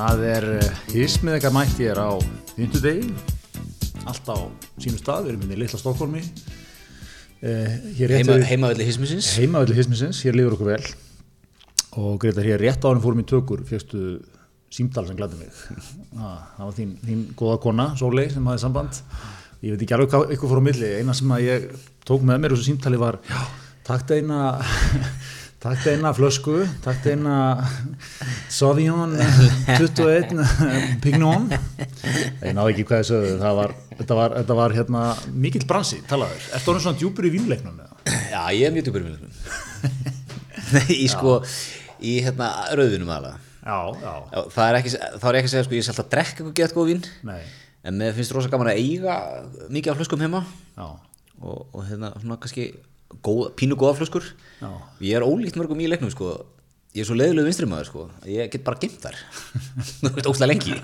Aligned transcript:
Það 0.00 0.22
er 0.24 0.44
hismið 0.94 1.34
eitthvað 1.36 1.52
mætti 1.52 1.86
er 1.92 1.98
á 2.00 2.08
fymtudegi, 2.54 3.10
allt 4.08 4.28
á 4.32 4.36
sínum 4.80 4.96
stað, 4.96 5.26
við 5.26 5.32
erum 5.34 5.42
inn 5.44 5.52
í 5.52 5.58
litla 5.60 5.76
Stokkólmi, 5.76 6.22
eh, 7.44 7.74
heimavelli 7.98 8.86
hismisins 8.88 9.28
heimavelli 9.36 9.76
hismisins, 9.76 10.22
hér 10.24 10.38
líður 10.38 10.56
okkur 10.56 10.70
vel. 10.70 10.86
Og 12.00 12.16
Gretar 12.22 12.48
hér 12.48 12.64
rétt 12.64 12.86
árum 12.88 13.02
fórum 13.04 13.20
í 13.20 13.26
tökur, 13.28 13.60
fjöxtu 13.68 14.22
símtal 14.72 15.04
sem 15.04 15.18
glæði 15.20 15.42
mig. 15.42 15.60
Ah, 16.20 16.48
það 16.56 16.64
var 16.64 16.74
þín, 16.78 16.96
þín 17.04 17.20
góða 17.36 17.60
kona, 17.66 17.86
Sólei, 18.00 18.24
sem 18.32 18.48
hafði 18.48 18.64
samband. 18.64 19.02
Ég 19.60 19.76
veit 19.76 19.84
ekki 19.84 19.98
alveg 19.98 20.14
hvað 20.14 20.32
ykkur 20.38 20.54
fór 20.54 20.62
á 20.64 20.68
milli, 20.70 20.94
eina 20.96 21.12
sem 21.16 21.36
að 21.36 21.44
ég 21.44 21.68
tók 22.08 22.24
með 22.24 22.40
mér 22.40 22.56
úr 22.56 22.62
þessu 22.62 22.72
símtali 22.72 22.98
var, 23.04 23.20
já, 23.28 23.40
takk 23.84 24.16
eina, 24.16 24.40
takk 25.60 25.86
eina 25.92 26.12
flösku, 26.16 26.56
takk 26.84 27.06
eina 27.12 27.34
Sauvignon 28.48 29.12
21 29.68 30.32
Pignon. 31.04 31.50
Ég 31.50 32.54
náði 32.56 32.74
ekki 32.74 32.86
hvað 32.88 33.02
þessu, 33.02 33.20
það 33.42 33.60
var, 33.60 33.74
þetta 33.98 34.18
var, 34.20 34.36
þetta 34.40 34.58
var 34.62 34.76
hérna 34.78 35.04
mikill 35.44 35.66
bransi, 35.68 36.00
talaður. 36.08 36.48
Ertu 36.56 36.72
orðin 36.72 36.86
svona 36.86 37.00
djúpur 37.02 37.28
í 37.28 37.34
vínleiknum 37.36 37.76
það? 37.76 37.90
Já, 38.08 38.42
ég 38.56 38.64
er 38.66 38.74
mjög 38.74 38.88
djúpur 38.88 39.04
í 39.04 39.08
viljanum 39.10 39.32
Nei, 40.74 40.94
í 40.96 41.06
sko 41.10 41.38
í 42.00 42.16
hérna 42.24 42.50
rauðvinum 42.78 43.10
aðalega 43.12 43.36
Já, 43.60 43.76
já, 44.00 44.12
Já, 44.32 44.40
það 44.54 44.64
er 44.64 44.78
ekki, 44.78 44.92
þá 44.96 45.26
er 45.28 45.36
ég 45.36 45.40
ekki 45.40 45.50
að 45.50 45.52
segja 45.52 45.66
sko, 45.66 45.76
ég 45.76 45.84
sé 45.84 45.92
alltaf 45.92 46.06
að 46.06 46.12
drekka 46.14 46.30
eitthvað 46.38 46.54
gett 46.60 46.76
góð 46.76 46.88
vín 46.88 47.02
nei, 47.28 47.40
en 47.84 47.98
mér 48.00 48.14
finnst 48.16 48.32
rosa 48.32 48.52
gaman 48.52 48.70
að 48.72 48.80
eiga 48.80 49.16
mikið 49.68 49.92
af 49.92 50.00
flöskum 50.00 50.24
heima 50.24 50.40
já, 50.46 50.86
og, 50.86 51.58
og 51.68 51.84
hérna 51.90 52.14
svona 52.16 52.38
kannski 52.40 52.70
góð, 53.24 53.44
pínu 53.58 53.76
góða 53.80 53.98
flöskur. 54.00 54.26
Já. 54.60 54.70
ég 55.00 55.16
er 55.18 55.24
ólíkt 55.26 55.56
mörgum 55.58 55.80
í 55.80 55.88
leiknum 55.90 56.10
sko. 56.12 56.32
Ég 56.90 57.04
er 57.04 57.06
svo 57.06 57.14
leiðilegu 57.14 57.46
vinstrimæður 57.46 57.86
sko. 57.86 58.04
Ég 58.26 58.50
get 58.50 58.64
bara 58.66 58.80
gimt 58.82 58.98
þar 59.04 59.14
þú 60.00 60.10
veist 60.16 60.28
óslega 60.30 60.50
lengi. 60.50 60.74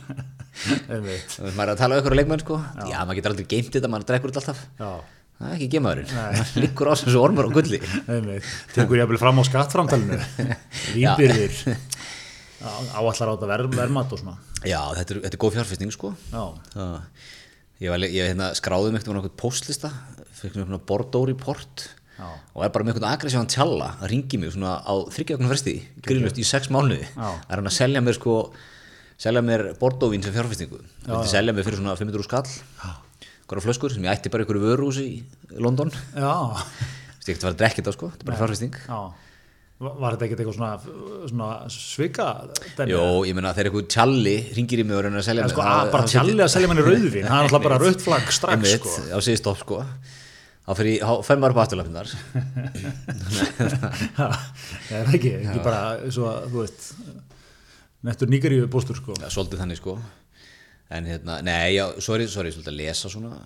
Maður 0.87 1.67
er 1.67 1.73
að 1.75 1.81
tala 1.81 1.97
um 1.97 2.01
ykkur 2.03 2.15
á 2.15 2.19
leikmenn 2.21 2.43
sko. 2.45 2.59
Já, 2.87 2.99
maður 3.03 3.19
getur 3.19 3.35
aldrei 3.35 3.49
geimt 3.51 3.73
þetta, 3.75 3.91
maður 3.93 4.09
drekkur 4.13 4.33
þetta 4.33 4.43
alltaf. 4.45 4.61
Já, 4.79 4.91
það 5.41 5.49
er 5.51 5.57
ekki 5.57 5.69
gemaðurinn, 5.75 6.13
maður 6.15 6.53
líkur 6.63 6.91
á 6.91 6.95
sem 7.01 7.11
svo 7.13 7.25
ormur 7.27 7.49
og 7.51 7.57
gulli. 7.59 7.81
Tekur 8.77 9.01
ég 9.01 9.05
að 9.05 9.11
byrja 9.13 9.23
fram 9.25 9.43
á 9.43 9.45
skattframtalinu. 9.51 10.21
Vínbyrðir. 10.95 11.59
Áallar 12.63 13.29
á 13.29 13.33
þetta 13.35 13.51
ver, 13.51 13.67
vermat 13.75 14.15
og 14.15 14.23
svona. 14.23 14.39
já, 14.63 14.79
þetta 14.97 15.13
er, 15.13 15.23
þetta 15.27 15.35
er 15.37 15.43
góð 15.43 15.59
fjárfesting 15.59 15.93
sko. 15.95 16.15
Já, 16.31 16.45
ég, 17.83 17.91
var, 17.93 18.07
ég 18.07 18.31
hérna, 18.31 18.53
skráði 18.57 18.95
mig 18.95 19.05
um 19.11 19.19
einhvern 19.19 19.37
postlista 19.43 19.91
fyrir 20.39 20.63
einhvern 20.63 20.87
Bordeaux 20.89 21.29
report 21.29 21.89
Já. 22.17 22.29
og 22.55 22.65
er 22.65 22.71
bara 22.73 22.85
með 22.85 22.95
einhvern 22.97 23.11
agressívan 23.13 23.49
tjalla 23.53 23.91
að 24.01 24.09
ringi 24.15 24.39
mig 24.41 24.53
svona 24.55 24.79
á 24.81 24.95
þryggjöfnum 25.13 25.51
fresti 25.53 25.75
grínlust 26.07 26.39
í 26.41 26.45
sex 26.49 26.71
mánuði. 26.73 27.05
Já. 27.17 27.29
er 27.51 27.57
hann 27.61 27.69
að 27.69 27.77
selja 27.77 28.01
mér 28.01 28.17
sko 28.17 28.37
selja 29.19 29.43
mér 29.45 29.67
Bordeaux 29.81 30.13
vín 30.15 30.23
sem 30.25 30.33
fjárfestingu. 30.33 30.81
Selja 31.29 31.53
mér 31.53 31.65
fyrir 31.65 31.77
svona 31.81 31.97
500 31.97 32.25
skall. 32.25 32.49
Hverja 33.47 33.63
flöskur 33.63 33.93
sem 33.95 34.03
ég 34.03 34.11
ætti 34.17 34.31
bara 34.33 34.43
einhverju 34.45 34.65
vöruhúsi 34.65 35.05
í 35.07 35.61
London. 35.63 35.93
Ég 37.27 37.35
ekkert 37.35 37.43
að 37.43 37.47
fara 37.47 37.55
að 37.55 37.61
drekka 37.63 37.83
þetta 37.83 37.93
sko, 37.95 38.09
þetta 38.15 38.23
er 38.25 38.29
bara 38.31 38.41
fjárfesting. 38.41 38.75
Já. 38.89 38.99
Va- 39.79 39.93
Var 40.01 40.15
þetta 40.17 40.25
ekkert 40.27 40.41
eitthvað 40.41 40.57
svona, 40.57 40.69
svona 41.29 41.49
svika? 41.69 42.27
Jó, 42.89 43.03
ég 43.29 43.35
meina 43.37 43.53
þegar 43.53 43.69
einhver 43.71 43.89
tjalli 43.93 44.37
ringir 44.57 44.81
í 44.81 44.85
mig 44.89 44.97
og 44.97 45.03
reynir 45.05 45.21
að 45.21 45.27
selja 45.29 45.43
mér 45.45 45.53
sko, 45.53 45.63
bara 45.93 46.07
tjalli 46.09 46.37
að 46.47 46.53
selja 46.55 46.69
manni 46.71 46.85
rauðvin, 46.87 47.27
það 47.29 47.37
er 47.37 47.45
alltaf 47.51 47.63
bara 47.67 47.79
rautt 47.83 48.01
flagg 48.07 48.33
strax, 48.33 48.57
sko. 48.81 48.95
Þá 50.67 51.11
fer 51.27 51.39
maður 51.39 51.55
upp 51.55 51.63
afturlöfnir 51.63 52.09
Já, 54.17 54.27
það 54.89 54.97
er 54.99 55.13
ekki, 55.15 55.35
ekki 55.43 55.61
bara, 55.63 55.83
svo 56.11 56.27
að, 56.31 56.49
þú 56.53 56.63
veist, 56.65 56.89
nettur 58.07 58.33
nýgaríu 58.33 58.67
bóstur, 58.73 58.99
sko. 58.99 59.15
ja, 59.23 59.31
svolítið 59.33 59.63
þannig 59.63 59.79
sko. 59.81 59.99
En 60.97 61.07
hérna, 61.07 61.39
nei, 61.47 61.77
já, 61.77 61.85
er 61.91 62.25
ég 62.25 62.31
svolítið 62.33 62.71
að 62.71 62.81
lesa 62.81 63.11
svona 63.11 63.39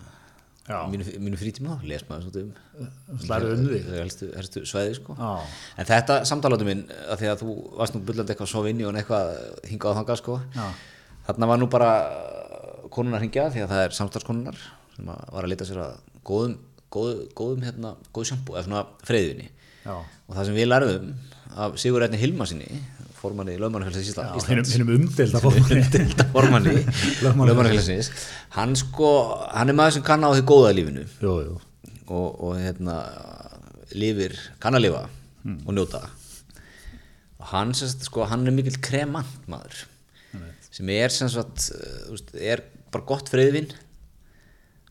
mínu, 0.91 1.07
mínu 1.23 1.39
frítíma, 1.41 1.79
les 1.89 2.03
maður 2.09 2.27
svolítið 2.27 2.43
um. 2.47 2.91
Slærið 3.25 3.55
um 3.55 3.69
þau 3.69 3.97
helstu, 3.99 4.29
helstu 4.37 4.65
svæði 4.69 4.97
sko. 4.99 5.17
Já. 5.19 5.31
en 5.81 5.89
þetta 5.89 6.19
samtaláttu 6.29 6.69
minn, 6.69 6.85
að 7.09 7.23
því 7.23 7.31
að 7.33 7.45
þú 7.45 7.57
varst 7.81 7.97
nú 7.97 8.03
bullandi 8.07 8.35
eitthvað 8.35 8.53
svo 8.53 8.65
vinni 8.67 8.87
og 8.87 8.99
eitthvað 9.01 9.33
hingað 9.71 9.97
á 9.97 9.99
þangað 10.01 10.21
sko. 10.21 10.37
Já. 10.57 10.67
þarna 11.29 11.51
var 11.53 11.63
nú 11.63 11.71
bara 11.73 11.91
konunar 12.93 13.25
hingja 13.25 13.49
því 13.55 13.65
að 13.65 13.73
það 13.73 13.85
er 13.87 13.97
samstarfskonunar 13.99 14.63
sem 14.97 15.11
að 15.11 15.35
var 15.35 15.47
að 15.47 15.53
leita 15.53 15.69
sér 15.69 15.83
að 15.85 15.99
góðum 16.27 16.57
góðum, 16.95 17.27
góðum 17.39 17.65
hérna, 17.67 17.95
góð 18.15 18.31
sjampo 18.31 18.57
eða 18.57 18.65
svona 18.67 18.83
freyðunni 19.07 19.49
Já. 19.85 19.95
og 19.97 20.33
það 20.37 20.45
sem 20.51 20.57
við 20.59 20.69
lærðum 20.71 21.13
af 21.65 21.79
Sigur 21.83 22.05
Erni 22.07 22.19
Hilmarsinni 22.21 22.81
formanni 23.21 23.57
lögmannafélagsins 23.61 24.15
Ísla- 24.15 24.27
Já, 24.31 24.37
Íslands. 24.41 24.71
hinnum 24.75 24.95
umdelda 24.97 25.41
formanni. 26.33 26.73
Lögmannafélagsins. 27.25 28.09
Hann 28.57 28.73
sko, 28.81 29.11
hann 29.53 29.69
er 29.69 29.77
maður 29.77 29.99
sem 29.99 30.05
kann 30.07 30.25
á 30.25 30.31
því 30.33 30.45
góða 30.49 30.71
lífinu. 30.79 31.03
Jú, 31.21 31.35
jú. 31.45 31.59
og, 32.09 32.29
og 32.41 32.55
hérna 32.57 32.97
lifir, 33.93 34.35
kann 34.63 34.79
að 34.79 34.87
lifa 34.87 35.03
og 35.67 35.75
njóta. 35.77 36.01
Og 37.41 37.47
hann 37.53 37.75
sagt 37.77 38.05
sko, 38.09 38.25
hann 38.29 38.47
er 38.49 38.57
mikill 38.57 38.81
kremant 38.85 39.47
maður. 39.51 39.85
Sem 40.71 40.89
er 40.95 41.13
sem 41.13 41.29
sagt 41.33 41.69
veist, 42.09 42.33
er 42.41 42.63
bara 42.95 43.05
gott 43.09 43.29
freyðvin 43.33 43.69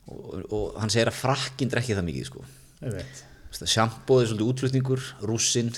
og, 0.10 0.46
og 0.50 0.80
hann 0.82 0.92
segir 0.94 1.12
að 1.12 1.20
frakkin 1.22 1.72
drekki 1.72 1.98
það 1.98 2.08
mikið 2.10 2.30
sko 2.32 2.46
sjampóð 3.50 4.20
er 4.22 4.28
svolítið 4.30 4.50
útflutningur 4.54 5.06
rússinn, 5.26 5.72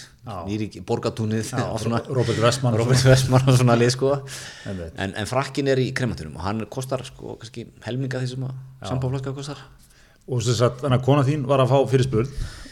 borgatúnið 0.86 1.54
Robert 2.18 2.42
Westman. 2.44 2.76
Robert 2.78 3.06
Westman 3.08 3.48
og 3.48 3.56
svona 3.58 3.78
lið 3.80 3.94
sko 3.96 4.10
en, 4.68 5.14
en 5.16 5.30
frakkin 5.30 5.72
er 5.72 5.80
í 5.82 5.88
kremantunum 5.96 6.36
og 6.36 6.44
hann 6.46 6.66
kostar 6.72 7.06
sko 7.08 7.38
kannski 7.42 7.70
helminga 7.88 8.22
því 8.22 8.34
sem 8.34 8.50
að 8.50 8.58
sjampóflaska 8.90 9.34
kostar 9.38 9.64
Og 10.30 10.44
þess 10.46 10.62
að 10.64 10.84
þannig 10.84 11.00
að 11.00 11.06
kona 11.08 11.24
þín 11.28 11.46
var 11.50 11.64
að 11.64 11.72
fá 11.72 11.78
fyrirspurn 11.92 12.30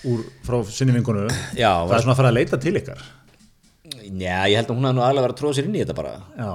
úr 0.09 0.19
frá 0.45 0.59
sinni 0.71 0.93
vinkonu. 0.95 1.25
Já, 1.57 1.71
Það 1.89 1.95
er 1.95 2.03
svona 2.05 2.13
að 2.13 2.19
fara 2.21 2.29
að 2.29 2.37
leita 2.37 2.59
til 2.61 2.75
ykkar. 2.79 3.01
Já, 3.89 4.37
ég 4.47 4.59
held 4.59 4.69
að 4.69 4.77
hún 4.77 4.85
hafði 4.87 4.97
nú 4.99 5.03
aðlega 5.03 5.25
verið 5.25 5.33
að 5.33 5.39
tróða 5.41 5.57
sér 5.57 5.67
inn 5.69 5.75
í 5.75 5.81
þetta 5.81 5.95
bara 5.97 6.13
Já. 6.37 6.51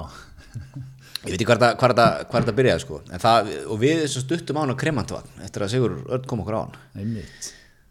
Ég 1.24 1.32
veit 1.32 1.38
ekki 1.38 1.48
hvað 1.48 1.58
þetta, 1.64 1.72
hvað 1.80 1.94
þetta, 1.94 2.06
hvað 2.30 2.44
þetta 2.44 2.56
byrjaði 2.60 2.84
sko. 2.84 3.00
Það, 3.24 3.50
og 3.72 3.82
við 3.82 4.04
stuttum 4.12 4.58
á 4.58 4.62
hann 4.62 4.74
á 4.76 4.82
kremantvatn 4.84 5.44
eftir 5.46 5.64
að 5.64 5.72
Sigur 5.74 5.96
Örn 6.04 6.28
kom 6.30 6.44
okkur 6.44 6.56
á 6.56 6.60
hann. 6.62 6.74
Einmitt. 7.00 7.50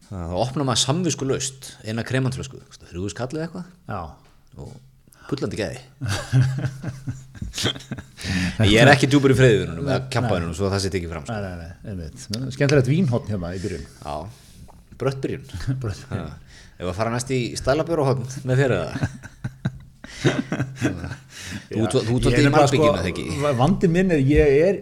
það 0.10 0.32
þá 0.34 0.38
opna 0.44 0.68
maður 0.70 0.84
samvisku 0.84 1.28
laust 1.30 1.72
eina 1.88 2.06
kremantflösku, 2.06 2.62
þrjúðu 2.90 3.14
skallið 3.16 3.46
eitthvað. 3.48 3.70
Já. 3.90 4.02
og 4.62 4.74
pullandi 5.30 5.58
geði 5.58 5.80
ég 8.68 8.80
er 8.82 8.92
ekki 8.92 9.08
djúpur 9.12 9.34
í 9.34 9.38
freyðunum 9.38 9.88
eða 9.88 10.00
kjampaðunum 10.14 10.56
svo 10.58 10.68
að 10.68 10.76
það 10.76 10.84
setja 10.86 11.00
ekki 11.00 11.12
fram 11.12 11.26
sko. 11.28 12.50
Skemmtilegt 12.56 12.90
vínhotn 12.92 13.30
hérna 13.32 13.52
í 13.56 13.62
byrjun. 13.64 13.86
Já, 14.04 14.16
bröttbyrjun 15.02 15.46
Bröttbyrjun. 15.84 16.34
Ef 16.74 16.90
að 16.90 16.98
fara 16.98 17.14
næst 17.14 17.32
í 17.34 17.40
stælabjör 17.60 18.02
og 18.04 18.10
hotn 18.12 18.26
með 18.50 18.64
fyrir 18.64 18.78
það 18.82 18.94
Þú 20.24 21.86
þú- 21.92 22.04
þú 22.08 22.18
tótt 22.24 22.40
í 22.40 22.48
malbygginu 22.54 22.96
þegar 22.98 23.10
ekki 23.12 23.26
Sko, 23.36 23.52
Vandi 23.60 23.90
minn 23.92 24.12
er, 24.16 24.22
ég 24.26 24.58
er, 24.70 24.80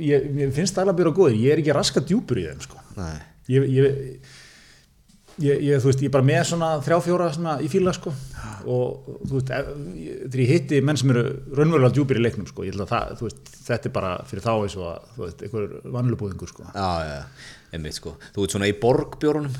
ég, 0.00 0.26
ég 0.44 0.54
finnst 0.56 0.74
stælabýra 0.76 1.12
góðir, 1.16 1.36
ég 1.40 1.52
er 1.56 1.62
ekki 1.62 1.74
raska 1.76 2.02
djúpur 2.04 2.40
í 2.40 2.46
þeim, 2.48 2.62
sko. 2.64 2.80
Ég, 3.50 3.66
ég, 3.74 3.98
ég, 5.44 5.58
ég, 5.66 5.82
þú 5.82 5.90
veist, 5.90 6.00
ég 6.04 6.08
er 6.08 6.14
bara 6.14 6.26
með 6.28 6.42
svona 6.52 6.70
þrjá, 6.84 6.98
fjóra 7.04 7.28
svona 7.34 7.56
í 7.64 7.68
fíla, 7.72 7.92
sko. 7.96 8.14
Og 8.64 9.10
þú 9.28 9.34
veist, 9.40 9.50
þegar 9.50 10.40
ég 10.44 10.52
hitti 10.54 10.80
menn 10.80 10.96
sem 11.00 11.10
eru 11.12 11.24
raunverulega 11.58 11.92
djúpir 11.98 12.20
í 12.20 12.24
leiknum, 12.24 12.48
sko, 12.48 12.64
ég 12.64 12.72
held 12.76 12.86
að 12.86 12.92
það, 12.94 13.14
þú 13.20 13.28
veist, 13.28 13.52
þetta 13.68 13.90
er 13.90 13.96
bara 13.98 14.12
fyrir 14.30 14.46
þá 14.46 14.52
eins 14.54 14.76
og 14.80 14.86
að, 14.94 15.08
þú 15.16 15.24
veist, 15.26 15.44
einhver 15.48 15.66
vanlubúðingur, 15.98 16.52
sko. 16.54 16.68
já, 16.72 16.88
já, 17.10 17.18
einmitt 17.74 17.98
sko 17.98 18.14
Þú 18.36 18.46
ert 18.46 18.54
svona 18.56 18.70
í 18.70 18.76
borgbjórunum 18.80 19.58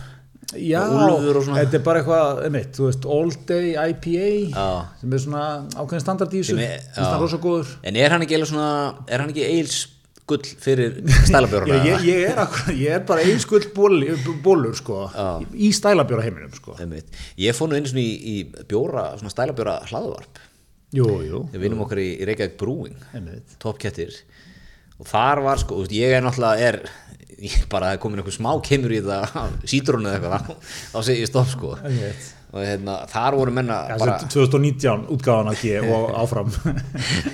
Já, 0.52 0.82
Og 0.84 1.24
og 1.34 1.46
þetta 1.48 1.78
er 1.78 1.82
bara 1.86 2.02
eitthvað, 2.02 2.42
einmitt, 2.46 2.72
þú 2.76 2.86
veist, 2.90 3.06
All 3.10 3.32
Day 3.48 3.72
IPA, 3.74 4.28
Já. 4.52 4.66
sem 5.00 5.12
er 5.16 5.22
svona 5.24 5.44
ákveðin 5.74 6.04
standard 6.04 6.34
í 6.36 6.42
þessu, 6.42 6.58
er- 6.60 6.84
það 6.94 7.10
já. 7.14 7.18
rosa 7.22 7.38
góður. 7.42 7.72
En 7.82 7.96
er 7.96 8.10
hann 8.14 8.22
ekki 8.26 8.36
eða 8.38 8.50
svona, 8.52 8.68
er 9.08 9.18
hann 9.24 9.30
ekki 9.32 9.46
eils 9.48 9.78
gull 10.26 10.40
fyrir 10.64 11.00
stælabjóruna? 11.28 11.80
Já, 11.84 11.98
ég, 11.98 12.04
ég, 12.08 12.30
er 12.30 12.38
akkur, 12.44 12.72
ég 12.80 12.94
er 12.96 13.02
bara 13.08 13.20
einskull 13.28 13.66
bólur 13.74 14.74
sko, 14.78 15.02
í 15.52 15.68
stælabjóra 15.76 16.24
heiminum 16.24 16.52
sko. 16.56 16.76
Ég 17.36 17.56
fór 17.56 17.68
nú 17.68 17.76
einu 17.76 17.90
svona 17.90 18.04
í, 18.04 18.14
í 18.24 18.64
bjóra, 18.70 19.10
svona 19.20 19.32
stælabjóra 19.34 19.80
hlaðvarp 19.90 20.40
Jú, 20.94 21.08
jú, 21.26 21.40
Við 21.50 21.64
vinnum 21.64 21.80
okkar 21.82 21.98
í, 21.98 22.06
í 22.22 22.26
Reykjavík 22.28 22.56
Brewing 22.60 22.96
einmitt. 23.12 23.56
toppkettir 23.58 24.14
og 24.94 25.08
þar 25.10 25.40
var 25.42 25.58
sko, 25.58 25.80
ég 25.90 26.12
er 26.14 26.22
náttúrulega 26.22 26.68
er, 26.70 26.76
ég 27.44 27.66
bara 27.72 27.90
það 27.90 27.96
er 27.96 28.00
komin 28.04 28.22
einhver 28.22 28.34
smá 28.36 28.50
kemur 28.64 28.94
í 28.96 29.02
þetta 29.04 29.44
sítrunu 29.70 30.08
eða 30.10 30.40
eitthvað 30.40 30.72
þá, 30.94 30.98
segi 31.08 31.20
ég 31.24 31.30
stopp 31.30 31.50
sko. 31.52 31.74
Einmitt. 31.84 32.26
og 32.54 32.62
hérna, 32.62 32.96
þar 33.10 33.36
voru 33.40 33.52
menna 33.56 33.78
Ja, 33.90 33.96
bara, 34.00 34.16
2019 34.30 35.08
útgáðan 35.14 35.52
ekki 35.52 35.72
og 35.82 36.12
áfram. 36.22 36.52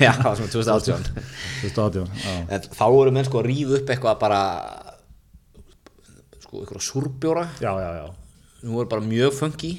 Já, 0.01 0.13
svona 0.17 0.49
2018 0.49 1.11
2018, 1.63 2.07
já. 2.25 2.37
en 2.57 2.69
þá 2.73 2.85
voru 2.95 3.13
menn 3.17 3.27
sko 3.29 3.43
að 3.43 3.51
rífa 3.51 3.77
upp 3.83 3.93
eitthvað 3.95 4.21
bara 4.23 4.41
sko, 6.41 6.63
eitthvað 6.63 6.85
súrbjóra. 6.87 7.45
Já, 7.63 7.73
já, 7.85 7.91
já, 8.01 8.07
sem 8.63 8.73
voru 8.75 8.89
bara 8.91 9.05
mjög 9.05 9.35
funky. 9.37 9.75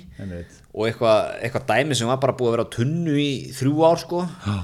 Og 0.72 0.86
eitthvað, 0.88 1.34
eitthvað 1.44 1.66
dæmi 1.74 1.98
sem 2.00 2.08
var 2.12 2.22
bara 2.22 2.36
búið 2.38 2.52
að 2.52 2.56
vera 2.58 2.68
á 2.70 2.74
tunnu 2.78 3.16
í 3.20 3.32
þrjú 3.58 3.82
ár 3.90 4.00
sko. 4.06 4.22
Já. 4.46 4.60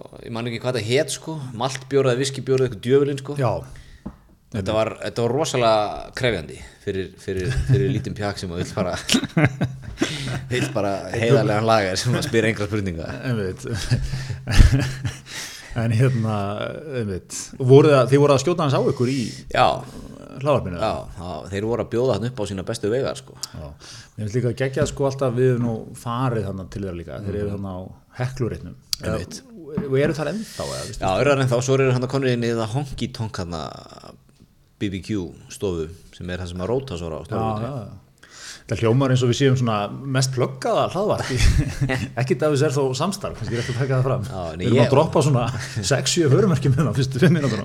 og 0.00 0.16
ég 0.24 0.32
man 0.34 0.46
ekki 0.50 0.60
hvað 0.64 0.78
það 0.80 0.90
hét 0.90 1.14
sko. 1.14 1.38
Maltbjóra 1.60 2.12
eða 2.14 2.20
viskibjóra 2.24 2.66
eitthvað 2.66 2.84
djöfulinn 2.86 3.22
sko. 3.22 3.38
Já, 3.40 3.52
þetta 4.50 4.74
var, 4.74 4.92
þetta 5.04 5.24
var 5.24 5.34
rosalega 5.36 6.10
krefjandi 6.18 6.58
fyrir, 6.84 7.12
fyrir, 7.20 7.54
fyrir 7.68 7.92
lítinn 7.94 8.16
pjakk 8.18 8.40
sem 8.40 8.50
að 8.50 8.60
vill 8.64 8.74
bara 8.74 8.96
vill 10.50 10.68
bara 10.74 10.94
heiðarlegan 11.14 11.68
lagar 11.68 12.00
sem 12.00 12.16
að 12.16 12.26
spyrja 12.28 12.52
engra 12.52 12.70
spurninga. 12.70 13.06
En 15.78 15.92
hérna, 15.94 16.36
voru 17.62 17.92
það, 17.92 18.08
Þið 18.10 18.22
voru 18.24 18.34
að 18.34 18.40
skjóta 18.42 18.64
hans 18.64 18.74
á 18.74 18.82
ykkur 18.90 19.10
í 19.12 19.20
já, 19.52 19.66
hlaðarpinu 20.40 20.80
já, 20.80 20.94
það, 21.14 21.44
þeir 21.52 21.66
voru 21.68 21.84
að 21.84 21.92
bjóða 21.92 22.16
hann 22.16 22.26
upp 22.26 22.40
á 22.42 22.44
sína 22.50 22.64
bestu 22.66 22.90
vegar 22.90 23.20
sko. 23.20 23.36
Já, 23.54 23.68
mér 24.16 24.24
finnst 24.24 24.38
líka 24.38 24.52
geggjað 24.64 24.88
sko 24.90 25.06
alltaf 25.06 25.36
við 25.36 25.60
nú 25.62 25.76
farið 26.00 26.48
þannig 26.48 26.72
til 26.74 26.82
þeirra 26.82 26.96
líka. 26.98 27.20
Þeir 27.26 27.38
eru 27.44 27.52
þannig 27.54 27.70
á 27.70 27.80
heklureitnum. 28.18 28.74
Einmitt. 29.00 29.38
og 29.86 29.94
eru 30.02 30.18
þar 30.18 30.32
ennþá 30.32 30.64
eða, 30.66 30.82
já, 30.98 31.08
örðar 31.22 31.44
en 31.44 31.52
þá, 31.52 31.56
svo 31.62 31.76
eru 31.78 31.92
hann 31.94 32.04
að 32.04 32.12
konur 32.16 32.32
inn 32.32 32.42
í 32.44 32.50
það 32.58 32.74
honky 32.74 33.08
tonk 33.14 33.38
hann 33.44 33.54
BBQ 34.80 35.08
stofu 35.52 35.88
sem 36.16 36.30
er 36.32 36.40
það 36.42 36.52
sem 36.54 36.62
að 36.64 36.70
róta 36.72 36.96
svo 37.00 37.10
já. 37.34 37.72
Það 38.70 38.82
hljómar 38.84 39.10
eins 39.10 39.22
og 39.26 39.30
við 39.32 39.38
séum 39.40 39.56
svona 39.58 39.76
mest 40.14 40.30
pluggaða 40.36 40.84
hlaðvart 40.92 41.30
ekkert 42.20 42.44
af 42.46 42.52
þess 42.54 42.64
er 42.68 42.74
þó 42.76 42.82
samstarf 43.00 43.38
kannski 43.40 43.56
er 43.56 43.62
eftir 43.64 43.74
að 43.74 43.80
taka 43.82 43.96
það 43.98 44.06
fram. 44.06 44.22
Já, 44.30 44.42
við 44.60 44.66
erum 44.68 44.82
að 44.84 44.92
droppa 44.94 45.22
svona 45.26 45.44
6-7 45.90 46.28
vörumerkjum 46.30 46.76
hérna 46.76 46.92
á 46.92 46.96
fyrstu 47.00 47.22
5 47.24 47.34
minútur 47.34 47.64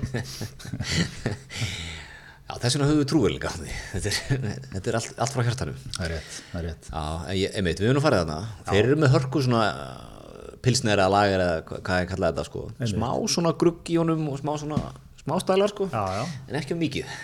já, 2.46 2.54
þess 2.62 2.74
vegna 2.76 2.88
höfum 2.90 3.00
við 3.02 3.38
því. 3.60 3.70
Þetta 3.92 4.08
er, 4.10 4.58
þetta 4.74 4.90
er 4.92 4.98
allt, 5.00 5.14
allt 5.22 5.36
frá 5.36 5.46
hjartanum 5.46 5.78
það 5.86 6.04
er 6.08 6.12
rétt, 6.16 6.36
það 6.50 6.58
er 6.60 6.68
rétt. 6.70 6.90
Já, 6.90 7.04
ég, 7.42 7.56
einmitt, 7.60 7.80
við 7.82 7.88
erum 7.90 7.98
nú 8.00 8.04
farið 8.08 8.22
þarna. 8.24 8.38
Þeir 8.70 8.82
eru 8.90 8.98
með 9.04 9.14
hörku 9.16 9.38
svona 9.46 9.62
uh, 9.70 10.52
pilsner 10.66 10.98
eða 11.04 11.12
lager 11.14 11.46
eða 11.46 11.56
hva- 11.70 11.80
hvað 11.86 12.02
ég 12.02 12.10
kallaði 12.12 12.34
þetta 12.40 12.48
sko. 12.50 12.66
Smá 12.96 13.10
svona 13.36 13.54
grugg 13.62 13.94
í 13.94 13.98
honum 14.02 14.26
og 14.32 14.40
smá 14.42 14.52
svona 14.62 14.80
smá 15.26 15.40
stælar 15.42 15.74
sko. 15.74 15.90
Já, 15.90 16.04
já, 16.20 16.24
En 16.48 16.60
ekki 16.60 16.76
um 16.76 16.80
mikið. 16.80 17.14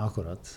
Akkurat. 0.00 0.52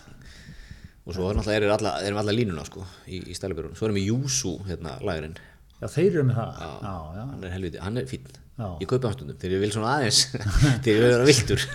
Og 1.04 1.16
svo 1.16 1.26
er 1.28 1.36
erum 1.36 1.74
erum 2.08 2.20
alla 2.22 2.32
línuna 2.36 2.64
sko 2.64 2.86
í, 3.12 3.20
í 3.28 3.36
stælabjörun 3.36 3.76
Svo 3.76 3.90
erum 3.90 3.98
við 4.00 4.08
Júsú 4.14 4.54
hérna 4.70 4.96
lagerinn 5.04 5.36
já, 5.82 5.90
þeir 5.92 6.14
eru 6.14 6.24
með 6.30 6.38
það. 6.40 6.62
Já, 6.64 6.94
já, 7.18 7.26
Hann 7.28 7.44
er 7.44 7.54
helviti, 7.58 7.82
hann 7.84 8.00
er 8.00 8.08
fín 8.08 8.32
Já. 8.54 8.68
Ég 8.80 8.86
kaupi 8.88 9.10
hann 9.10 9.16
stundum 9.18 9.38
þegar 9.42 9.56
ég 9.58 9.62
vil 9.66 9.72
svona 9.74 9.92
aðeins 9.98 10.20
Þegar 10.86 10.94
ég 10.94 11.02
vil 11.02 11.10
vera 11.10 11.28
viltur 11.28 11.64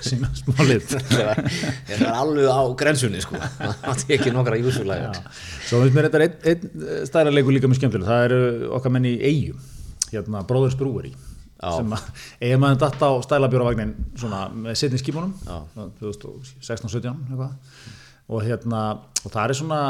Ég 1.91 1.95
er 1.99 2.05
alveg 2.09 2.49
á 2.49 2.63
grensunni 2.79 3.21
sko. 3.21 3.41
Það 3.59 4.05
tekið 4.07 4.37
nokkra 4.37 4.61
Júsú 4.63 4.87
lager. 4.87 5.19
Svo 5.67 5.83
finnst 5.83 5.97
mér 5.99 6.09
þetta 6.09 6.53
einn, 6.53 6.69
stæra 7.11 7.35
leikur 7.35 7.57
líka 7.57 7.69
með 7.69 7.83
skemmtileg. 7.83 8.09
Það 8.09 8.29
eru 8.31 8.71
okkar 8.79 8.95
menn 8.95 9.11
í 9.11 9.17
eigum 9.19 9.59
hérna 10.09 10.47
Bróðurs 10.49 10.79
Brúeri 10.79 11.13
Já. 11.13 11.28
Sem 11.59 11.93
að 11.97 12.09
eigum 12.41 12.61
maður 12.63 12.81
datt 12.85 13.01
á 13.03 13.11
stælabjóravagnin 13.27 13.95
svona 14.17 14.45
með 14.55 14.77
setni 14.79 15.01
skipunum 15.03 15.33
Já. 15.47 15.57
2016-17 16.01 17.15
eitthvað 17.29 17.53
og 18.29 18.43
hérna 18.45 18.81
og 19.25 19.33
það 19.33 19.43
er 19.45 19.57
svona 19.59 19.81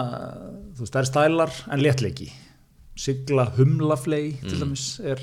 þú 0.79 0.85
veist 0.85 0.95
það 0.95 1.01
er 1.03 1.09
stælar 1.11 1.57
en 1.75 1.83
léttleiki 1.85 2.29
sigla 2.99 3.49
humlaflei 3.59 4.25
Mm. 4.39 4.49
til 4.49 4.61
dæmis 4.63 4.85
er 5.05 5.21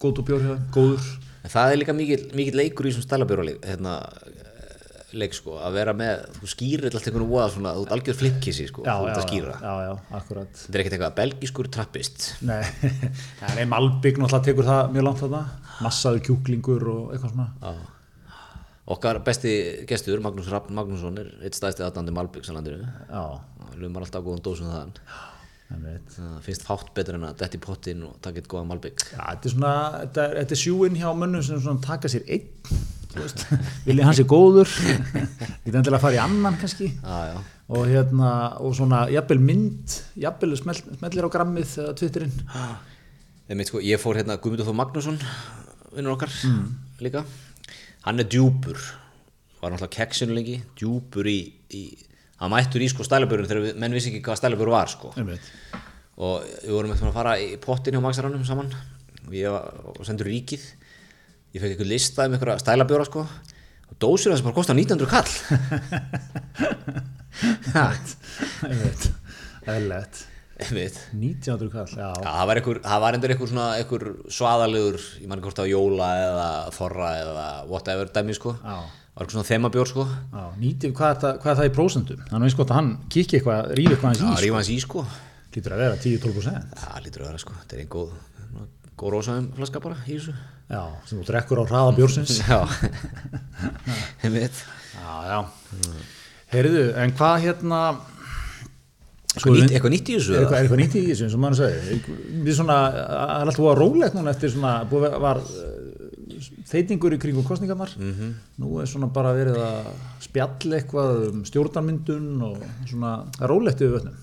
góð 0.00 0.18
og 0.20 0.26
bjór 0.28 0.42
hjá 0.44 0.52
þeim, 0.54 0.66
góður 0.72 1.12
En 1.44 1.50
það 1.52 1.72
er 1.72 1.76
líka 1.76 1.92
mikill 1.92 2.54
leikur 2.56 2.86
í 2.86 2.90
þessum 2.92 3.04
stælabjóra 3.04 3.42
leik, 3.44 3.58
hérna, 3.68 3.98
leik 5.20 5.36
sko, 5.36 5.56
að 5.62 5.78
vera 5.78 5.94
með, 5.96 6.26
þú 6.38 6.50
skýrir 6.52 6.94
allt 6.94 7.08
einhvern 7.10 7.30
voða 7.30 7.48
svona, 7.54 7.72
þú 7.76 7.86
ert 7.86 7.94
algjör 7.96 8.18
flippkissi 8.20 8.68
sko, 8.70 8.84
þú 8.86 9.08
ert 9.08 9.20
að 9.20 9.26
skýra. 9.28 9.56
já, 9.62 9.74
já, 9.86 9.92
akkurat 10.20 10.60
Þetta 10.60 10.78
er 10.78 10.84
ekkert 10.84 10.96
eitthvað 10.98 11.16
belgískur 11.20 11.70
trappist. 11.78 12.28
Nei, 12.46 12.62
það 13.40 13.64
er 13.64 13.72
Malbygg 13.72 14.20
náttúrulega 14.22 14.48
tekur 14.50 14.70
það 14.70 14.94
mjög 14.94 15.08
langt 15.08 15.24
þarna 15.24 15.42
massaður 15.84 16.24
kjúklingur 16.28 16.88
og 16.92 17.12
eitthvað 17.14 17.34
svona 17.34 17.50
Já. 17.64 17.90
Okkar 18.94 19.22
besti 19.24 19.52
gestur, 19.88 20.20
Magnús 20.20 20.50
Rapp 20.52 20.66
Magnússon, 20.68 21.16
er 21.16 21.30
eitt 21.46 21.56
stæðsti 21.56 21.86
aðdandi 21.86 22.12
Malbyggs 22.12 22.50
á 22.52 22.56
landinu. 22.56 22.84
Já, 23.08 23.22
Lumar 23.80 24.04
alltaf 24.04 24.26
góðan 24.26 24.44
dósum 24.44 24.68
þaðan. 24.68 24.92
Það 25.72 26.34
finnst 26.44 26.66
fátt 26.66 26.90
betur 26.96 27.16
en 27.16 27.24
að 27.30 27.38
detti 27.40 27.60
pottin 27.62 28.04
og 28.04 28.18
taka 28.22 28.42
eitt 28.42 28.50
góðan 28.52 28.68
Malbygg. 28.74 29.06
Já, 29.08 29.22
þetta 29.40 30.26
er 30.26 30.42
er, 30.42 30.58
sjúinn 30.60 30.98
hjá 31.00 31.08
mönnum 31.16 31.40
sem 31.42 31.80
taka 31.84 32.12
sér 32.12 32.28
einn, 32.28 32.44
vilja 33.88 34.06
hans 34.08 34.20
er 34.22 34.28
góður, 34.28 34.70
ekki 34.70 35.72
endilega 35.72 36.00
fara 36.02 36.16
í 36.16 36.22
annan 36.22 36.58
kannski 36.60 36.90
já. 36.90 37.38
og 37.68 37.86
hérna, 37.90 38.30
og 38.62 38.74
svona 38.76 39.04
jafnvel 39.12 39.40
mynd, 39.42 39.96
jafnvel 40.20 40.56
smell, 40.60 40.80
smellir 40.98 41.28
á 41.28 41.34
grammið 41.34 41.76
eða 41.84 41.94
twitterinn. 42.00 42.34
Einmitt, 43.48 43.70
sko, 43.70 43.82
ég 43.84 44.00
fór 44.00 44.18
hérna 44.18 44.38
Guðmundur 44.40 44.68
Þór 44.70 44.78
Magnússon, 44.80 45.18
vinnur 45.94 46.16
okkar 46.16 46.32
líka. 47.04 47.24
Hann 48.04 48.20
er 48.20 48.28
djúpur, 48.28 48.80
var 49.60 49.72
náttúrulega 49.72 49.96
keksinu 49.98 50.36
lengi, 50.36 50.58
djúpur 50.78 51.28
í, 51.28 51.38
í 51.72 51.84
hann 52.40 52.52
mættur 52.52 52.82
í 52.84 52.88
sko 52.90 53.06
stælabjörun 53.06 53.48
þegar 53.48 53.78
menn 53.80 53.96
vissi 53.96 54.10
ekki 54.12 54.24
hvað 54.26 54.40
stælabjörn 54.42 54.74
var 54.74 54.92
sko. 54.92 55.12
Einmitt. 55.20 55.52
og 56.14 56.44
við 56.62 56.74
vorum 56.76 56.92
eitthvað 56.94 57.10
að 57.10 57.16
fara 57.16 57.38
í 57.42 57.54
pottin 57.62 57.96
hjá 57.96 58.02
Maxarannum 58.04 58.44
saman 58.46 58.68
og 59.24 59.32
ég 59.34 59.50
og 59.50 60.04
sendur 60.06 60.28
ríkið 60.30 60.66
ég 61.54 61.62
fekk 61.62 61.70
eitthvað 61.74 61.90
lista 61.92 62.26
um 62.28 62.34
eitthvað 62.36 62.62
stælabjóra 62.64 63.06
sko 63.08 63.24
og 63.24 63.98
dósir 64.02 64.32
hans 64.34 64.42
bara 64.44 64.56
kosta 64.56 64.74
1900 64.74 65.06
kall 65.10 65.30
ha, 67.74 67.84
Einmitt, 68.64 69.08
eðlilegt. 69.66 70.22
einmitt 70.64 70.98
1900 71.12 71.70
kall, 71.72 71.94
já. 71.98 72.08
Já, 72.14 72.26
það 72.26 72.48
var 72.50 72.60
einhver, 72.60 72.80
það 72.84 73.02
var 73.04 73.16
endur 73.18 73.34
einhver 73.34 73.50
svona 73.50 73.68
einhver 73.78 74.04
svaðalegur, 74.38 74.98
ég 75.22 75.30
man 75.30 75.38
ekki 75.40 75.48
hvort 75.48 75.58
það 75.60 75.66
var 75.66 75.72
jóla 75.74 76.10
eða 76.26 76.48
þorra 76.76 77.08
eða 77.22 77.46
whatever 77.70 78.12
dæmi 78.14 78.36
sko, 78.38 78.54
Já. 78.62 78.76
var 78.78 79.24
eitthvað 79.26 79.36
svona 79.38 79.50
þemabjór 79.50 79.90
sko 79.92 80.06
Já, 80.08 80.44
nýtið, 80.62 80.94
hvað 80.98 81.10
er, 81.14 81.20
það, 81.24 81.38
hvað 81.44 81.52
er 81.54 81.60
það 81.62 81.70
í 81.70 81.74
prósentum? 81.78 82.24
Þannig 82.30 82.48
veist 82.50 82.60
gott 82.62 82.74
að 82.74 82.80
hann 82.80 82.92
kikki 83.14 83.40
eitthvað, 83.40 83.70
rífi 83.80 83.94
eitthvað 83.96 84.10
hans 84.12 84.22
í, 84.22 84.24
það 84.24 84.34
sko. 84.38 84.44
rífa 84.46 84.60
hans 84.62 84.72
í 84.74 84.78
sko 84.86 85.06
Lítur 85.54 85.70
að 85.76 85.82
vera 85.84 85.98
10-12%. 86.02 86.78
það 86.82 87.02
lítur 87.04 87.22
að 87.22 87.28
vera 87.30 87.40
sko, 87.44 87.52
þetta 87.62 87.76
er 87.76 87.82
einn 87.84 87.92
góð 87.94 88.14
góð 88.98 89.12
rosaðum 89.14 89.46
flaska 89.58 89.82
bara 89.84 90.00
í 90.06 90.16
þessu 90.16 90.34
Já, 90.70 90.80
sem 91.04 91.20
þú 91.20 91.26
drekkur 91.28 91.60
á 91.60 91.64
hraða 91.68 91.92
bjórsins. 91.98 92.38
já, 92.40 92.60
einmitt 94.24 94.64
Já, 94.94 95.14
já. 95.28 95.38
Heyrðu, 96.54 96.84
en 97.02 97.12
hvað 97.18 97.36
hérna... 97.44 97.80
eitthvað 99.34 99.58
nýtt, 99.58 99.74
eitthvað 99.74 99.92
nýtt 99.96 100.08
í 100.08 100.16
þessu 100.16 100.34
Er 100.34 100.44
eitthvað, 100.44 100.56
er 100.56 100.64
eitthvað 100.64 100.80
nýtt 100.80 100.96
í 100.96 101.04
þessu, 101.10 101.26
eins 101.26 101.36
og 101.36 101.42
maður 101.42 101.60
segi? 101.60 102.00
Við 102.46 102.58
svona, 102.60 102.78
það 102.94 103.34
er 103.34 103.50
alltaf 103.50 103.60
búið 103.60 103.72
að 103.74 103.80
rólegt 103.82 104.16
núna 104.16 104.34
eftir 104.34 104.52
svona, 104.54 104.74
búið 104.88 105.16
var 105.24 105.42
uh, 105.42 105.84
þeitingur 106.70 107.16
í 107.16 107.20
kringum 107.22 107.46
kostningarnar. 107.46 107.94
-hmm. 107.98 108.34
Nú 108.62 108.80
er 108.80 108.88
svona 108.90 109.10
bara 109.12 109.34
verið 109.36 109.58
að 109.60 109.90
spjall 110.24 110.78
eitthvað 110.78 111.24
um 111.30 111.44
stjórnarmyndun 111.48 112.30
og 112.48 112.62
svona 112.88 113.16
rólegt 113.40 113.82
yfir 113.82 113.98
vötnum. 113.98 114.16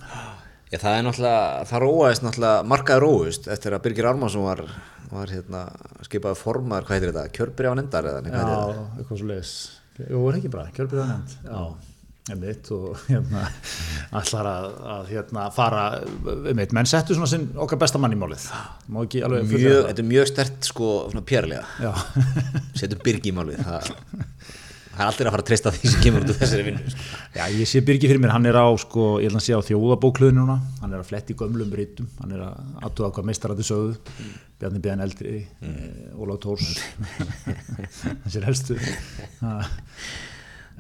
Já, 0.72 0.80
það 0.80 0.98
er 0.98 1.04
náttúrulega, 1.04 1.66
það 1.68 1.84
róaðist 1.84 2.24
náttúrulega, 2.25 2.63
markaði 2.72 3.04
róist 3.04 3.48
eftir 3.51 3.75
að 3.75 3.84
Birgir 3.86 4.08
Ármannsson 4.08 4.46
var, 4.48 4.62
var 5.12 5.32
hérna, 5.36 5.62
skipaði 6.08 6.39
formar, 6.39 6.86
hvað 6.88 6.98
heitir 6.98 7.12
þetta, 7.13 7.36
kjörbyrja 7.38 7.72
á 7.72 7.75
nefndar 7.80 8.10
eða 8.12 8.24
nei, 8.25 8.32
hvað 8.34 8.41
heitir 8.41 8.58
þetta? 8.58 8.75
Já, 8.82 9.00
eitthvað 9.01 9.22
svo 9.22 9.32
leiðis. 9.32 9.53
Jú, 10.01 10.22
er 10.32 10.38
ekki 10.39 10.51
bara, 10.53 10.74
kjörbyrða 10.77 11.08
nefnd. 11.12 11.34
Já, 11.51 11.62
einmitt 12.32 12.72
og 12.75 13.03
hérna, 13.10 13.44
allar 14.22 14.50
að, 14.51 14.68
að 14.96 15.12
hérna, 15.15 15.46
fara, 15.56 15.84
einmitt, 16.51 16.75
menn 16.77 16.89
settu 16.89 17.18
svona 17.18 17.30
sinn 17.32 17.50
okkar 17.65 17.82
besta 17.82 18.00
mann 18.01 18.15
í 18.15 18.20
málið. 18.22 18.48
Má 18.94 19.01
ekki 19.03 19.24
alveg 19.25 19.48
Mjög, 19.50 19.56
fullyrða 19.58 19.86
þetta 19.89 20.03
er 20.06 20.10
mjög 20.13 20.32
stert 20.32 20.70
sko, 20.72 20.91
svona 21.12 21.25
pjörlega, 21.32 21.65
það. 21.80 21.88
Já. 21.89 22.74
setjum 22.84 23.03
Birgi 23.08 23.34
í 23.34 23.36
málið, 23.36 23.63
það, 23.68 23.91
það 24.92 25.02
er 25.02 25.10
aldrei 25.10 25.28
að 25.28 25.34
fara 25.36 25.44
að 25.44 25.50
treysta 25.50 25.72
því 25.76 25.92
sem 25.92 26.04
kemur 26.04 26.26
út 26.26 26.32
úr 26.34 26.38
þessari 26.42 26.66
vinnu, 26.68 26.94
sko. 26.94 27.06
Já, 27.36 27.44
ég 27.56 27.70
sé 27.72 27.82
Birgi 27.88 28.10
fyrir 28.12 28.22
mér, 28.22 28.34
hann 28.36 28.48
er 28.50 28.58
á, 28.60 28.68
sko, 28.82 29.06
ég 29.22 29.30
held 29.30 29.36
að 29.36 29.40
hann 29.40 29.46
sé 29.48 29.58
á 29.58 29.68
þjóðabókluðinu 29.70 30.44
núna, 30.44 30.58
hann 30.82 30.96
er 30.96 31.02
að 31.02 31.10
fletti 31.12 31.36
gömlum 31.40 31.74
rítum, 31.80 32.10
hann 32.20 32.36
er 32.36 32.46
að 32.46 32.54
aðtúða 32.88 33.12
hvað 33.18 33.30
meistarætti 33.32 33.68
sögðu, 33.68 33.98
Bjarni 34.62 34.84
Bjarni 34.84 35.08
Eldri, 35.08 35.42
mm. 35.64 36.16
Ólaf 36.22 36.42
Tórs, 36.44 36.72
hans 38.26 38.40
er 38.40 38.48
helstu, 38.50 38.80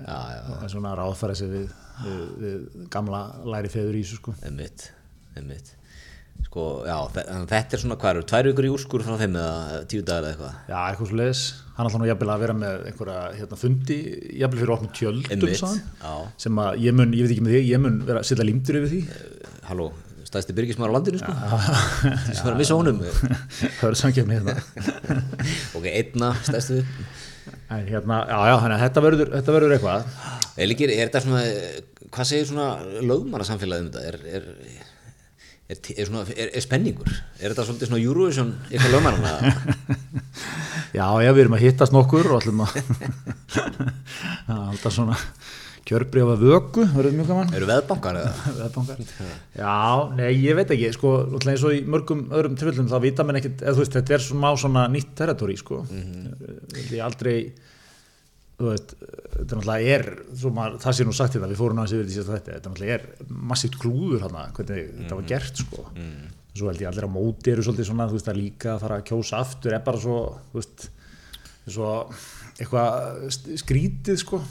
það 0.01 0.61
er 0.61 0.71
svona 0.71 0.93
að 0.93 1.03
ráðfæra 1.03 1.37
sig 1.39 1.53
við, 1.55 1.69
við, 2.05 2.23
við 2.45 2.89
gamla 2.93 3.27
læri 3.55 3.71
feður 3.73 3.99
í 3.99 4.03
þessu, 4.05 4.21
sko. 4.23 4.35
einmitt, 4.47 4.89
einmitt. 5.37 5.77
Sko, 6.51 6.63
já, 6.83 6.97
þetta 7.47 7.77
er 7.77 7.79
svona, 7.79 7.95
hvað 8.01 8.13
eru, 8.13 8.23
tvær 8.27 8.47
vikur 8.49 8.65
í 8.67 8.71
úrskur 8.73 9.03
frá 9.07 9.13
þeim 9.21 9.37
eða 9.39 9.81
tíu 9.87 10.03
dagar 10.03 10.25
eða 10.25 10.31
eitthvað? 10.33 10.55
Já, 10.67 10.77
eitthvað 10.81 11.11
svo 11.11 11.19
leiðis, 11.21 11.43
hann 11.77 11.87
ætla 11.87 12.01
nú 12.01 12.09
jafnvel 12.09 12.31
að 12.33 12.43
vera 12.43 12.55
með 12.59 12.85
einhverja 12.89 13.19
hérna, 13.37 13.59
fundi, 13.61 13.99
jafnvel 14.41 14.59
fyrir 14.59 14.73
opnum 14.75 14.91
tjöldum, 14.97 15.45
hann, 15.61 16.29
sem 16.43 16.59
að 16.65 16.83
ég 16.83 16.97
mun, 16.97 17.15
ég 17.15 17.23
veit 17.23 17.35
ekki 17.37 17.45
með 17.45 17.55
því, 17.55 17.63
ég 17.69 17.83
mun 17.85 18.01
vera 18.09 18.19
að 18.19 18.27
setja 18.27 18.47
limtur 18.49 18.81
yfir 18.81 18.91
því, 18.91 19.01
Halló, 19.69 19.87
stæðsti 20.27 20.55
Birgismar 20.55 20.91
á 20.91 20.95
landinu, 20.95 21.19
sko? 21.21 21.31
Að 21.31 21.65
vera 22.27 22.53
að 22.53 22.61
missa 22.61 22.77
honum. 22.79 23.01
það 23.59 23.81
verður 23.81 23.99
samkefni 24.01 24.37
hérna. 24.37 24.55
ok, 25.77 25.87
einna, 25.91 26.31
stæðstu. 26.47 26.81
En 27.71 27.87
hérna, 27.87 28.21
já, 28.27 28.37
já, 28.51 28.55
að 28.59 28.83
þetta 28.85 29.03
verður, 29.07 29.33
þetta 29.37 29.55
verður 29.57 29.75
eitthvað. 29.77 30.15
Er, 30.51 30.73
er 30.75 30.95
þetta 31.01 31.23
svona, 31.25 31.43
hvað 32.11 32.29
segir 32.31 32.49
svona 32.51 32.69
lögmanna 32.99 33.47
samfélagið 33.47 33.85
um 33.85 33.91
þetta? 33.91 34.07
Er, 34.11 34.19
er, 34.39 34.89
er, 35.71 35.79
er, 35.95 36.09
svona, 36.09 36.25
er, 36.35 36.51
er 36.51 36.63
spenningur? 36.65 37.11
Er 37.39 37.53
þetta 37.53 37.67
svolítið 37.67 37.91
svona 37.91 38.03
Eurovision 38.03 38.53
eitthvað 38.69 38.95
lögmanna? 38.97 39.33
Já, 40.91 41.05
já, 41.23 41.29
við 41.31 41.45
erum 41.45 41.53
að 41.55 41.61
hittast 41.63 41.93
nokkur 41.95 42.27
og 42.33 42.41
ætlum 42.41 42.65
að 42.65 42.73
halda 44.51 44.91
svona 44.91 45.15
kjörbreyfa 45.87 46.35
vöku, 46.39 46.83
verður 46.93 47.15
mjög 47.15 47.29
gaman 47.31 47.53
Eru 47.57 47.67
veðbankar 47.69 48.19
eða? 48.19 48.31
Veðbankar. 48.59 48.99
Já, 49.57 49.77
nei, 50.17 50.29
ég 50.43 50.57
veit 50.59 50.73
ekki, 50.75 50.91
sko, 50.95 51.13
eins 51.41 51.65
og 51.67 51.75
í 51.75 51.81
mörgum 51.87 52.25
öðrum 52.29 52.57
tilfellum 52.59 52.89
þá 52.91 52.97
vita 53.03 53.25
menn 53.27 53.39
ekkert, 53.39 53.63
eða 53.63 53.75
þú 53.77 53.83
veist, 53.85 53.97
þetta 53.97 54.17
er 54.17 54.25
svona 54.27 54.51
á 54.51 54.55
svona 54.61 54.85
nýtt 54.91 55.13
territóri, 55.17 55.57
sko. 55.59 55.83
Mm 55.87 56.59
Ég 56.91 57.01
aldrei, 57.03 57.35
veist, 58.67 58.93
þetta 59.35 59.57
náttúrulega 59.57 59.95
er, 59.95 60.07
maður, 60.57 60.77
það 60.83 60.97
sé 60.97 61.07
nú 61.07 61.15
sagt 61.17 61.37
þetta, 61.37 61.49
við 61.51 61.61
fórum 61.61 61.81
aðeins 61.81 61.95
yfir 61.97 62.09
því 62.09 62.21
að 62.21 62.31
þetta, 62.35 62.55
þetta 62.55 62.73
náttúrulega 62.73 62.97
er 62.99 63.35
massíft 63.51 63.77
klúður 63.81 64.25
hana, 64.27 64.47
hvernig 64.57 64.91
þetta 65.01 65.19
var 65.19 65.29
gert, 65.33 65.63
sko. 65.65 65.85
Svo 66.51 66.67
held 66.67 66.83
ég 66.83 66.89
allir 66.91 67.07
að 67.07 67.13
móti 67.15 67.53
eru 67.53 67.63
svolítið 67.63 67.87
svona, 67.87 68.09
þú 68.11 68.17
veist, 68.17 68.31
að 68.31 68.41
líka 68.41 68.73
að 68.73 68.81
fara 68.83 68.97
að 68.99 69.07
kjósa 69.07 69.39
aftur, 69.39 69.75
er 69.77 69.85
bara 69.85 70.01
svo, 70.03 70.17
þú 70.51 70.59
veist, 70.59 70.89
svo 71.71 71.93
eitthvað 72.59 73.31
skrítið, 73.61 74.19
sko 74.21 74.41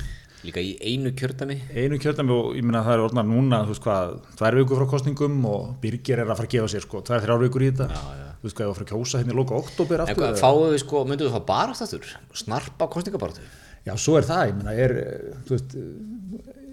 Líka 0.40 0.62
í 0.64 0.72
einu 0.80 1.10
kjördami? 1.12 1.58
einu 1.76 1.98
kjördami 2.00 2.32
og 2.32 2.54
ég 2.56 2.64
meina 2.64 2.80
það 2.86 2.94
er 2.94 3.02
orðnar 3.04 3.26
núna 3.28 3.58
þú 3.66 3.74
veist 3.74 3.84
hvað, 3.84 4.12
tvær 4.40 4.56
vikur 4.56 4.78
frá 4.80 4.88
kostningum 4.94 5.34
og 5.50 5.66
Birgir 5.82 6.22
er 6.22 6.30
að 6.30 6.38
fara 6.40 6.48
að 6.48 6.54
gefa 6.54 6.70
sér 6.72 6.84
sko, 6.86 7.02
tvær, 7.04 7.20
þrjár 7.26 7.42
vikur 7.42 7.64
í 7.66 7.68
þetta 7.68 7.88
Já, 7.90 8.14
já. 8.16 8.30
þú 8.40 8.48
veist 8.48 8.56
hvað, 8.56 8.64
ég 8.64 8.70
var 8.70 8.72
að 8.72 8.78
fara 8.78 8.86
að 8.86 8.92
kjósa 8.94 9.20
hérna 9.20 9.34
í 9.34 9.36
loka 9.36 9.58
oktober 9.58 10.00
En 10.00 10.06
aftur 10.06 10.24
hvað, 10.24 10.38
fáum 10.40 10.72
við 10.72 10.80
sko, 10.80 11.02
við 11.10 11.34
fá 11.34 11.40
bara 11.50 11.76
aftur? 11.76 12.14
Snarpa 12.40 12.88
kostningabaratu? 12.94 13.44
Já, 13.86 13.94
svo 13.96 14.18
er 14.20 14.28
það, 14.28 14.46
ég 14.50 14.58
meina, 14.58 14.74
er 14.86 14.96
eh, 15.00 15.38
þú 15.46 15.56
veist, 15.56 15.76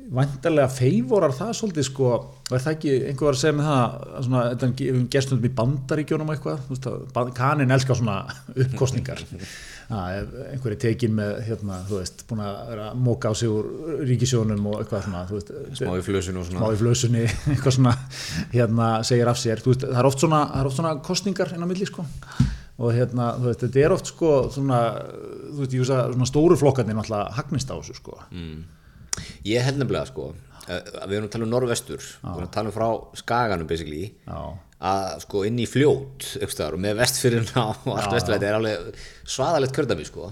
vandarlega 0.07 0.71
feivorar 0.71 1.33
það 1.35 1.55
svolítið 1.57 1.85
sko 1.87 2.09
er 2.47 2.61
það 2.63 2.73
ekki, 2.73 2.91
einhver 3.09 3.27
var 3.27 3.35
að 3.35 3.41
segja 3.41 3.55
með 3.57 3.65
það 3.67 3.81
að 4.17 4.27
svona, 4.27 4.43
þetta 4.51 4.99
gerstundum 5.15 5.47
í 5.47 5.55
bandaríkjónum 5.57 6.29
eitthvað, 6.33 6.61
þú 6.67 6.75
veist, 6.75 6.87
að 7.21 7.31
kanin 7.35 7.75
elskar 7.75 7.99
svona 7.99 8.19
uppkostningar 8.63 9.23
að 9.97 10.33
einhver 10.51 10.73
er 10.75 10.79
tekin 10.83 11.13
með, 11.15 11.33
hérna, 11.47 11.79
þú 11.87 11.99
veist 12.01 12.23
búin 12.27 12.43
að 12.43 12.85
móka 13.03 13.31
á 13.31 13.33
sig 13.39 13.51
úr 13.51 13.67
ríkisjónum 14.07 14.65
og 14.71 14.81
eitthvað 14.81 15.05
svona, 15.07 15.23
þú 15.29 15.39
veist 15.39 15.53
Smá 15.79 15.93
í 15.95 16.05
flösinu 16.07 16.43
og 16.43 16.49
smá 16.49 16.59
svona 16.59 16.71
í 16.75 16.81
flösunni, 16.81 17.25
eitthvað 17.53 17.77
svona 17.77 17.95
hérna 18.55 18.91
segir 19.07 19.31
af 19.31 19.39
sér, 19.39 19.63
þú 19.63 19.73
veist, 19.73 19.87
það 19.87 20.01
er 20.03 20.11
oft 20.11 20.23
svona, 20.23 20.43
það 20.53 20.63
er 20.63 20.71
oft 20.71 20.81
svona 20.81 20.95
kostningar 21.07 21.55
inn 21.55 21.63
á 21.63 21.71
milli 21.71 21.87
sko 21.87 22.07
og 22.77 22.91
hérna, 22.93 23.31
þú 23.39 23.47
veist, 23.49 23.63
þetta 23.65 23.83
er 23.85 23.95
oft 23.95 24.11
sko 24.11 24.31
svona, 24.53 24.81
þú 25.53 25.61
veist, 25.63 25.73
ég 25.73 25.81
veist 25.81 25.95
að 25.95 26.11
svona 26.13 26.29
stóru 26.29 26.57
flokkarnir 26.61 26.97
náttúrulega 26.97 27.33
hagnist 27.39 27.71
á 27.73 27.75
þessu 27.79 27.97
sko. 27.97 28.19
Ég 29.47 29.65
held 29.65 29.79
nefnilega 29.81 30.11
sko 30.11 30.33
við 30.67 31.13
erum 31.15 31.27
að 31.29 31.33
tala 31.33 31.45
um 31.47 31.51
norðvestur 31.53 32.01
við 32.03 32.31
erum 32.33 32.43
að 32.43 32.55
tala 32.57 32.67
um 32.69 32.75
frá 32.75 32.87
skaganum 33.15 33.67
basically 33.69 34.01
já, 34.11 34.39
að 34.89 35.05
sko 35.23 35.43
inn 35.47 35.61
í 35.63 35.67
fljót 35.69 36.25
aukstaðar, 36.43 36.75
og 36.75 36.81
með 36.83 36.97
vestfyrirna 36.99 37.63
og 37.71 37.93
allt 37.93 38.15
vestfyrirna 38.17 38.49
er 38.49 38.57
alveg 38.57 38.99
svaðalegt 39.23 39.77
kjördami 39.77 40.07
sko. 40.09 40.27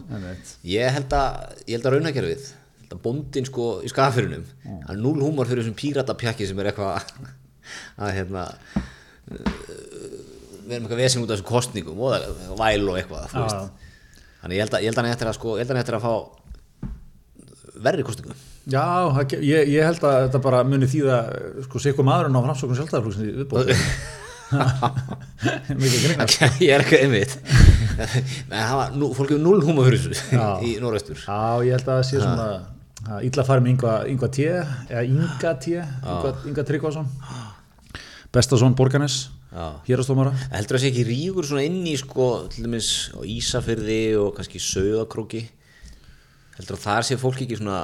Ég 0.67 0.91
held 0.97 1.15
að, 1.15 1.55
ég 1.63 1.77
held 1.77 1.87
að 1.87 1.95
raunakerfið 1.95 2.43
ég 2.49 2.83
held 2.83 2.97
að 2.97 3.01
bóndin 3.07 3.47
sko 3.47 3.69
í 3.81 3.89
skafirinnum 3.93 4.43
hann 4.67 4.91
er 4.97 5.01
núl 5.01 5.15
húmor 5.23 5.47
fyrir 5.49 5.63
þessum 5.63 5.79
píratapjakki 5.79 6.49
sem 6.51 6.59
er 6.61 6.73
eitthvað 6.73 6.99
að 7.95 8.13
hérna 8.19 8.43
við 10.65 10.73
erum 10.77 10.85
eitthvað 10.87 11.01
vesinn 11.03 11.23
út 11.25 11.29
af 11.31 11.37
þessum 11.37 11.49
kostningum 11.51 11.99
og 12.01 12.15
það- 12.15 12.57
væl 12.61 12.89
og 12.89 12.97
eitthvað 12.99 13.23
þannig 14.41 14.55
ég 14.57 14.63
held 14.65 14.73
að 14.77 14.81
ég 14.83 14.89
held 14.89 14.97
að 14.97 15.03
hann 15.03 15.13
eftir 15.15 15.29
að 15.31 15.37
sko, 15.39 15.55
ég 15.55 15.63
held 15.63 15.69
að 15.69 15.75
hann 15.75 15.83
eftir 15.85 15.97
að 15.99 16.05
fá 16.05 16.13
verri 17.85 18.03
kostningum 18.07 18.43
Já, 18.65 18.85
ég, 19.45 19.67
ég 19.69 19.83
held 19.85 20.01
að 20.01 20.15
þetta 20.25 20.39
bara 20.41 20.63
muni 20.65 20.87
þýða 20.89 21.17
sko 21.67 21.81
sikku 21.83 22.01
maðurinn 22.07 22.33
á 22.33 22.41
framsókn 22.47 22.77
sjálfstæðarflokksins 22.79 23.27
í 23.29 23.35
viðbóð 23.43 23.65
mikið 25.81 25.99
grínast 26.05 26.41
ég 26.61 26.71
er 26.75 26.83
eitthvað 26.83 27.03
einmitt. 27.05 27.33
Nú, 28.99 29.09
fólk 29.17 29.31
hefur 29.85 29.97
þessu 29.97 30.13
Já. 30.33 30.47
í 30.67 30.73
norðvestur 30.81 31.21
Já, 31.25 31.39
ég 31.65 31.75
held 31.77 31.85
að 31.89 31.93
það 31.93 32.03
sé 32.09 32.21
svona 32.21 32.47
að 33.05 33.25
illa 33.29 33.45
farið 33.45 33.65
með 33.65 33.71
Inga, 33.75 33.93
Inga 34.13 34.29
T 34.33 34.45
eða 34.49 35.03
Inga 35.05 35.51
T, 35.61 35.75
Inga, 35.77 36.33
Inga 36.49 36.63
Tryggvason. 36.69 37.09
Bestason 38.33 38.73
Borganes 38.77 39.17
Já. 39.27 39.34
Hérastómara 39.87 40.33
heldur 40.51 40.77
það 40.77 40.83
sé 40.83 40.89
ekki 40.91 41.05
ríkur 41.07 41.47
svona 41.47 41.65
inn 41.67 41.83
í 41.87 41.95
sko, 41.99 42.47
til 42.51 42.65
dæmis 42.65 42.89
Ísafyrði 43.23 44.01
og 44.19 44.33
kannski 44.37 44.59
Sauðakróki 44.59 45.45
heldur 46.57 46.77
að 46.79 46.85
þar 46.87 47.07
sé 47.07 47.19
fólk 47.19 47.43
ekki 47.45 47.59
svona 47.59 47.79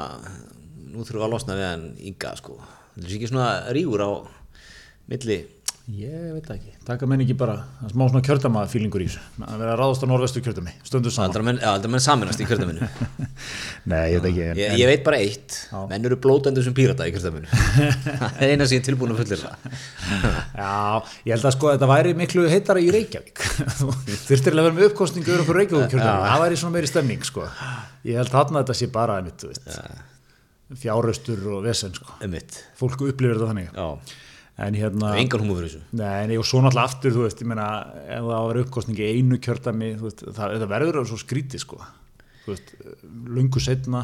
nú 0.91 1.05
þurfum 1.05 1.21
við 1.21 1.27
að 1.27 1.33
losna 1.33 1.55
við 1.55 1.67
hann 1.69 1.85
ynga 2.11 2.33
sko. 2.39 2.57
Heldur 2.95 3.07
það 3.07 3.11
sé 3.13 3.19
ekki 3.19 3.31
svona 3.31 3.49
ríkur 3.75 4.03
á 4.03 4.11
milli 5.11 5.37
Ég 5.91 6.27
veit 6.31 6.45
ekki, 6.53 6.69
taka 6.87 7.07
menn 7.09 7.19
ekki 7.23 7.33
bara 7.35 7.55
smá 7.89 8.05
svona 8.05 8.21
kjördama 8.23 8.61
fílingur 8.69 9.01
í 9.03 9.07
þessu. 9.09 9.21
Að 9.43 9.57
vera 9.59 9.71
að 9.73 9.79
ráðast 9.81 10.03
á 10.05 10.07
norðvestu 10.07 10.43
kjördami, 10.45 10.71
stundu 10.87 11.11
saman. 11.11 11.27
Heldur 11.27 11.41
að 11.41 11.47
menn, 11.49 11.59
að 11.67 11.87
menn 11.91 12.03
saminast 12.05 12.39
í 12.39 12.45
kjördaminu 12.47 12.87
Nei, 13.91 14.05
ég 14.13 14.21
veit 14.21 14.27
ekki 14.29 14.45
en, 14.45 14.61
ég, 14.61 14.75
ég 14.79 14.91
veit 14.91 15.03
bara 15.03 15.19
eitt, 15.19 15.57
menn 15.89 16.07
eru 16.07 16.19
blótendur 16.23 16.63
sem 16.63 16.75
pírata 16.77 17.07
í 17.09 17.11
kjördaminu 17.15 17.49
það 18.21 18.39
er 18.45 18.53
eina 18.53 18.69
sem 18.69 18.77
ég 18.77 18.83
er 18.83 18.87
tilbúin 18.87 19.11
að 19.15 19.19
fullir 19.23 19.43
Já, 19.43 20.71
ég 21.27 21.35
held 21.35 21.49
að 21.51 21.55
sko 21.57 21.71
að 21.71 21.75
þetta 21.75 21.91
væri 21.91 22.15
miklu 22.21 22.47
heitara 22.53 22.85
í 22.85 22.87
Reykjavík. 22.95 23.43
Þurftir 24.29 24.55
að 24.55 24.63
vera 24.63 24.77
með 24.77 24.89
uppkostningu 24.91 25.27
yfir 25.33 25.43
okkur 25.43 25.61
Reykjavík 25.63 25.91
kjördami, 25.97 26.31
það 26.31 26.43
væri 26.45 26.61
svona 26.63 26.77
meiri 26.77 26.93
stemning 26.93 27.27
sko. 27.27 27.49
Ég 28.07 28.21
held 28.21 28.31
þarna 28.31 28.61
að 28.61 28.67
þetta 28.67 28.79
sé 28.79 28.91
bara 28.95 29.19
einmitt, 29.19 29.47
fjárhaustur 30.81 31.47
og 31.57 31.63
vesen 31.67 31.95
sko. 31.97 32.15
Einmitt, 32.23 32.61
fólk 32.79 33.01
upplifir 33.09 33.41
þetta 33.41 33.49
þannig. 33.51 33.73
Já, 33.75 34.21
en 34.67 34.77
hérna 34.77 35.11
engan 35.19 35.41
húmor 35.43 35.59
fyrir 35.61 35.71
þessu. 35.73 35.81
Nei, 35.99 36.27
nei, 36.31 36.37
og 36.39 36.45
svo 36.47 36.61
náttúrulega 36.63 36.89
aftur, 36.91 37.13
þú 37.15 37.25
veist, 37.25 37.41
ég 37.43 37.49
meina, 37.51 37.67
ef 38.05 38.25
það 38.25 38.35
að 38.37 38.47
vera 38.51 38.63
uppkostningi 38.65 39.07
einu 39.15 39.39
kjördami, 39.41 39.91
veist, 40.01 40.25
það, 40.37 40.57
það 40.63 40.67
verður 40.75 41.07
svo 41.09 41.19
skrítið, 41.21 41.63
sko, 41.65 41.79
veist, 42.47 42.75
lungu 43.37 43.63
setna, 43.63 44.03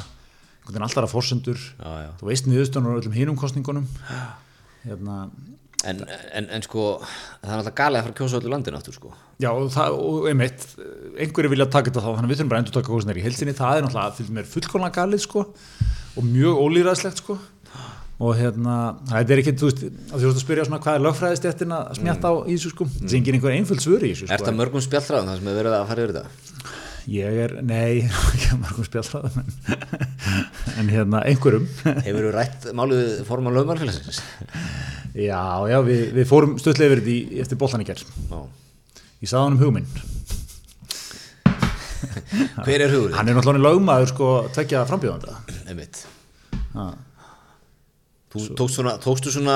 alltaf 0.68 1.04
að 1.06 1.14
forsendur, 1.14 1.62
Já, 1.78 1.92
já. 2.08 2.10
þú 2.22 2.32
veist 2.32 2.50
niðurstöðunar 2.50 2.98
á 2.98 3.00
öllum 3.02 3.16
hinum 3.18 3.38
kostningunum, 3.40 3.86
hérna, 4.88 5.20
en, 5.88 6.02
en, 6.34 6.48
en 6.58 6.64
sko 6.66 6.88
það 7.04 7.52
er 7.52 7.60
alltaf 7.62 7.76
galið 7.78 8.00
að 8.00 8.08
fara 8.08 8.14
að 8.16 8.18
kjósa 8.22 8.40
öllu 8.42 8.52
landinu 8.52 8.80
aftur 8.80 8.96
sko. 8.98 9.12
Já, 9.44 9.52
og 9.54 9.70
það, 9.76 10.00
og 10.02 10.26
einmitt, 10.32 10.66
einhverju 11.22 11.52
vilja 11.54 11.68
taka 11.70 11.92
þetta 11.92 12.02
þá, 12.04 12.10
þannig 12.10 12.26
að 12.26 12.34
við 12.34 12.40
þurfum 12.42 12.52
bara 12.52 12.60
að 12.60 12.66
endur 12.66 12.78
taka 12.80 12.94
kostningar 12.96 13.22
í 13.22 13.26
heilsinni, 13.28 13.54
það 13.58 13.78
er 13.78 13.86
náttúrulega, 13.88 14.48
fullkomlega 14.56 14.98
galið, 14.98 15.24
sko, 15.28 15.46
og 16.18 16.26
mjög 16.26 16.62
ólýræðslegt, 16.66 17.22
sko, 17.22 17.38
og 18.18 18.34
hérna, 18.34 18.76
það 19.12 19.32
er 19.36 19.42
ekki, 19.44 19.54
þú 19.62 19.68
veist, 19.70 19.82
þú 20.10 20.20
veist 20.24 20.30
að 20.32 20.42
spyrja 20.42 20.64
svona 20.66 20.80
hvað 20.82 20.96
er 20.98 21.04
lögfræðistéttin 21.06 21.74
að 21.76 21.92
smjatta 22.00 22.32
á 22.34 22.36
í 22.50 22.56
þessu, 22.56 22.72
sko, 22.74 22.88
það 22.96 23.12
er 23.12 23.18
engin 23.20 23.38
einhver 23.38 23.54
einföld 23.54 23.84
svöri 23.84 24.10
í 24.10 24.16
þessu, 24.16 24.26
Er 24.26 24.32
sko. 24.32 24.38
þetta 24.42 24.54
mörgum 24.58 24.82
spjallræðum 24.86 25.30
það 25.30 25.38
sem 25.42 25.50
er 25.52 25.58
verið 25.60 25.76
að 25.78 25.84
fara 25.92 26.06
yfir 26.08 26.16
þetta? 26.18 26.32
Ég 27.08 27.38
er, 27.46 27.54
nei, 27.64 27.92
ekki 28.34 28.50
að 28.56 28.62
margum 28.64 28.88
spjallræðum 28.90 29.38
en, 29.44 29.50
en 30.82 30.90
hérna 30.92 31.22
einhverjum 31.30 31.68
Hefur 31.86 32.26
þú 32.26 32.32
rætt 32.36 32.66
málið 32.76 33.04
við 33.06 33.22
forman 33.30 33.56
lögmannfélagsins? 33.56 34.20
Já, 35.18 35.42
já, 35.70 35.78
við, 35.86 36.02
við 36.18 36.28
fórum 36.30 36.58
stöðlega 36.62 36.98
yfir 36.98 37.06
þetta 37.06 37.42
eftir 37.46 37.58
boltan 37.62 37.82
í 37.82 37.88
gerð. 37.88 38.10
Ég 39.22 39.30
sagði 39.30 39.44
hann 39.46 39.56
um 39.56 39.62
hugminn 39.62 39.88
Hver 42.66 42.82
er 42.84 42.92
hugur? 42.94 43.14
Hann 43.16 43.30
er 43.30 43.38
náttúrulega 43.38 43.64
lögmaður 43.70 44.12
sko 44.12 44.28
Þú 48.38 48.56
tókst 48.60 48.77
svona, 48.77 48.94
tókstu 49.03 49.32
svona 49.34 49.56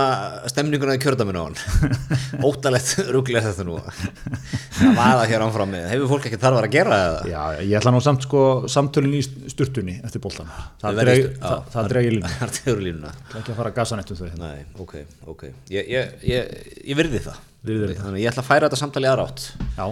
stemninguna 0.51 0.95
í 0.97 1.01
kjördaminu 1.01 1.41
á 1.41 1.45
hann? 1.47 1.57
Óttalegt 2.47 2.95
rugglega 3.11 3.51
þetta 3.51 3.65
nú. 3.67 3.77
Það 3.81 4.97
var 4.97 5.13
það 5.21 5.25
hér 5.31 5.45
ánfram 5.45 5.75
Hefur 5.91 6.09
fólk 6.11 6.27
ekki 6.29 6.39
þarf 6.41 6.59
að 6.61 6.69
gera 6.73 6.99
það? 7.01 7.29
Já, 7.31 7.41
ég 7.61 7.75
ætla 7.81 7.93
nú 7.95 8.01
samt 8.05 8.25
sko 8.27 8.43
samtölin 8.71 9.17
í 9.17 9.21
sturtunni 9.51 9.97
eftir 10.01 10.23
boltan 10.23 10.49
Það 10.81 11.91
dregi 11.91 12.15
línu 12.15 12.31
Það 12.41 13.35
er 13.35 13.43
ekki 13.43 13.53
að 13.53 13.59
fara 13.61 13.71
að 13.71 13.77
gasa 13.77 13.99
nettum 13.99 14.19
þau 14.19 14.25
hérna. 14.27 14.49
Nei, 14.51 14.65
ok, 14.81 14.95
ok. 15.35 15.45
Ég, 15.73 15.91
ég, 15.91 16.15
ég, 16.31 16.57
ég 16.91 16.99
virði 16.99 17.21
það. 17.27 17.37
Þannig 17.61 18.15
að 18.15 18.21
ég 18.23 18.31
ætla 18.31 18.41
að 18.41 18.49
færa 18.49 18.65
þetta 18.67 18.79
samtali 18.81 19.09
aðrátt 19.11 19.43
Já, 19.77 19.85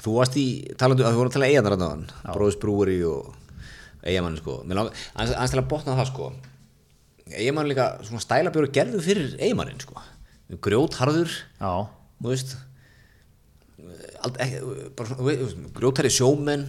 Þú 0.00 0.14
varst 0.16 0.36
í, 0.38 0.46
talandi, 0.80 1.04
að 1.04 1.12
þú 1.16 1.20
voru 1.20 1.30
að 1.32 1.34
tala 1.34 1.48
eiganar 1.50 1.74
að 1.74 1.82
náðan 1.82 2.04
Bróðus 2.30 2.60
Brúri 2.62 3.00
og 3.04 3.34
eigamann 4.00 4.38
sko. 4.38 4.60
Mér 4.64 4.86
aðeins 4.86 5.52
til 5.52 5.60
að 5.60 5.68
Eigamann 7.30 7.70
líka 7.70 7.92
svona 8.06 8.22
stælabjóru 8.24 8.72
gerðu 8.74 9.00
fyrir 9.04 9.36
eigamannin 9.38 9.80
sko. 9.82 10.00
Grjótharður, 10.64 11.30
veist. 12.24 12.56
Ald, 14.20 14.36
ekki, 14.42 14.60
bara 14.98 15.36
grjótharðir 15.78 16.12
sjómenn 16.12 16.66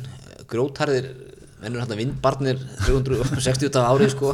grjótharðir 0.52 1.10
mennur 1.62 1.84
hann 1.84 2.00
vindbarnir 2.00 2.62
360 2.86 3.78
af 3.78 3.92
árið 3.92 4.16
sko. 4.16 4.34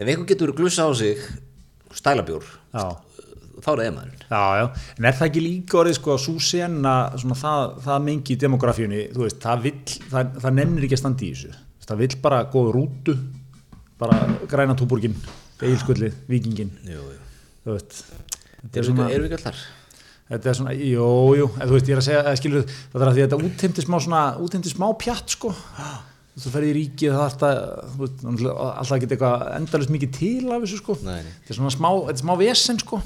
Ef 0.00 0.08
einhver 0.08 0.26
getur 0.30 0.54
glussa 0.56 0.88
á 0.88 0.90
sig 0.96 1.20
stælabjór 1.94 2.44
já. 2.72 2.84
þá 3.60 3.70
er 3.72 3.80
það 4.30 4.60
já, 4.60 4.66
en 4.96 5.08
er 5.08 5.16
það 5.18 5.26
ekki 5.26 5.42
líka 5.44 5.80
orðið 5.80 5.96
sko 5.98 6.16
sena, 6.40 6.94
svona 7.18 7.36
það, 7.38 7.74
það 7.86 8.04
mengi 8.06 8.34
í 8.34 8.38
demografíunni, 8.44 9.02
veist, 9.16 9.40
það 9.42 9.66
vill, 9.66 9.98
það, 10.12 10.38
það 10.44 10.56
nennir 10.58 10.86
ekki 10.86 10.96
að 10.96 11.02
standa 11.02 11.26
í 11.26 11.32
þessu. 11.34 11.52
Það 11.90 12.02
vill 12.04 12.16
bara 12.22 12.44
góða 12.52 12.74
rútu, 12.76 13.16
bara 14.00 14.18
græna 14.50 14.76
túborgin, 14.78 15.16
eigilskulli, 15.60 16.10
vikingin, 16.30 16.72
þú 16.86 17.74
veist. 17.74 18.02
Þetta 18.60 18.76
er 18.76 18.84
Erum 18.84 18.96
svona, 18.96 19.08
við, 19.08 19.26
ekki 19.28 19.38
allar? 19.40 19.60
þetta 20.30 20.50
er 20.50 20.58
svona, 20.58 20.74
jú, 20.76 21.08
jú 21.38 21.48
en 21.56 21.64
þú 21.64 21.74
veist, 21.74 21.88
ég 21.88 21.96
er 21.96 22.00
að 22.00 22.06
segja, 22.06 22.34
skilur 22.38 22.66
það 22.68 23.02
er 23.02 23.10
að 23.10 23.16
því 23.16 23.24
að 23.24 23.26
þetta 23.26 23.48
útheimti 23.48 23.84
smá 23.86 23.96
svona, 24.04 24.22
útheimti 24.44 24.72
smá 24.72 24.86
pjatt 25.00 25.34
sko, 25.34 25.52
þú 26.40 26.52
ferði 26.54 26.70
í 26.70 26.76
ríkið 26.76 27.16
það 27.16 27.24
alltaf, 27.24 27.96
veist, 28.02 28.26
alltaf 28.28 28.94
ekki 28.98 29.08
eitthvað 29.10 29.46
endalist 29.56 29.94
mikið 29.96 30.12
til 30.18 30.44
af 30.52 30.62
þessu 30.66 30.78
sko. 30.82 30.96
Nei, 31.06 31.16
nei. 31.24 31.32
þetta 31.40 31.54
er 31.56 31.60
svona 31.60 31.74
smá, 31.74 31.90
þetta 31.96 32.16
er 32.16 32.22
smá 32.22 32.34
vesen 32.40 32.80
sko. 32.84 33.00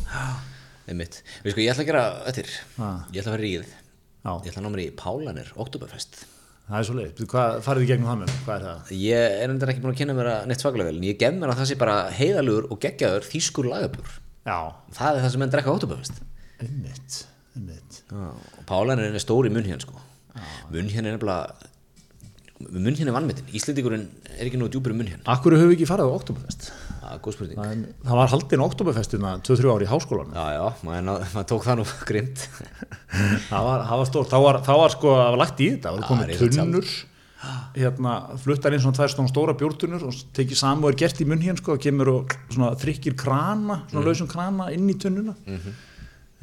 Einmitt, 0.84 1.22
við 1.46 1.54
sko 1.54 1.64
ég 1.64 1.72
ætla 1.72 1.86
að 1.86 1.90
gera 1.90 2.04
öttir 2.28 2.50
ég 2.52 3.22
ætla 3.22 3.24
að 3.24 3.32
fara 3.32 3.40
í 3.40 3.48
ríð 3.48 3.64
já, 3.64 4.30
ég 4.34 4.50
ætla 4.50 4.60
að 4.60 4.66
ná 4.66 4.74
mér 4.74 4.84
í 4.84 4.90
Pálanir, 5.00 5.52
Oktoberfest 5.64 6.26
það 6.68 6.78
er 6.78 6.86
svo 6.88 6.96
leið, 6.98 7.24
hvað 7.30 7.56
farið 7.66 7.84
í 7.84 7.88
gegnum 7.92 8.10
það 8.10 8.20
með, 8.22 8.36
hvað 8.44 8.54
er 8.56 8.66
það? 8.68 8.92
ég 9.04 9.34
er 9.44 9.52
endur 9.52 9.72
ekki 9.72 9.82
búin 9.84 9.94
að 9.94 9.98
kynna 10.00 10.16
mér 10.16 10.30
að 10.32 10.46
neitt 10.50 10.64
svakalega 10.64 10.90
vel 10.90 11.00
en 11.00 11.08
ég 11.08 11.18
gef 11.20 11.34
mér 11.36 11.52
að 11.52 11.58
það 11.60 11.68
sé 11.70 11.76
bara 11.80 11.96
heiðalugur 12.16 12.70
og 12.72 12.80
geggjaður 12.84 13.28
þýskur 13.28 13.68
lagabjör 13.72 14.14
Já, 14.44 14.56
það 14.96 15.10
er 15.18 15.22
það 15.24 15.30
sem 15.34 15.44
menn 15.44 15.52
drekka 15.52 15.74
Oktoberfest 15.74 16.22
einmitt, 16.64 17.20
einmitt. 17.56 18.00
Og 18.14 18.64
Pálanir 18.68 19.12
er 19.12 19.22
stóri 19.22 19.50
munn 19.52 19.66
hérna 19.66 19.82
sko. 19.82 20.00
Munn 20.72 20.90
hérna 20.92 21.12
er 21.12 21.18
nefnilega 21.18 22.70
munn 22.70 22.96
hérna 22.96 23.10
er 23.12 23.16
vannmetinn, 23.18 23.50
Íslendingurinn 23.56 24.06
er 24.38 24.46
ekki 24.48 24.60
nú 24.60 24.68
djúpur 24.72 24.94
munn 24.96 25.10
hérna, 25.10 25.24
Akkur 25.34 25.56
höfum 25.56 25.72
við 25.72 25.78
ekki 25.78 25.88
farið 25.90 26.12
á 26.12 26.16
Oktoberfest? 26.16 26.70
Það 27.04 27.14
er 27.16 27.22
góð 27.24 27.36
spurning. 27.36 27.58
Það, 27.60 27.86
það 28.08 28.20
var 28.20 28.30
haldin 28.34 28.64
Oktoberfestina 28.64 29.32
2-3 29.46 29.72
ári 29.74 29.86
í 29.86 29.90
háskólanum. 29.92 30.36
Já 30.36 30.58
já, 30.58 30.66
maður, 30.88 31.24
maður 31.34 31.48
tók 31.52 31.66
það 31.68 31.80
nú 31.80 31.88
grimt 32.10 32.44
það 33.50 33.66
var, 33.70 33.88
það 33.88 34.02
var 34.02 34.10
stórt, 34.12 34.30
þá 34.32 34.38
var, 34.44 34.60
þá 34.64 34.72
var 34.82 34.94
sko 34.96 35.16
það 35.18 35.26
var 35.28 35.42
lagt 35.44 35.60
í 35.60 35.72
þetta, 35.74 35.90
það 35.90 35.98
var 36.00 36.08
komið 36.12 36.40
tunnur 36.44 36.94
hérna, 37.74 38.12
fluttar 38.40 38.74
inn 38.74 38.82
svona 38.82 38.96
tvær 38.96 39.12
stóna 39.12 39.30
stóra 39.30 39.54
bjórtunnur 39.58 40.06
og 40.08 40.20
tekið 40.36 40.60
saman 40.60 40.86
og 40.86 40.94
er 40.94 41.00
gert 41.04 41.20
í 41.20 41.26
munn 41.28 41.42
hérna 41.42 41.60
sko, 41.60 41.76
og 41.76 41.82
kemur 41.84 42.10
og 42.12 42.36
svona 42.48 42.70
þrykkir 42.80 43.16
krana 43.20 43.82
svona 43.90 44.06
lausum 44.06 44.30
krana 44.30 44.70
inn 44.74 44.88
í 44.88 44.96
tunnuna. 45.00 45.34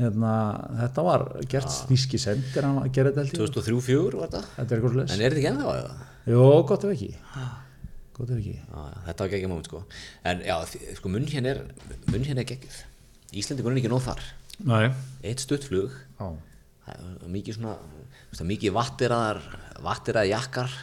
Hérna, 0.02 0.36
þetta 0.80 1.04
var 1.06 1.26
gert 1.50 1.74
þíski 1.90 2.22
sendir 2.22 2.66
hann 2.66 2.80
að 2.82 2.94
gera 2.96 3.12
þetta 3.12 3.26
held 3.26 3.34
ég. 3.36 3.58
2003-04 3.58 4.22
var 4.22 4.32
þetta? 4.32 4.54
Þetta 4.56 4.76
er 4.76 4.80
eitthvað 4.80 4.94
en 4.94 5.02
slags 5.02 5.18
er 5.18 5.26
þetta 5.26 5.42
ekki 5.42 5.52
ennþá 5.52 5.76
eða? 5.82 6.08
Jó, 6.32 6.46
gott 6.70 6.88
ef 6.88 6.96
ekki 6.96 7.12
gott 8.18 8.30
ef 8.34 8.38
ekki. 8.42 8.56
Já, 8.60 8.82
þetta 9.08 9.26
var 9.26 9.34
geggjum 9.34 9.54
moment 9.54 9.70
sko. 9.70 9.84
En 10.28 10.44
já, 10.46 10.56
sko 11.00 11.12
munn 11.14 11.28
hérna 11.32 11.56
er 11.56 11.62
munn 12.12 12.26
hérna 12.28 12.44
er 12.46 12.50
geggjuð. 12.52 12.80
Íslendingur 13.42 13.74
er 13.76 13.82
ekki 13.82 13.92
nóð 13.92 14.08
þar. 14.10 14.24
Nei, 14.68 14.86
eitt 15.26 15.42
stuttflug 15.42 15.94
já, 16.20 16.26
það 16.86 17.06
er 17.26 17.30
mikið 17.34 17.56
svona 17.58 17.78
er 18.38 18.50
mikið 18.52 18.76
vattiraðar 18.76 19.40
vattiraðar 19.82 20.30
jakkar 20.30 20.76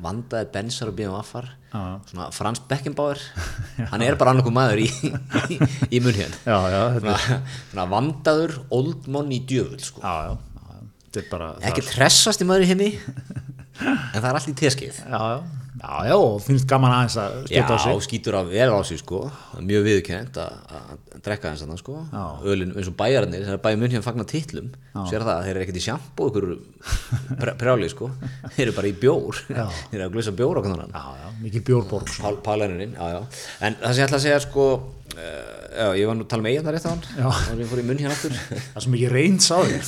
vandaði 0.00 0.48
bensar 0.54 0.88
og 0.90 0.96
bíðum 0.96 1.16
affar 1.18 1.46
Já. 1.68 1.80
svona 2.08 2.26
Frans 2.32 2.62
Beckenbauer. 2.68 3.20
Hann 3.92 4.04
er 4.04 4.16
bara 4.16 4.32
annarkum 4.32 4.54
maður 4.56 4.80
í, 4.86 4.88
í, 5.52 5.58
í 5.92 6.00
munn 6.04 6.16
hérna 6.16 6.38
já, 6.44 6.56
já, 6.72 6.80
þetta, 6.96 7.16
svona, 7.16 7.40
svona 7.72 7.86
vandaður 7.92 8.54
old 8.76 9.08
money 9.12 9.42
djöfull 9.48 9.82
sko. 9.84 10.00
já, 10.00 10.30
já, 10.30 10.62
já, 10.70 10.86
þetta 11.04 11.22
er 11.22 11.28
bara 11.34 11.50
ekki 11.70 11.84
tressast 11.90 12.44
í 12.44 12.48
maður 12.48 12.64
í 12.64 12.70
henni 12.72 12.90
en 13.82 14.18
það 14.20 14.28
er 14.30 14.38
allt 14.38 14.50
í 14.50 14.56
teskið 14.56 14.98
já, 15.02 15.18
já, 15.20 15.38
já, 15.76 15.90
já, 16.08 16.14
og 16.16 16.38
finnst 16.44 16.68
gaman 16.70 16.94
aðeins 16.96 17.16
að 17.20 17.34
Já, 17.36 17.62
stjórna 17.66 17.76
á 17.76 17.84
sig. 17.84 18.04
skýtur 18.06 18.38
af 18.38 18.48
vel 18.48 18.68
á 18.72 18.80
sig 18.88 19.00
sko. 19.02 19.20
Það 19.52 19.60
er 19.60 19.66
mjög 19.70 19.84
viðkjönd 19.86 20.38
að 20.40 20.54
að 20.76 21.20
drekka 21.26 21.52
þess 21.52 21.66
að 21.66 21.80
sko. 21.82 21.96
Já. 22.12 22.24
Ölin 22.52 22.72
eins 22.72 22.90
og 22.90 22.96
bæjarnir, 22.96 23.44
þegar 23.44 23.62
bæjar 23.66 23.80
munn 23.82 23.92
hérna 23.92 24.06
fagna 24.06 24.26
titlum 24.30 24.70
Sér 25.10 25.26
það 25.26 25.32
að 25.34 25.44
þeir 25.44 25.52
eru 25.52 25.64
ekkert 25.66 25.80
í 25.80 25.84
sjampo 25.84 26.28
ykkur 26.30 26.46
prjáli 27.60 27.90
sko. 27.92 28.10
Þeir 28.56 28.64
eru 28.66 28.76
bara 28.78 28.88
í 28.88 28.94
bjór. 29.04 29.42
Já. 29.52 29.64
Þeir 29.90 29.98
eru 30.00 30.06
að 30.08 30.14
glusa 30.16 30.36
bjór 30.40 30.60
okkur 30.62 30.72
þannig 30.72 30.96
já, 30.96 31.04
já, 31.20 31.28
mikið 31.44 31.66
bjórborg 31.68 32.12
sko. 32.14 32.24
Pál, 32.24 32.40
Pálænurinn, 32.46 32.96
já, 32.96 33.12
já. 33.12 33.20
En 33.68 33.76
það 33.82 33.92
sem 33.92 34.00
ég 34.00 34.08
ætla 34.08 34.20
að 34.22 34.26
segja 34.26 34.40
sko 34.46 34.66
uh, 34.72 35.56
Já, 35.76 35.90
ég 36.00 36.08
var 36.08 36.16
nú 36.16 36.24
að 36.24 36.30
tala 36.32 36.44
með 36.46 36.54
eigin 36.54 36.64
þar 36.66 36.76
rétt 36.76 36.86
á 36.88 36.92
hann 36.94 37.02
Já. 37.20 37.26
Og 37.52 37.58
ég 37.60 37.68
fór 37.68 37.80
í 37.82 37.84
munn 37.84 37.98
hérna 38.00 38.14
aftur. 38.16 38.36
Það 38.56 38.84
sem 38.86 38.96
ekki 38.96 39.10
reyns 39.12 39.48
á 39.52 39.58
þér 39.60 39.82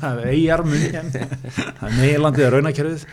það 0.00 0.22
er 0.24 0.30
eigjar 0.32 0.64
munni 0.66 0.88
það 0.90 1.84
er 1.86 1.94
meginlandið 2.00 2.48
að 2.48 2.54
raunakerfið 2.56 3.04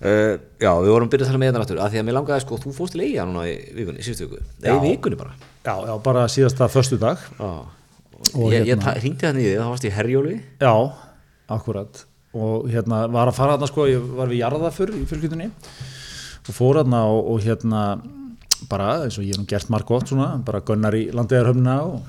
uh, 0.00 0.34
Já, 0.60 0.70
við 0.80 0.90
vorum 0.94 1.10
byrjað 1.12 1.26
að 1.26 1.30
tala 1.30 1.40
með 1.42 1.50
eigin 1.50 1.60
aftur 1.64 1.80
af 1.84 1.90
Því 1.92 2.00
að 2.00 2.06
mér 2.08 2.16
langaði 2.18 2.44
sko, 2.44 2.58
þú 2.64 2.72
fórst 2.76 2.96
til 2.96 3.02
eiga 3.06 3.26
núna 3.28 3.44
í 3.48 3.54
vikunni, 3.76 4.04
síðustu 4.06 4.26
viku. 4.28 4.42
Nei, 4.64 4.70
í 4.72 4.80
vikunni 4.88 5.18
bara. 5.20 5.34
Já, 5.64 5.74
já, 5.88 5.94
bara 6.04 6.26
síðasta 6.32 6.68
föstu 6.72 6.98
dag 7.00 7.18
Já. 7.38 7.50
Og 8.36 8.52
Ég, 8.52 8.66
ég 8.66 8.74
hérna- 8.74 8.96
hringdi 9.00 9.24
það 9.24 9.36
niður, 9.38 9.60
þá 9.64 9.68
varst 9.72 9.84
ég 9.88 9.94
herjóli 9.96 10.34
já, 10.60 10.72
akkurat. 11.56 12.02
Og 12.36 12.68
hérna 12.70 12.98
var 13.10 13.30
að 13.30 13.38
fara 13.38 13.54
þarna 13.56 13.68
sko 13.70 13.86
ég 13.88 14.10
var 14.18 14.28
við 14.30 14.42
jarðafur 14.44 14.92
í 14.94 15.04
fylgjutunni 15.08 15.48
og 15.50 16.54
fór 16.54 16.78
þarna 16.82 17.00
og, 17.10 17.30
og 17.32 17.40
hérna 17.46 17.80
bara 18.68 18.90
eins 19.06 19.16
og 19.18 19.24
ég 19.24 19.38
hef 19.40 19.46
gert 19.48 19.70
marg 19.72 19.88
gott 19.88 20.10
svona 20.12 20.34
bara 20.44 20.60
gunnar 20.60 20.94
í 20.98 21.06
landegarhöfna 21.16 21.78
og 21.88 22.02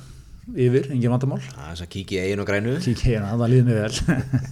yfir, 0.51 0.87
engin 0.91 1.13
vandamál. 1.13 1.41
Er 1.41 1.71
þess 1.71 1.85
að 1.85 1.91
kíkja 1.95 2.27
í 2.27 2.35
og 2.37 2.47
grænu. 2.49 2.77
Kíkja 2.83 3.09
hérna, 3.15 3.33
það 3.39 3.51
líði 3.53 3.67
mig 3.67 3.75
vel. 3.81 3.95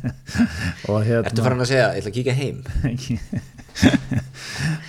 Hérna 1.10 1.24
Ertu 1.30 1.46
farin 1.46 1.64
að 1.66 1.72
segja, 1.72 1.88
ég 1.96 2.04
ætla 2.04 2.12
að 2.12 2.20
kíkja 2.20 2.38
heim? 2.40 2.60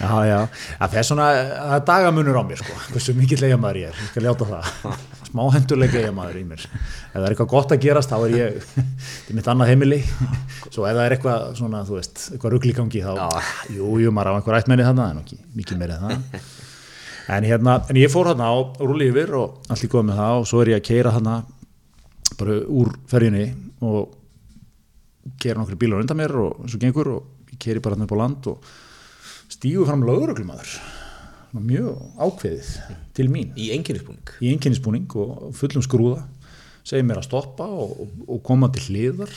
Já, 0.00 0.14
já, 0.26 0.38
það 0.80 0.94
er 0.98 1.06
svona 1.06 1.26
það 1.30 1.74
er 1.76 1.82
dagamunur 1.86 2.38
á 2.40 2.44
mér 2.48 2.58
sko, 2.58 2.76
hversu 2.90 3.12
mikill 3.14 3.44
eigamæður 3.46 3.78
ég 3.78 3.90
er, 3.92 3.98
ég 4.00 4.08
skal 4.10 4.24
ljáta 4.24 4.48
það. 4.48 4.94
Smá 5.30 5.42
hendurleika 5.54 6.00
eigamæður 6.00 6.38
í 6.40 6.44
mér. 6.48 6.64
Ef 6.64 7.12
það 7.12 7.26
er 7.26 7.34
eitthvað 7.34 7.50
gott 7.52 7.74
að 7.76 7.82
gerast, 7.84 8.10
þá 8.10 8.24
er 8.24 8.34
ég 8.34 8.72
í 9.30 9.36
mitt 9.36 9.50
annað 9.52 9.70
heimili. 9.70 10.00
Svo 10.72 10.88
ef 10.88 10.96
það 10.96 11.04
er 11.04 11.16
eitthvað 11.18 11.44
svona, 11.60 11.84
þú 11.86 12.00
veist, 12.00 12.24
eitthvað 12.32 12.56
rugligangi 12.56 13.04
þá, 13.04 13.12
Já. 13.20 13.52
jú, 13.76 13.92
maður 14.16 14.32
á 14.32 14.36
einhver 14.40 14.58
ættmenni 14.58 14.88
þannig, 14.88 15.14
en 15.14 15.22
ekki 15.22 15.40
mikið 15.60 15.86
en 15.86 15.94
það 16.08 16.50
en 17.28 17.44
hérna, 17.44 17.80
en 17.90 17.98
ég 18.00 18.12
fór 18.12 18.30
hérna 18.30 18.48
á 18.48 18.56
rúli 18.80 19.10
yfir 19.10 19.34
og 19.38 19.60
allt 19.68 19.84
í 19.84 19.90
góð 19.90 20.08
með 20.08 20.22
það 20.22 20.38
og 20.38 20.48
svo 20.48 20.62
er 20.62 20.72
ég 20.72 20.80
að 20.80 20.88
keira 20.88 21.14
hérna 21.16 21.36
bara 22.38 22.56
úr 22.70 22.94
ferjunni 23.10 23.46
og 23.84 24.16
gera 25.40 25.60
nokkru 25.60 25.76
bílar 25.80 26.00
undan 26.00 26.20
mér 26.20 26.36
og 26.40 26.64
eins 26.64 26.76
og 26.76 26.82
gengur 26.82 27.12
og 27.18 27.52
ég 27.52 27.60
keiri 27.60 27.84
bara 27.84 27.98
hérna 27.98 28.08
upp 28.08 28.16
á 28.16 28.22
land 28.22 28.50
og 28.54 28.72
stígu 29.50 29.84
fram 29.88 30.06
löguröglumæður 30.06 30.78
mjög 31.58 31.96
ákveðið 32.20 32.68
til 33.16 33.26
mín. 33.30 33.50
Í 33.58 33.70
enginnispúning 33.74 34.34
í 34.38 34.52
einkennisbúning 34.52 35.08
og 35.18 35.50
fullum 35.58 35.82
skrúða. 35.82 36.22
Segir 36.86 37.06
mér 37.06 37.20
að 37.20 37.26
stoppa 37.26 37.66
og, 37.66 37.96
og, 38.04 38.12
og 38.36 38.42
koma 38.46 38.70
til 38.74 38.86
hliðar. 38.86 39.32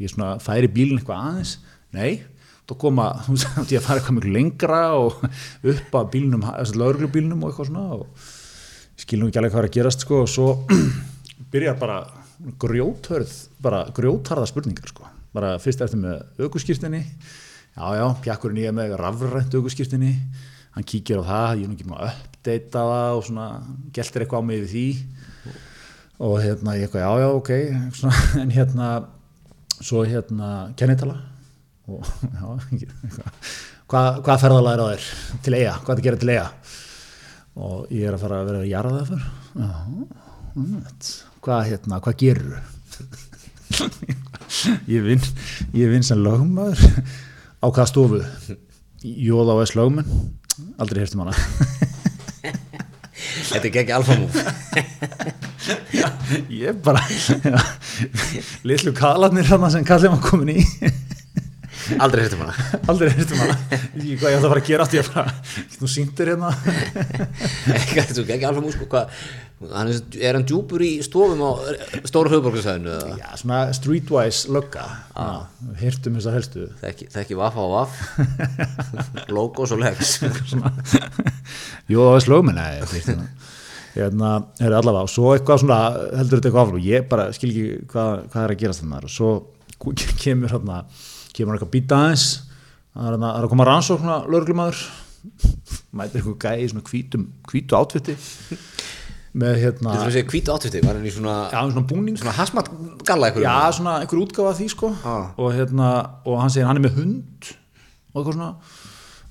Ég 0.00 0.12
svona 0.12 0.36
færi 0.42 0.70
bílinn 0.70 1.00
eitthvað 1.00 1.24
aðeins. 1.24 1.56
Nei, 1.96 2.22
þá 2.66 2.74
koma 2.82 3.06
þú 3.24 3.36
veist, 3.36 3.72
ég 3.72 3.80
að 3.80 3.86
fara 3.86 4.00
eitthvað 4.00 4.16
mjög 4.18 4.32
lengra 4.34 4.82
og 4.98 5.20
upp 5.72 5.98
að 6.00 6.10
bílnum, 6.14 6.46
lögreglubílnum 6.82 7.42
og 7.44 7.52
eitthvað 7.52 7.70
svona 7.70 7.86
og 8.00 8.30
skilum 9.00 9.30
ekki 9.30 9.40
alveg 9.40 9.54
hvað 9.54 9.62
er 9.62 9.68
að 9.70 9.76
gerast 9.76 10.06
sko 10.06 10.22
og 10.24 10.30
svo 10.32 10.48
byrjar 11.52 11.78
bara 11.78 12.00
grjóthörð 12.60 13.34
bara 13.62 13.86
grjótharða 13.94 14.48
spurningar 14.50 14.90
sko. 14.90 15.06
Bara 15.36 15.56
fyrst 15.60 15.82
eftir 15.84 16.00
með 16.00 16.22
aukuskýrstinni 16.40 17.02
já 17.76 17.86
já, 18.00 18.06
pjakkurinn 18.24 18.62
ég 18.62 18.70
er 18.70 18.76
með 18.76 18.96
rafrænt 19.00 19.56
aukuskýrstinni 19.58 20.14
hann 20.76 20.86
kíkir 20.88 21.20
á 21.20 21.24
það, 21.24 21.60
ég 21.60 21.66
er 21.66 21.70
nú 21.70 21.76
ekki 21.76 21.88
maður 21.88 22.06
að 22.06 22.16
uppdeita 22.16 22.84
það 22.90 23.18
og 23.18 23.26
svona 23.28 23.46
geltir 23.96 24.24
eitthvað 24.24 24.42
á 24.42 24.48
mig 24.48 24.62
við 24.64 24.72
því 24.72 24.88
og 26.26 26.34
hérna 26.40 26.76
ég 26.76 26.86
eitthvað, 26.86 27.04
já 27.04 27.12
já, 27.20 27.28
ok 27.36 27.52
svona, 28.00 28.20
en 28.42 28.54
hérna 28.56 28.90
svo 29.76 30.04
hérna 30.08 30.50
kennitala 30.76 31.18
og 31.86 32.02
já, 32.34 32.46
hvað, 33.86 34.22
hvað 34.26 34.42
ferðalega 34.42 34.74
er 34.74 34.82
á 34.82 34.86
þér 34.90 35.04
til 35.46 35.54
eiga, 35.58 35.74
hvað 35.82 35.94
það 35.94 36.04
gerir 36.06 36.20
til 36.22 36.32
eiga 36.34 36.48
og 37.56 37.76
ég 37.94 38.04
er 38.06 38.14
að 38.16 38.22
fara 38.24 38.40
að 38.42 38.48
vera 38.50 38.62
að 38.62 38.72
jarða 38.72 38.96
það 38.96 39.08
fyrr 39.12 39.24
já, 39.62 39.72
hvað 41.46 41.60
hérna, 41.70 42.02
hvað 42.04 42.18
gerur 42.24 42.56
ég 44.96 45.00
vinn 45.06 45.24
ég 45.76 45.90
vinn 45.92 46.06
sem 46.06 46.20
lögmaður 46.22 46.80
á 47.62 47.66
hvaða 47.66 47.88
stofu? 47.90 48.20
Jóða 49.06 49.54
og 49.54 49.66
S 49.66 49.74
lögmenn. 49.76 50.08
Aldrei 50.80 51.02
hérst 51.02 51.14
um 51.14 51.22
hana. 51.22 51.34
Þetta 53.46 53.60
er 53.60 53.68
ekki 53.70 53.94
alfa 53.94 54.16
múf 54.18 54.34
ég 56.50 56.78
bara 56.82 57.00
já, 57.54 57.58
litlu 58.66 58.92
kalarnir 58.96 59.46
hann 59.48 59.70
sem 59.72 59.86
kallið 59.86 60.12
maður 60.12 60.30
komin 60.30 60.52
í 60.56 60.64
Aldrei 61.94 62.24
hértum 62.24 62.42
hana. 62.42 62.54
Aldrei 62.90 63.10
hérst 63.14 63.32
um 63.34 63.42
hana. 63.44 63.56
Ég, 64.06 64.18
ætla 64.18 64.36
að 64.40 64.48
fara 64.50 64.60
að 64.62 64.68
gera 64.68 64.86
átt 64.86 64.96
ég 64.96 65.04
að 65.04 65.12
fara 65.14 65.34
þú 65.76 65.90
sýndir 65.90 66.32
hérna. 66.32 66.50
Ekki 67.76 68.00
þetta 68.00 68.22
er 68.22 68.32
ekki 68.36 68.48
alfa 68.50 68.64
múf 68.64 68.76
sko 68.76 69.04
er, 69.56 69.90
er 70.20 70.36
hann 70.36 70.44
djúpur 70.46 70.82
í 70.84 70.90
stofum 71.04 71.40
á 71.40 71.50
stóra 72.08 72.32
höfuborgarsæðinu 72.34 72.96
já, 73.16 73.28
svona 73.40 73.60
streetwise 73.76 74.52
lögga. 74.52 74.84
Hirtum 75.80 76.18
þess 76.18 76.30
að 76.30 76.38
helstu. 76.38 76.68
Þekki, 76.82 77.08
þekki 77.14 77.38
vaff 77.40 77.56
á 77.56 77.64
vaff. 77.76 78.02
Logos 79.32 79.72
og 79.72 79.82
legs 79.84 80.18
Jóða 81.92 82.16
og 82.16 82.20
S 82.20 82.28
lögmenn 82.28 82.58
nei, 82.58 82.82
þeir, 82.90 83.24
hérna, 83.96 84.36
er 84.60 84.74
allavega 84.76 85.06
og 85.06 85.12
svo 85.12 85.32
eitthvað 85.32 85.62
svona 85.64 85.80
heldur 86.18 86.40
þetta 86.40 86.50
eitthvað 86.50 86.64
áfram. 86.66 86.80
Og 86.80 86.88
ég 86.90 87.10
bara 87.10 87.28
skil 87.36 87.52
ekki 87.52 87.68
hvað, 87.92 88.24
hvað 88.32 88.42
er 88.48 88.56
að 88.56 88.64
gerast 88.64 88.84
þannig 88.84 89.08
og 89.08 89.14
svo 89.16 89.34
kemur 90.20 90.52
hérna 90.52 90.82
kemur 91.36 91.56
eitthvað 91.56 91.74
býta 91.74 91.98
aðeins. 92.02 92.28
Það 92.96 93.10
er, 93.10 93.18
það 93.20 93.42
að 93.44 93.50
koma 93.52 93.68
rannsókna 93.68 94.16
lögreglumæður 94.32 94.86
mætir 95.96 96.20
eitthvað 96.20 96.38
gæi 96.46 96.64
í 96.64 96.70
svona 96.70 96.86
hvítum 96.86 97.26
hvítu 97.50 97.76
átvitti 97.76 98.14
með 99.36 99.58
hérna 99.60 99.98
Þú 99.98 100.08
veist, 100.08 100.30
hvítu 100.32 100.54
átvisti, 100.54 100.82
var 100.84 100.96
hann 100.96 101.06
í 101.08 101.12
svona, 101.12 101.36
já, 101.52 101.60
svona 101.68 101.84
búning. 101.90 102.16
svona 102.16 102.34
hasmat 102.38 102.70
galla 103.04 103.28
eitthvað? 103.28 103.44
já, 103.44 103.76
svona 103.76 103.96
einhver 104.00 104.22
útgáfa 104.22 104.52
af 104.54 104.60
því 104.60 104.68
sko. 104.72 104.92
Ah. 105.04 105.30
og 105.36 105.52
hérna, 105.52 105.88
og 106.24 106.40
hann 106.40 106.52
segir 106.52 106.68
hann 106.70 106.80
er 106.80 106.86
með 106.86 107.00
hund. 107.02 107.50
Og 108.14 108.22
eitthvað 108.22 108.38
svona. 108.38 108.50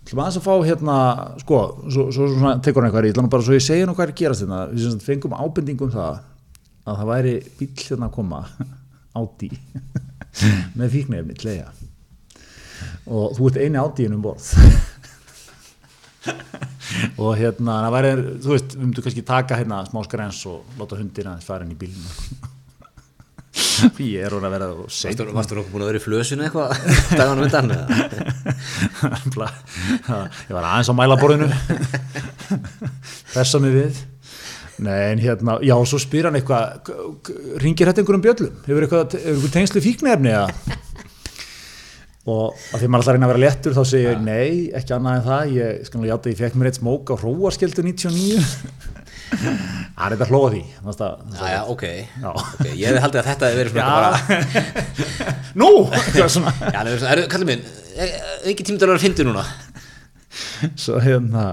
Ætlum 0.06 0.22
aðeins 0.22 0.38
að 0.38 0.46
fá 0.46 0.54
hérna, 0.68 0.96
sko 1.42 1.60
svo, 1.90 2.08
svo, 2.14 2.30
svona 2.36 2.54
tekur 2.62 2.84
hann 2.84 2.92
eitthvað, 2.92 3.10
ég 3.10 3.16
ætla 3.16 3.26
nú 3.26 3.34
bara 3.34 3.48
svo 3.48 3.58
ég 3.58 3.66
segja 3.66 3.88
nú 3.90 3.96
hvað 3.98 4.06
er 4.06 4.14
að 4.14 4.20
gerast 4.22 4.46
hérna, 4.46 4.60
við 4.70 5.00
fengum 5.08 5.34
ábendingum 5.34 5.94
það 5.96 6.20
að 6.86 7.00
það 7.00 7.10
væri 7.10 7.34
bíll 7.58 7.88
hérna 7.88 8.12
að 8.12 8.16
koma 8.20 8.44
áti 9.18 9.50
með 10.78 10.94
fíknefni 10.94 11.40
til 11.40 11.56
eiga 11.56 11.72
og 13.06 13.36
þú 13.38 13.52
ert 13.52 13.62
eini 13.62 13.82
átíðin 13.82 14.18
um 14.18 14.26
borð. 14.26 14.50
Og 17.20 17.36
hérna 17.38 17.82
það 17.84 17.94
væri, 17.96 18.12
þú 18.42 18.52
veist, 18.54 18.76
við 18.76 18.84
myndum 18.86 19.06
kannski 19.06 19.24
taka 19.28 19.58
hérna 19.60 19.82
smá 19.88 20.00
skrens 20.06 20.40
og 20.50 20.78
láta 20.80 20.98
hundir 21.00 21.28
aðeins 21.28 21.48
fara 21.48 21.66
inn 21.66 21.74
í 21.76 21.80
bílinu 21.80 22.10
ég 23.56 24.24
er 24.26 24.34
orðið 24.36 24.48
að 24.48 24.56
vera 24.56 24.68
og 24.74 24.90
seint 24.92 25.20
Varstu, 25.20 25.36
varstu 25.36 25.58
nokkuð 25.58 25.74
búin 25.74 25.86
að 25.86 25.90
vera 25.92 26.00
í 26.00 26.04
flösinu 26.04 26.46
eitthvað 26.46 26.70
daganum 27.20 27.46
undan? 27.46 27.72
eða? 29.36 29.50
ég 30.50 30.58
var 30.58 30.68
aðeins 30.72 30.92
á 30.92 30.96
mælaborðinu. 31.00 31.50
Þessa 33.34 33.62
mig 33.64 33.76
við. 33.76 34.02
Nei, 34.86 34.98
en 35.14 35.22
hérna, 35.24 35.60
já, 35.64 35.76
svo 35.88 36.00
spyr 36.04 36.28
hann 36.28 36.36
eitthvað 36.40 36.92
ringir 37.64 37.88
þetta 37.88 38.04
einhverjum 38.04 38.26
bjöllum? 38.26 38.58
Hefur 38.66 38.88
eitthvað, 38.88 39.16
hefur 39.16 39.38
eitthvað 39.38 39.56
tengslu 39.56 39.84
fíknefni 39.86 40.34
eða 40.36 40.82
og 42.26 42.56
að 42.74 42.82
því 42.82 42.88
maður 42.90 43.02
alltaf 43.04 43.14
reyna 43.16 43.28
að 43.28 43.32
vera 43.36 43.44
léttur 43.46 43.76
þá 43.78 43.82
segir 43.86 44.12
ég 44.16 44.22
nei, 44.26 44.72
ekki 44.80 44.96
annað 44.96 45.18
en 45.20 45.26
það 45.28 45.52
ég 45.60 45.82
nú 46.02 46.08
játa, 46.10 46.32
ég 46.32 46.40
fekk 46.40 46.56
mér 46.58 46.70
eitt 46.72 46.80
smók 46.80 47.12
á 47.14 47.16
hróarskjöldu 47.22 47.84
99 47.86 48.40
það 49.36 50.06
er 50.06 50.16
þetta 50.16 50.28
hlóða 50.32 50.50
því 50.56 50.62
það- 51.36 51.54
já, 51.54 51.60
ok, 51.74 51.84
Já. 52.24 52.30
ok, 52.32 52.66
ég 52.72 52.88
hefði 52.90 53.04
haldið 53.06 53.22
að 53.22 53.30
þetta 53.30 53.50
hefði 53.50 53.60
verið 53.62 53.74
svona 53.76 53.94
bara 53.94 54.12
nú, 55.62 55.70
það 57.06 57.24
kallið 57.36 57.50
minn, 57.52 57.64
ekki 58.52 58.68
tími 58.70 58.82
til 58.82 58.90
að 58.90 58.96
að 59.00 59.06
fyndi 59.06 59.28
núna? 59.30 59.46
svo 60.82 61.00
hérna 61.04 61.46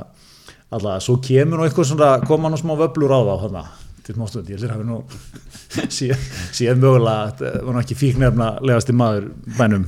alltaf, 0.73 1.05
svo 1.05 1.19
kemur 1.23 1.61
nú 1.61 1.67
eitthvað 1.69 1.91
svona 1.93 2.11
koma 2.27 2.49
nú 2.53 2.61
smá 2.61 2.73
vöblur 2.81 3.13
á 3.13 3.21
þá 3.29 3.35
hérna, 3.45 3.65
til 4.09 4.17
mástund, 4.19 4.49
ég 4.53 4.61
sér 4.63 4.73
hafi 4.75 4.89
nú 4.89 5.03
síðan, 5.97 6.81
mögulega 6.81 7.19
að 7.29 7.35
þetta 7.45 7.67
var 7.69 7.77
nú 7.77 7.83
ekki 7.85 7.99
fíknefna 8.01 8.49
legasti 8.65 8.97
maður 8.97 9.29
bænum 9.61 9.85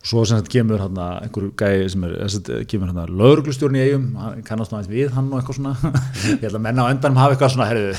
svo 0.00 0.24
sem 0.24 0.40
þetta 0.40 0.52
kemur 0.54 0.80
hérna 0.80 1.06
einhver 1.24 1.50
gæi 1.60 1.88
sem 1.92 2.04
er, 2.08 2.16
þess 2.24 2.40
að 2.40 2.66
kemur 2.70 2.90
hérna 2.90 3.06
lauruglustjórn 3.10 3.76
í 3.76 3.84
eigum, 3.84 4.06
hann 4.20 4.44
kannast 4.46 4.72
aðeins 4.72 4.90
við 4.92 5.14
hann 5.16 5.28
og 5.30 5.40
eitthvað 5.40 5.58
svona, 5.58 5.94
ég 6.32 6.44
held 6.46 6.56
að 6.56 6.66
menna 6.66 6.86
á 6.88 6.92
endanum 6.92 7.20
hafa 7.20 7.36
eitthvað 7.36 7.54
svona, 7.56 7.68
herriðu 7.68 7.96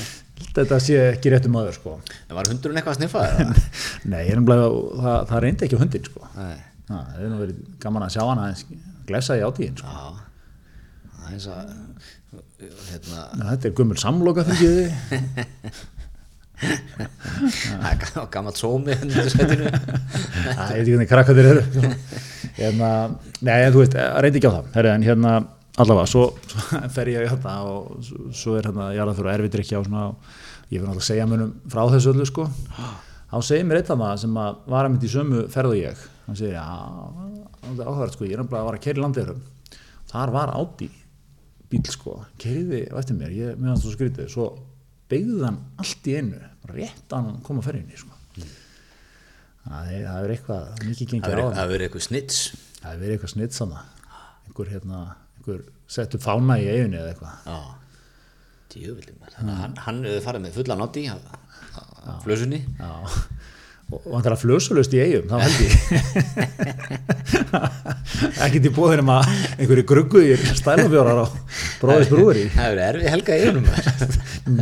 þetta 0.54 0.78
sé 0.82 0.98
ekki 1.10 1.32
réttu 1.34 1.50
maður 1.52 1.76
sko. 1.78 1.96
En 2.28 2.38
var 2.38 2.50
hundurinn 2.50 2.78
eitthvað 2.80 2.96
að 2.96 3.00
sniffa 3.02 3.24
það? 3.26 3.62
nei, 4.12 4.22
er 4.22 4.40
umlega, 4.40 4.68
það, 5.00 5.16
það 5.30 5.42
reyndi 5.44 5.66
ekki 5.66 5.80
hundin 5.80 6.08
sko. 6.08 6.28
Nei, 6.38 6.58
það 6.90 7.16
er 7.18 7.32
nú 7.32 7.40
verið 7.42 7.62
gaman 7.82 8.06
að 8.06 8.14
sjá 8.14 8.22
hann 8.22 8.44
aðeins 8.44 8.66
glessa 9.08 9.38
í 9.38 9.42
átíðin 9.44 9.80
sko. 9.80 9.96
Já, 9.96 10.04
það 11.16 11.26
er 11.26 11.34
eins 11.34 11.48
að, 11.50 11.74
hérna, 12.92 13.26
þetta 13.50 13.68
er 13.68 13.76
gummul 13.80 13.98
samloka 14.00 14.46
fyrir 14.48 14.94
þið 15.10 15.82
það 16.60 17.88
er 17.90 18.28
gammalt 18.32 18.60
sómi. 18.60 18.94
Það 18.94 20.70
er 20.70 20.80
ekki 20.80 20.94
hvernig 20.94 21.10
krakka 21.10 21.36
þér 21.36 21.50
eru. 21.50 21.90
Hérna, 22.54 22.90
Nei, 23.44 23.56
en 23.58 23.74
þú 23.74 23.82
veist, 23.82 23.96
að 23.98 24.20
reyndi 24.24 24.40
ekki 24.40 24.50
á 24.50 24.56
það. 24.56 24.68
Herri, 24.76 24.92
en 24.92 25.06
hérna, 25.08 25.32
allavega, 25.82 26.10
svo, 26.10 26.26
svo 26.50 26.82
fer 26.94 27.10
ég 27.12 27.30
hérna 27.32 27.54
og 27.70 28.04
svo, 28.04 28.58
er 28.58 28.68
hérna 28.70 28.90
ég 28.94 29.14
fyrir 29.18 29.32
erfitt 29.34 29.58
ekki 29.64 29.78
á 29.78 29.82
svona 29.82 30.04
og 30.12 30.28
ég 30.70 30.78
fyrir 30.78 30.86
náttúrulega 30.86 31.02
að 31.02 31.08
segja 31.10 31.30
munum 31.30 31.56
frá 31.72 31.82
þessu 31.94 32.14
öllu 32.14 32.28
sko. 32.30 32.46
Þá 33.32 33.38
segir 33.48 33.66
mér 33.66 33.80
eitt 33.82 33.90
af 33.90 33.98
það 34.04 34.20
sem 34.22 34.38
að 34.44 34.60
var 34.70 34.86
að 34.86 34.94
myndi 34.94 35.10
í 35.10 35.14
sömu 35.16 35.48
ferðu 35.50 35.80
ég. 35.80 36.06
Hann 36.28 36.38
segir, 36.38 36.54
já, 36.54 36.68
er 37.74 37.90
áhverð 37.90 38.14
sko 38.14 38.28
ég 38.28 38.36
er 38.36 38.44
nefnilega 38.44 38.62
að 38.62 38.70
vara 38.70 38.78
að 38.78 38.86
keira 38.86 39.00
í 39.00 39.04
landiðurum 39.04 39.42
þar 40.14 40.30
var 40.34 40.52
átti 40.54 40.88
bíl 41.72 41.82
sko. 41.90 42.20
Keiriði 42.38 42.84
á 42.92 42.94
eftir 43.00 43.18
mér, 43.18 43.34
ég 43.34 43.58
meðan 43.58 43.80
svo 43.82 43.94
skrítið. 43.94 44.28
Svo 44.30 44.46
beigði 45.14 45.38
hann 45.46 45.60
allt 45.80 46.10
í 46.10 46.12
einu 46.18 46.42
rétt 46.74 47.08
að 47.14 47.20
hann 47.30 47.38
koma 47.46 47.62
ferðinni 47.64 47.96
sko. 48.02 48.10
Það 49.64 49.84
er, 49.94 50.02
það 50.10 50.20
er 50.26 50.32
eitthvað 50.34 50.64
mikið 50.84 51.06
Það 51.06 51.12
gengið 51.14 51.38
á 51.40 51.42
hann 51.44 51.56
það 51.56 51.70
verið 51.72 51.84
eitthvað 51.88 52.04
snitts. 52.10 52.38
það 52.82 52.98
verið 53.04 53.14
eitthvað 53.16 53.32
snitt 53.32 53.54
sanna 53.56 53.80
einhver 54.44 54.68
hérna, 54.74 54.98
einhver 55.38 55.60
settu 55.94 56.16
fána 56.20 56.54
í 56.60 56.66
eiginu 56.68 56.98
eða 57.00 57.14
eitthvað. 57.14 57.36
Að 57.48 57.70
hann, 59.62 59.72
hefði 60.04 60.20
farið 60.26 60.42
með 60.44 60.52
fulla 60.58 60.74
nátti 60.82 61.02
á, 61.08 61.16
flösunni. 62.24 62.60
já 62.76 62.92
og 63.92 64.14
hann 64.16 64.24
er 64.26 64.32
að 64.34 64.40
flösulust 64.44 64.94
í 64.96 65.00
eigum 65.04 65.28
þá 65.28 65.36
held 65.44 65.58
ég. 65.64 65.74
Ekkert 68.44 68.68
í 68.68 68.72
bóðinum 68.74 69.10
að 69.14 69.28
einhverju 69.58 69.84
grugguðir 69.90 70.40
stælafjórar 70.56 71.20
á 71.24 71.26
bróðis 71.82 72.10
brúri 72.12 72.46
Það 72.54 72.64
hefði 72.64 72.80
verið 72.80 73.08
helga 73.14 73.36
í 73.36 73.52
maður. 73.58 74.18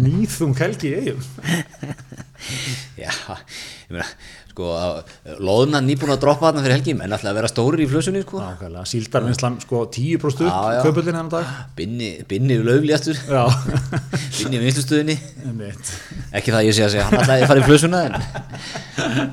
nýþung 0.08 0.56
helgi 0.58 0.90
í 0.90 0.94
eigum 1.02 1.22
Já, 2.98 3.12
ég 3.14 3.94
meina, 3.94 4.08
sko, 4.52 4.68
loðna 5.42 5.80
nýbúin 5.82 6.12
að 6.14 6.20
droppa 6.22 6.50
þarna 6.50 6.62
fyrir 6.66 6.76
helgi, 6.76 6.94
menn 6.98 7.14
ætla 7.16 7.32
að 7.32 7.38
vera 7.40 7.48
stórir 7.50 7.82
í 7.82 7.88
flösunni, 7.90 8.20
sko. 8.26 8.38
nákvæmlega, 8.44 8.84
síldarvinnslan 8.92 9.56
sko 9.64 9.82
10% 9.96 10.44
Já, 10.46 10.58
já. 10.76 10.80
köpullin 10.86 11.16
hennar 11.18 11.32
dag 11.32 11.52
Binni, 12.28 12.58
löfléttur, 12.62 13.16
já, 13.16 13.42
binni 14.38 14.60
í 14.60 14.62
vinslustöðinni. 14.66 15.16
einmitt 15.48 15.92
Ekki 16.36 16.52
það 16.54 16.66
ég 16.68 16.76
sé 16.76 16.84
að 16.86 16.92
segja, 16.94 17.06
hann 17.08 17.18
ætlaði 17.22 17.46
að 17.46 17.50
fara 17.52 17.62
í 17.62 17.66
flösuna, 17.66 18.02
en 18.06 18.16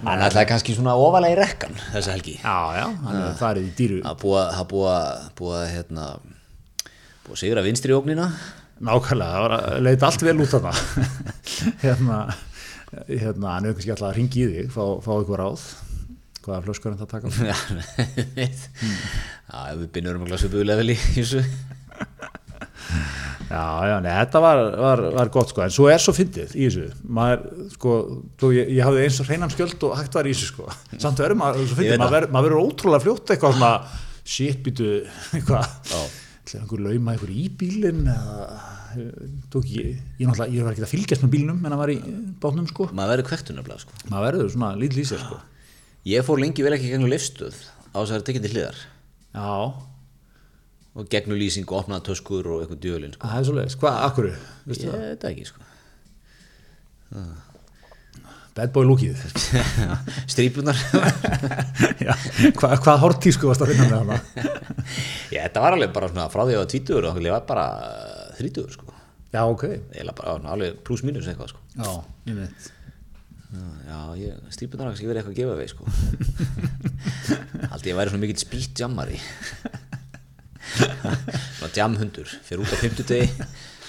hann 0.07 0.25
ætlaði 0.29 0.49
kannski 0.53 0.77
svona 0.77 0.95
ofalega 0.99 1.35
í 1.35 1.39
rekkan 1.43 1.75
þessa 1.93 2.15
helgi. 2.15 2.37
já, 2.39 2.57
já, 2.79 2.85
hann 3.05 3.19
er 3.25 3.35
farið 3.39 3.67
í 3.69 3.73
dýru 3.77 3.99
Það 4.07 4.17
búa, 4.23 4.45
búa, 4.71 4.95
búa, 5.37 5.61
hérna, 5.69 6.07
búa 7.27 7.37
sigra 7.39 7.61
vinstri 7.65 7.93
ógnina. 7.95 8.31
Nákvæmlega, 8.79 9.39
það 9.43 9.53
að 9.59 9.81
leita 9.83 10.07
allt 10.07 10.21
vel 10.23 10.37
út 10.39 10.53
af 10.55 10.67
það 10.69 10.77
hérna, 11.83 12.19
hérna 12.91 13.55
hann 13.55 13.67
hefur 13.67 13.77
kannski 13.77 13.93
alltaf 13.93 14.09
að 14.09 14.17
ringi 14.17 14.43
í 14.43 14.49
þig 14.53 14.73
fá, 14.73 14.83
fá 15.05 15.11
ykkur 15.19 15.41
ráð. 15.43 15.65
Hvaða 16.45 16.61
flöskur 16.65 16.93
hann 16.93 17.01
það 17.01 17.11
taka? 17.13 17.27
Á? 17.29 17.33
Já, 19.49 19.75
við 19.79 19.89
binnum 19.97 20.21
um 20.23 20.29
glasu 20.29 20.49
buðlevel 20.51 20.93
í 20.93 20.97
þessu. 20.97 21.43
Já, 23.49 23.61
já, 23.89 23.95
nei, 24.05 24.11
þetta 24.13 24.39
var, 24.43 24.59
var, 24.77 25.01
var 25.15 25.29
gott 25.33 25.49
sko, 25.49 25.63
en 25.65 25.73
svo 25.73 25.87
er 25.89 26.01
svo 26.01 26.13
fyndið 26.13 26.51
í 26.53 26.67
þessu. 26.67 26.83
Maður, 27.17 27.47
sko, 27.73 27.93
þú, 28.37 28.51
ég, 28.53 28.69
ég 28.77 28.85
hafði 28.85 29.05
eins 29.07 29.17
og 29.23 29.29
hreinan 29.29 29.53
skjöld 29.53 29.85
og 29.87 29.95
hægt 29.97 30.17
var 30.19 30.29
í 30.29 30.33
þessu 30.35 30.51
sko. 30.51 30.67
Samt 31.01 31.21
verður 31.21 31.39
maður 31.41 31.65
svo 31.65 31.79
fyndið, 31.79 31.97
maður 32.03 32.27
maður 32.35 32.49
verður 32.49 32.67
ótrúlega 32.67 33.05
fljótt 33.07 33.33
eitthvað 33.33 33.55
svona 33.57 33.71
shit, 34.21 34.59
býtu, 34.65 34.91
eitthvað. 35.33 35.65
Ætlaði 35.89 36.61
einhver 36.61 36.85
lauma 36.85 37.15
einhver 37.15 37.33
í 37.33 37.47
bílinn 37.57 38.05
eða 38.13 38.45
tók 39.53 39.65
ég, 39.69 39.97
ég 40.19 40.27
náttúrulega, 40.29 40.53
ég 40.55 40.63
var 40.65 40.73
ekki 40.75 40.83
að 40.85 40.91
fylgjast 40.93 41.23
með 41.25 41.31
bílnum 41.35 41.59
en 41.65 41.73
það 41.73 41.81
var 41.81 41.91
í 41.93 41.97
bátnum 42.43 42.67
sko 42.69 42.87
Maður 42.95 43.11
verður 43.13 43.27
kvektunaflega, 43.29 43.79
sko. 43.83 43.97
maður 44.11 44.25
verður 44.29 44.51
svona 44.55 44.69
lítil 44.79 45.03
í 45.03 45.07
sér 45.09 45.21
sko 45.25 45.37
Ég 46.09 46.23
fór 46.25 46.39
lengi 46.41 46.63
vel 46.65 46.73
ekki 46.77 46.89
gegnum 46.93 47.11
lifstöð 47.11 47.57
á 47.91 47.97
þess 47.99 48.09
að 48.09 48.13
það 48.13 48.19
er 48.19 48.25
til 48.45 48.53
hliðar. 48.55 48.77
já, 49.35 49.49
Og 50.99 51.09
gegnum 51.11 51.37
lýsing 51.39 51.67
og 51.69 51.83
opnaða 51.83 52.05
töskur 52.09 52.47
og 52.49 52.63
eitthvað 52.63 52.79
djölinn, 52.85 53.13
sko. 53.17 53.27
það 53.27 53.39
er 53.41 53.47
svo 53.49 53.57
leiðis, 53.59 53.77
hvað, 53.83 53.99
akkur 54.07 54.29
Ég 54.29 54.95
veit 54.95 55.27
ekki, 55.29 55.45
sko. 55.49 55.61
bad 58.59 58.73
boy 58.75 58.83
lúkið 58.87 59.19
Strípunar. 60.33 60.75
já, 62.05 62.13
hvað, 62.57 62.73
hvað 62.83 62.97
hortísku 63.05 63.47
varst 63.47 63.63
að 63.63 63.71
finna 63.73 63.87
með 63.87 63.99
hana 64.01 64.17
Já, 65.33 65.43
þetta 65.45 65.63
var 65.63 65.77
alveg 65.77 65.93
bara 65.95 66.09
svona 66.11 66.25
frá 66.33 66.43
því 66.49 66.57
að 66.57 66.65
þrítugur, 68.39 68.73
sko. 68.75 68.97
já, 69.35 69.41
ok, 69.45 69.63
Eða 69.93 70.15
bara 70.17 70.35
alveg 70.55 70.79
pluss 70.87 71.03
mínus 71.05 71.27
eitthvað, 71.29 71.53
sko. 71.53 71.61
já, 71.77 71.93
ég 72.31 72.43
veit 72.43 72.75
Já, 73.49 74.13
har 74.85 74.91
kannski 74.91 75.07
verið 75.09 75.23
eitthvað 75.23 75.33
að 75.33 75.39
gefa 75.39 75.55
vei, 75.57 75.67
sko. 75.71 75.83
Haldi 77.71 77.89
ég 77.89 77.95
væri 77.97 78.11
svona 78.11 78.21
mikill 78.21 78.37
spýtt 78.43 78.77
jammari. 78.83 79.17
Svona 81.57 81.71
jamhundur, 81.73 82.29
fyrir 82.45 82.61
út 82.61 82.69
á 82.69 82.77
fimmtudegi 82.77 83.25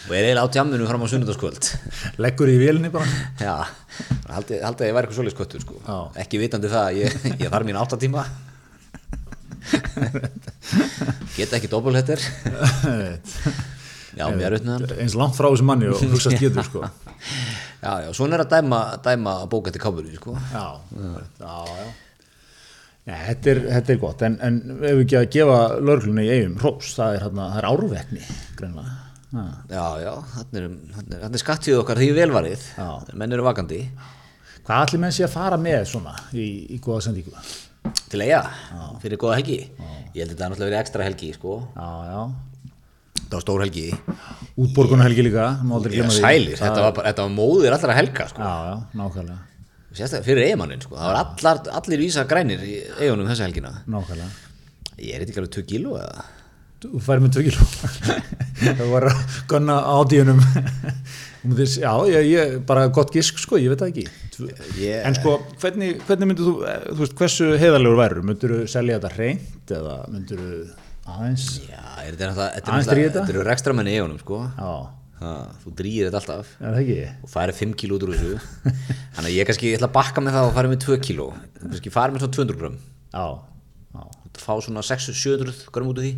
og 0.09 0.15
er 0.17 0.31
eiginlega 0.31 0.49
á 0.49 0.55
jamminu 0.57 0.87
fram 0.89 1.05
á 1.05 1.13
sunnudagskvöld. 1.13 1.69
leggur 2.25 2.49
í 2.49 2.57
vélinni 2.57 2.89
bara 2.89 3.05
Já, 3.37 3.69
að 4.81 4.89
ég 4.89 4.97
væri 4.97 5.05
eitthvað 5.05 5.19
svolítið 5.19 5.37
skottur, 5.37 5.61
sko. 5.67 5.77
Já. 5.85 5.99
Ekki 6.25 6.41
vitandi 6.41 6.73
það 6.73 6.87
að 6.87 7.01
ég, 7.03 7.19
ég 7.45 7.53
þarf 7.53 7.69
mín 7.69 7.81
áttatíma. 7.83 8.25
Geta 11.37 11.61
ekki 11.61 11.69
doppelhettir. 11.69 12.25
Já, 14.17 14.25
auðvitað. 14.27 14.95
eins 15.05 15.17
langt 15.19 15.37
frá 15.39 15.49
þessu 15.51 15.67
manni 15.69 15.91
og 15.91 16.01
hugsa 16.03 16.33
getur 16.41 16.67
sko 16.67 16.85
Já, 17.81 17.93
já, 18.05 18.09
svona 18.17 18.37
er 18.37 18.45
að 18.45 18.55
dæma, 18.57 18.81
dæma 19.05 19.35
bóka 19.51 19.73
til 19.73 19.81
káburi, 19.83 20.15
sko. 20.19 20.35
já, 20.53 20.65
já, 20.95 21.21
já 21.41 21.91
Já, 23.09 23.15
þetta, 23.31 23.51
er, 23.51 23.61
þetta 23.75 23.93
er 23.95 24.01
gott, 24.03 24.23
en, 24.27 24.35
en 24.45 24.59
ef 24.77 24.83
við 24.99 25.05
ekki 25.07 25.17
að 25.19 25.31
gefa 25.35 25.61
lörglunni 25.81 26.27
í 26.27 26.33
eigum 26.35 26.59
hrós, 26.61 26.91
það 26.99 27.15
er, 27.17 27.25
er 27.57 27.67
árvekni, 27.71 28.21
greinlega. 28.59 28.99
Já, 29.71 29.85
já, 30.03 30.13
þannig 30.35 30.61
er, 30.61 31.23
er, 31.31 31.39
skattíð 31.41 31.79
okkar 31.81 32.01
því 32.03 32.11
velvarið, 32.19 32.67
Já. 32.77 32.89
menn 33.15 33.33
eru 33.37 33.47
vakandi 33.47 33.81
Hvað 34.67 34.85
ætli 34.85 34.99
menn 35.03 35.15
sé 35.15 35.25
að 35.25 35.33
fara 35.37 35.59
með 35.59 35.85
svona 35.89 36.13
í, 36.35 36.47
í 36.75 36.81
góða 36.83 37.07
sendíku? 37.09 37.33
til 38.11 38.21
eiga, 38.27 38.43
fyrir 39.01 39.19
góða 39.23 39.39
helgi 39.39 39.61
Ég 39.63 40.19
held 40.21 40.33
að 40.33 40.35
þetta 40.35 40.45
er 40.45 40.51
náttúrulega 40.51 40.67
verið 40.69 40.81
ekstra 40.83 41.07
helgi, 41.07 41.31
sko 41.39 41.55
Já, 41.73 41.89
já. 42.11 42.21
Það 43.31 43.37
var 43.37 43.45
stór 43.45 43.63
helgi 43.63 43.85
Útborgunarhelgi 44.61 45.25
líka, 45.29 45.45
Já, 45.95 46.09
sælir, 46.17 46.57
þetta 46.59 46.83
var, 46.83 46.93
bara, 46.97 47.13
þetta 47.13 47.27
var 47.27 47.33
móðir 47.37 47.77
allra 47.77 47.97
helga, 47.97 48.27
sko 48.33 48.43
Já, 48.43 48.57
já, 48.67 48.75
nákvæmlega. 48.99 49.39
Sérstaklega 49.91 50.27
fyrir 50.27 50.49
eigamannin, 50.49 50.83
sko 50.83 50.99
Það 50.99 51.09
var 51.13 51.21
allar, 51.23 51.63
allir 51.81 52.03
vísa 52.03 52.27
grænir 52.31 52.67
í 52.67 52.75
eigunum 52.99 53.31
þessa 53.31 53.47
helgina 53.47 53.73
Nákvæmlega. 53.87 54.29
Ég 54.99 55.15
er 55.15 55.23
þetta 55.23 55.33
ekki 55.33 55.43
alveg 55.45 55.57
2 55.61 55.67
kíló 55.71 55.95
eða 56.03 56.27
Þú 56.81 57.01
færi 57.05 57.21
með 57.21 57.35
2 57.37 57.43
kíló. 57.45 57.65
það 58.81 58.87
var 58.89 59.07
að 59.11 59.19
gunna 59.51 59.75
ádíunum. 60.01 60.39
já, 61.85 61.91
ég, 62.09 62.29
ég, 62.31 62.55
bara 62.69 62.87
gott 62.89 63.13
gisk, 63.13 63.37
sko, 63.43 63.59
ég 63.61 63.69
veit 63.73 63.83
það 63.83 63.91
ekki. 63.93 64.05
Ég- 64.81 65.03
En 65.05 65.17
sko, 65.19 65.35
hvernig, 65.61 65.99
hvernig 66.09 66.31
myndir 66.31 66.49
þú, 66.49 66.55
eh, 66.65 66.87
þú 66.89 67.03
veist, 67.03 67.17
hversu 67.21 67.51
heiðarlegur 67.61 68.01
værur? 68.01 68.23
Myndir 68.25 68.55
þú 68.55 68.61
selja 68.73 68.97
þetta 68.97 69.13
reynd 69.19 69.75
eða 69.77 69.97
myndir 70.15 70.41
þú 70.41 70.63
aðeins? 71.17 71.45
Já, 71.67 71.83
er 72.07 72.17
þetta 72.21 72.47
er 72.55 73.01
þetta? 73.11 73.25
eru 73.35 73.45
rekstramenn 73.49 73.91
í 73.91 73.95
eigunum, 73.99 74.21
sko 74.23 74.41
Já, 74.57 74.73
Ha, 75.21 75.31
Þú 75.61 75.71
drýir 75.77 76.07
þetta 76.09 76.17
alltaf 76.23 76.47
ekki? 76.81 76.95
og 77.27 77.29
færi 77.29 77.53
5 77.59 77.75
kíló 77.77 77.99
út 77.99 78.05
úr 78.07 78.15
þessu 78.17 78.39
Þannig 79.13 79.27
að 79.29 79.35
ég 79.37 79.45
kannski 79.51 79.67
ég 79.69 79.77
ætla 79.77 79.91
að 79.91 79.97
bakka 79.99 80.23
með 80.25 80.33
það 80.39 80.47
og 80.49 80.55
færi 80.57 80.71
með 80.73 80.79
2 80.87 80.97
kíló 81.05 81.27
kannski 81.61 81.93
færi 81.93 82.15
með 82.15 82.23
svona 82.25 82.37
200 82.39 82.57
gram 82.63 82.79
Já, 83.13 83.27
já, 83.93 84.03
fá 84.41 84.55
svona 84.65 84.81
600-700 84.89 85.69
gram 85.77 85.91
út 85.93 86.01
úr 86.01 86.07
því 86.07 86.15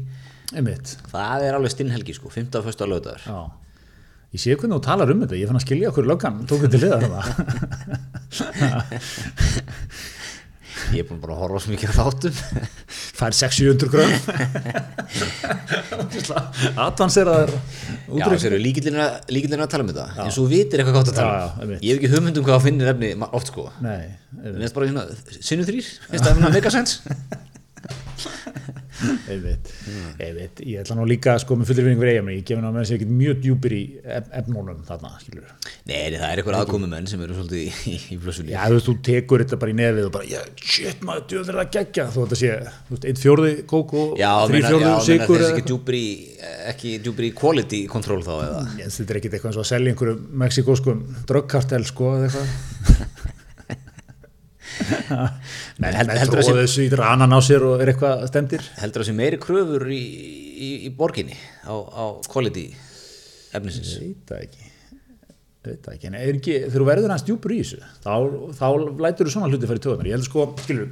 einmitt. 0.55 0.95
það 1.11 1.49
er 1.49 1.59
alveg 1.59 1.75
stinn 1.75 1.91
helgi 1.91 2.15
sko, 2.15 2.31
15. 2.31 2.61
og 2.63 2.71
1. 2.71 2.87
lögdagur 2.93 3.27
Já. 3.27 3.41
Ég 4.33 4.41
sé 4.41 4.55
hvernig 4.55 4.79
þú 4.79 4.85
talar 4.87 5.11
um 5.13 5.21
þetta, 5.27 5.37
ég 5.43 5.51
fann 5.51 5.59
að 5.59 5.67
skilja 5.67 5.91
okkur 5.91 6.07
löggan, 6.09 6.39
tók 6.49 6.63
þetta 6.63 6.73
til 6.73 6.83
liðar 6.87 7.03
það. 7.11 7.27
ég 10.93 10.99
er 11.03 11.07
búin 11.09 11.21
bara 11.23 11.35
að 11.37 11.41
horfa 11.45 11.59
svo 11.65 11.71
mikið 11.75 11.91
á 11.93 11.95
þáttum 11.99 12.35
Fær 13.19 13.33
600 13.37 13.89
grömm. 13.93 14.13
Advanseraðar 16.87 17.51
já, 17.53 18.25
þessu 18.27 18.47
eru 18.51 18.59
líkillinu 18.63 19.63
að 19.67 19.73
tala 19.73 19.83
um 19.87 19.91
þetta. 19.93 20.07
Eins 20.25 20.39
og 20.43 20.47
vitir 20.51 20.77
eitthvað 20.83 20.97
gott 20.99 21.11
að 21.13 21.19
tala 21.21 21.33
Já, 21.33 21.37
já, 21.39 21.43
um 21.63 21.69
ég 21.77 21.91
hef 21.93 21.97
ekki 22.01 22.13
hugmynd 22.17 22.37
um 22.41 22.45
hvað 22.49 22.57
að 22.59 22.67
finnir 22.69 22.87
efni 22.95 23.09
ma- 23.21 23.33
oft 23.37 23.49
sko. 23.53 23.63
Nei, 23.85 24.05
bara 24.75 24.85
svona, 24.91 25.05
sinnum 25.39 25.67
þrýr, 25.69 25.87
finnst 26.11 26.25
það 26.29 26.33
að 26.49 26.55
megasens? 26.59 26.93
einmitt, 29.33 29.71
einmitt. 30.23 30.61
Ég 30.67 30.81
ætla 30.83 30.97
nú 30.99 31.05
líka 31.09 31.35
sko 31.43 31.57
með 31.59 31.71
fullir 31.73 31.87
vinning 31.87 32.01
fyrir 32.03 32.19
eigum, 32.21 32.31
ég 32.35 32.45
gef 32.49 32.59
henni 32.59 32.69
að 32.71 32.75
með 32.77 32.85
þessi 32.85 32.97
ekkert 32.99 33.13
mjög 33.19 33.41
djúpir 33.45 33.75
í 33.77 33.81
ef- 34.19 34.29
efnunum 34.43 34.83
þarna, 34.89 35.11
skilur. 35.23 35.49
Nei, 35.89 35.97
það 36.15 36.27
er 36.29 36.43
eitthvað 36.43 36.59
aðkomi 36.61 36.91
menn 36.93 37.09
sem 37.11 37.23
eru 37.27 37.37
svolítið 37.39 37.63
í, 37.63 37.71
í, 37.93 37.97
í 38.15 38.19
flössunni 38.23 38.55
Já, 38.55 38.61
þú 38.69 38.77
veist, 38.79 38.89
þú 38.91 38.95
tekur 39.09 39.43
þetta 39.45 39.59
bara 39.63 39.73
í 39.75 39.77
nefið 39.81 40.09
og 40.09 40.13
bara, 40.19 40.29
já, 40.31 40.43
shit 40.63 41.03
maður, 41.09 41.25
djöður 41.33 41.53
er 41.57 41.61
það 41.63 41.73
geggja, 41.79 42.07
þú 42.15 42.27
veist 42.27 42.37
að 42.37 42.69
þú 42.89 42.97
veist, 42.97 43.09
einn 43.13 43.21
fjórði 43.23 43.53
kók 43.73 43.95
og 44.03 44.13
Já, 44.23 44.31
þrý 44.51 44.61
já, 44.63 44.69
fjórði 44.69 44.93
sigur. 45.09 45.23
þessi 45.23 45.39
eða- 45.43 45.51
ekki 45.57 45.67
djúpir 45.73 45.99
í, 45.99 46.05
ekki 46.73 46.95
djúpir 47.07 47.29
í 47.29 47.33
quality 47.43 47.83
control 47.91 48.23
þá 48.27 48.33
eða? 48.47 48.63
Þetta 48.83 49.09
er 49.17 49.21
ekkert 49.23 49.37
eitthvað 49.39 49.51
eins 49.53 49.59
og 49.61 49.65
að 49.67 49.71
selja 49.73 49.93
einhverju 49.95 50.17
mexikóskum 50.45 51.03
dröggkartel 51.31 51.83
sko 51.91 52.13
eða 52.19 52.31
eitthvað 52.31 53.09
Nei, 55.83 55.91
held- 55.97 56.13
heldur 56.17 56.43
að 56.43 56.61
þessu 56.63 56.87
í 56.87 56.91
ranan 56.99 57.35
á 57.35 57.41
sér 57.45 57.65
og 57.69 57.83
er 57.85 57.93
eitthvað 57.93 58.27
stemdir 58.31 58.65
Heldur 58.81 59.03
það 59.05 59.11
sé 59.11 59.17
meiri 59.19 59.41
kröfur 59.43 59.87
í, 59.93 60.03
í, 60.03 60.71
í 60.89 60.93
borginni 60.97 61.37
á, 61.67 61.75
á 61.75 62.05
quality 62.33 62.69
efnisins? 63.53 63.97
Veit 64.03 64.29
það 64.31 64.45
ekki. 64.49 64.69
Ekki, 65.63 66.07
en 66.09 66.15
er 66.19 66.35
ekki, 66.35 66.55
þegar 66.67 66.81
þú 66.83 66.87
verður 66.89 67.13
hans 67.15 67.23
djúpur 67.27 67.53
í 67.55 67.61
þessu 67.63 67.83
þá, 68.03 68.15
þá 68.59 68.67
lætur 69.05 69.29
þú 69.29 69.35
svona 69.37 69.51
hluti 69.53 69.69
fyrir 69.71 69.83
töðunar 69.85 70.09
ég 70.11 70.17
held 70.17 70.27
sko, 70.27 70.47
skilur 70.65 70.89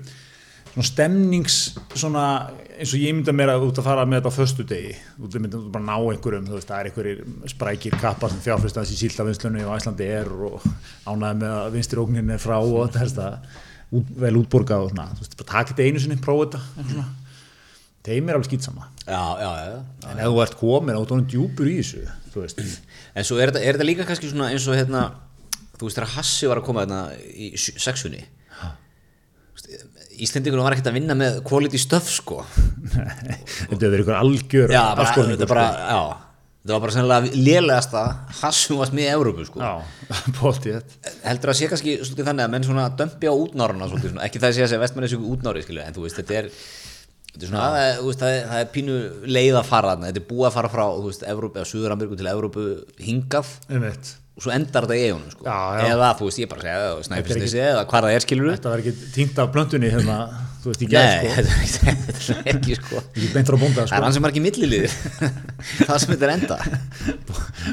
svona 0.71 0.87
stemnings, 0.87 1.55
svona 1.99 2.25
eins 2.77 2.93
og 2.95 3.01
ég 3.03 3.17
mynda 3.17 3.33
mér 3.35 3.51
að 3.57 3.65
ert 3.67 3.81
að 3.83 3.89
fara 3.89 4.05
með 4.07 4.21
þetta 4.21 4.31
á 4.31 4.39
föstu 4.39 4.67
degi. 4.71 4.93
Þú 5.19 5.41
mynda 5.43 5.63
bara 5.75 5.83
ná 5.89 5.97
einhverjum 6.13 6.47
þú 6.47 6.55
veist, 6.55 6.69
það 6.71 6.79
er 6.85 6.91
einhverjir 6.93 7.25
sprækir 7.51 7.97
kappar 7.99 8.31
sem 8.31 8.45
fjárfyrstans 8.45 8.93
í 8.95 8.99
síldavinnslunni 9.01 9.65
og 9.67 9.75
Æslandi 9.75 10.07
er 10.21 10.31
og 10.31 10.63
ánæði 11.11 11.41
með 11.43 11.57
að 11.57 11.75
vinstir 11.75 12.03
ógnin 12.05 12.31
er 12.37 12.39
frá 12.45 12.55
og 12.61 12.79
þetta 12.87 13.03
helst 13.03 13.19
að 13.27 13.59
út, 13.97 14.13
vel 14.23 14.37
útborgað 14.41 14.85
og 14.87 14.93
svona, 14.93 15.09
þú 15.17 15.25
veist, 15.25 15.37
bara 15.41 15.51
taka 15.55 15.73
þetta 15.75 15.87
einu 15.89 16.03
sinni, 16.05 16.19
prófa 16.23 16.47
þetta 16.47 16.61
eitthvað 16.67 16.93
svona. 16.95 17.09
þeim 18.07 18.29
er 18.31 18.39
alveg 18.39 18.49
skýtsama 18.51 18.87
Já, 19.07 19.23
já, 19.43 19.51
já. 19.67 19.79
en 20.13 20.21
ef 20.23 20.31
þú 20.31 20.43
ert 20.45 20.59
komin 20.61 20.99
þú 21.01 21.17
ert 21.19 21.31
djúpur 21.35 21.71
í 21.71 21.77
þessu 21.81 22.05
þú 22.35 22.45
veist, 22.45 22.63
En 23.19 23.27
svo 23.27 23.41
er 23.43 23.51
þetta, 23.51 23.65
er 23.67 23.75
þetta 23.79 23.89
líka 23.89 24.07
kannski 24.07 24.31
svona 24.31 24.53
eins 24.55 24.69
og 24.71 24.77
hérna, 24.79 25.01
þú 25.81 25.89
veist 25.89 25.99
þegar 25.99 26.13
Hassi 26.15 26.47
var 26.51 26.61
að 26.61 26.67
koma 26.69 26.85
hérna 26.85 27.01
í 27.35 27.49
sexunni. 27.59 28.21
Íslendingunum 30.21 30.67
var 30.67 30.75
ekkert 30.77 30.91
að 30.91 30.97
vinna 30.99 31.15
með 31.17 31.39
quality 31.49 31.79
stuff 31.81 32.07
sko. 32.13 32.43
þetta 32.93 33.73
hefur 33.73 33.87
verið 33.89 34.03
ykkur 34.05 34.19
algjör 34.19 34.75
Já, 34.75 34.83
bara, 34.93 35.07
afskoðningur, 35.07 35.41
þetta 35.41 35.49
bara, 35.51 35.67
já. 35.91 36.01
Þetta 36.61 36.75
var 36.75 36.83
bara 36.85 36.93
sennilega 36.93 37.39
lélegasta 37.41 38.01
Hassum 38.43 38.81
varst 38.83 38.93
með 38.93 39.07
Európu 39.15 39.47
sko. 39.49 39.63
Já, 39.65 39.81
bóttið 40.37 40.75
þetta. 40.77 41.13
heldur 41.25 41.53
að 41.55 41.57
sé 41.57 41.69
kannski 41.73 41.95
svolítið 42.03 42.29
þannig 42.29 42.45
að 42.45 42.53
menn 42.53 42.67
svona 42.69 42.85
dömpi 43.01 43.31
á 43.33 43.35
útnáruna 43.35 43.89
svolítið 43.89 44.13
svona, 44.13 44.27
ekki 44.29 44.43
það 44.43 44.53
sé 44.57 44.65
að 44.67 44.71
segja 44.75 44.83
vestmenni 44.83 45.09
séu 45.09 45.25
útnári 45.33 45.65
skilju, 45.65 45.87
en 45.87 45.97
þú 45.97 46.05
veist, 46.05 46.21
þetta 46.21 46.37
er 46.43 46.51
þetta 47.31 47.41
er 47.41 47.49
svona, 47.49 47.65
það 47.65 47.87
er, 47.87 48.03
veist, 48.11 48.21
það 48.21 48.35
er, 48.37 48.45
það 48.51 48.65
er 48.67 48.71
pínu 48.77 48.99
leið 49.39 49.59
að 49.63 49.71
fara 49.71 49.95
þarna, 49.95 50.11
þetta 50.11 50.21
er 50.21 50.29
búið 50.35 50.49
að 50.51 50.57
fara 50.59 50.73
frá 50.75 50.85
þú 50.91 51.07
veist, 51.09 51.27
Evrópu, 51.33 51.61
eða 51.63 51.71
Suður-Ameríku 51.73 52.21
til 52.21 52.31
Evrópu 52.35 52.67
hingað 53.09 53.55
Einmitt. 53.71 54.13
Og 54.37 54.45
svo 54.45 54.53
endar 54.55 54.87
þetta 54.87 54.97
í 54.97 55.03
eigunum 55.09 55.33
sko. 55.35 55.43
Eða 55.85 56.13
þú 56.19 56.29
veist, 56.29 56.39
ég 56.41 56.49
bara 56.51 56.63
segja, 56.65 56.93
snæfisnesi 57.09 57.59
eða 57.61 57.83
hvað 57.91 58.07
það 58.07 58.15
er 58.17 58.25
skilur 58.25 58.53
Þetta 58.55 58.71
var 58.73 58.83
ekki 58.85 58.93
týnt 59.17 59.41
af 59.43 59.51
blöndunni 59.55 59.91
hérna, 59.93 60.17
þú 60.63 60.71
veist, 60.71 60.85
í 60.85 60.89
Nei, 60.89 60.95
gæð, 61.27 61.51
sko. 61.75 61.85
þetta 61.91 61.91
er 61.91 61.99
ekki- 62.31 62.55
ekki 62.55 62.79
sko. 62.79 63.03
Ekki 63.11 63.29
bónda, 63.61 63.75
Það 63.75 63.83
er 63.85 63.91
sko. 63.91 64.01
hans 64.07 64.17
sem 64.17 64.25
margir 64.25 64.45
milliliðir. 64.47 64.93
Það 65.91 65.97
sem 66.05 66.13
þetta 66.15 66.29
er 66.29 66.33
enda. 66.37 66.59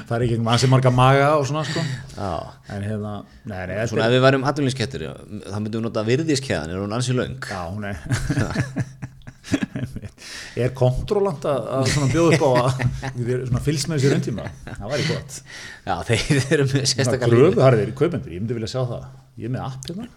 Það 0.10 0.14
er 0.18 0.26
ekki 0.28 0.40
sem 0.66 0.74
marga 0.76 0.92
maga 0.98 1.30
og 1.38 1.48
svona, 1.48 1.64
sko. 1.70 1.86
Já. 2.18 2.32
En 2.76 2.84
hérna, 2.90 3.14
nei, 3.48 3.62
nei, 3.72 3.80
Svona 3.88 4.10
ef 4.10 4.18
við 4.18 4.26
værum 4.28 4.48
atvinnlýskettir 4.52 5.08
þá 5.08 5.58
myndum 5.62 5.80
við 5.80 5.88
nota 5.88 6.04
virðiskeðan 6.10 6.74
er 6.76 6.82
hún 6.84 6.98
ansi 6.98 7.16
löng? 7.16 7.38
Já, 7.48 7.62
hún 7.72 7.88
er 7.88 7.96
Er 10.58 10.72
kontrólant 10.78 11.44
að, 11.46 11.92
bjóða 12.14 12.38
upp 12.38 12.46
á 12.46 12.52
að 12.64 13.60
fylgst 13.68 13.90
með 13.92 14.00
þessi 14.00 14.12
rauntíma 14.14 14.46
það 14.66 14.88
væri 14.94 15.06
gott. 15.12 15.36
Já, 15.86 15.94
þeir 16.10 16.40
eru 16.58 16.66
með 16.66 16.72
Svona 16.74 16.90
sérstaklega 16.94 17.30
línu. 17.32 17.42
gröfuharðir 17.44 17.92
kaupendur, 18.00 18.34
ég 18.34 18.42
myndi 18.42 18.58
vilja 18.58 18.72
sjá 18.74 18.82
það. 18.90 19.04
Ég 19.38 19.50
er 19.50 19.54
með 19.54 19.68
app 19.68 19.92
hérna. 19.92 20.08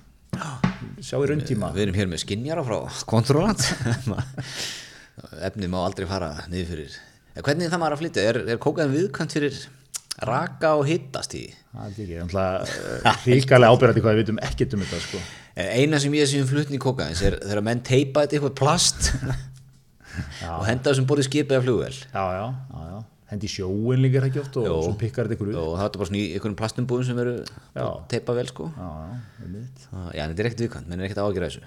Sjá 1.04 1.16
í 1.18 1.26
rauntíma 1.28 1.72
Við 1.74 1.82
erum 1.84 1.96
hér 1.98 2.08
með 2.08 2.20
skinjara 2.22 2.62
frá 2.64 2.76
Controlant 3.10 3.64
Efnið 5.50 5.72
má 5.72 5.80
aldrei 5.82 6.06
fara 6.08 6.30
niður 6.48 6.70
fyrir. 6.72 6.94
Hvernig 7.40 7.66
er 7.66 7.72
það 7.74 7.82
maður 7.82 7.96
að 7.96 8.02
flytja? 8.04 8.24
Er, 8.30 8.38
er 8.54 8.60
kókaðin 8.62 8.94
viðkvæmt 8.94 9.34
fyrir 9.36 9.58
raka 10.26 10.72
og 10.78 10.86
hittast 10.88 11.34
í? 11.36 11.42
Það 11.74 11.84
er 11.84 11.90
ekki, 11.90 12.16
þannig 12.22 13.28
ríkalega 13.34 13.74
ábyrðandi 13.74 14.04
hvað 14.04 14.16
við 14.16 14.22
vitum 14.24 14.40
ekkert 14.48 14.76
um 14.76 14.82
þetta 14.84 15.02
sko. 15.04 15.20
Eina 15.60 16.00
sem 16.00 16.16
ég 16.16 16.28
sé 16.30 16.40
um 16.40 16.48
flutning 16.48 16.82
kókaðins 16.82 17.22
er 17.26 17.36
þegar 17.42 17.64
menn 17.66 17.82
teipa 17.86 18.24
þetta 18.24 18.38
eitthvað 18.38 18.56
plast 18.60 19.10
og 20.50 20.66
henda 20.68 20.90
þessum 20.90 21.08
borðið 21.10 21.28
skipið 21.30 21.58
af 21.58 21.64
flugvel 21.66 21.94
Já, 21.94 22.24
já, 22.36 22.44
já, 22.50 22.84
já. 22.90 23.00
Hendi 23.30 23.46
sjóin 23.46 24.00
líka 24.02 24.24
ekki 24.26 24.40
oft 24.42 24.56
og 24.58 24.64
Jó. 24.66 24.76
svo 24.88 24.94
pikkar 24.98 25.28
þetta 25.28 25.36
ykkur 25.36 25.50
upp. 25.52 25.58
Og 25.62 25.74
það 25.78 25.84
er 25.86 25.98
bara 26.00 26.06
svona 26.08 26.18
í 26.18 26.22
einhverjum 26.34 26.56
plastumbúðum 26.58 27.06
sem 27.06 27.18
eru 27.22 27.34
Já. 27.76 27.84
teipa 28.10 28.34
vel 28.34 28.48
sko. 28.50 28.64
Já, 28.74 28.88
já, 30.16 30.24
en 30.24 30.32
þetta 30.32 30.42
er 30.42 30.48
ekkert 30.48 30.62
viðkvæmt, 30.64 30.88
menn 30.90 30.98
er 30.98 31.06
ekkert 31.06 31.20
ágjur 31.22 31.46
þessu. 31.46 31.62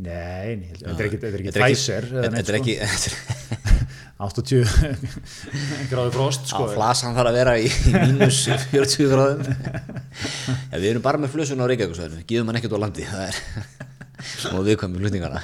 Nei, 0.00 0.54
nei, 0.60 0.68
þetta 0.70 0.94
er 0.94 1.08
er 1.10 1.42
er 1.50 1.56
Pfizer 1.58 2.06
Þetta 2.14 2.52
er 2.54 2.58
ekki 2.60 2.76
sko. 2.94 3.18
80 4.20 4.68
gráði 5.90 6.12
frost 6.14 6.46
sko. 6.52 6.66
flasan 6.76 7.14
þarf 7.16 7.32
að 7.32 7.38
vera 7.40 7.54
í 7.58 7.66
í 7.66 7.92
mínus 8.06 8.42
40 8.70 9.10
gráðum. 9.10 9.44
Ja, 9.50 10.78
Við 10.78 10.88
erum 10.92 11.04
bara 11.04 11.18
með 11.18 11.34
flussun 11.34 11.58
á 11.58 11.66
Reykjavíkusvæðinu 11.72 12.26
Gíðum 12.28 12.50
hann 12.52 12.60
ekkert 12.60 12.76
á 12.76 12.82
landi 12.84 13.06
Það 13.08 13.22
er 13.26 14.54
og 14.54 14.66
viðkvæmi 14.68 15.00
flutningana 15.00 15.40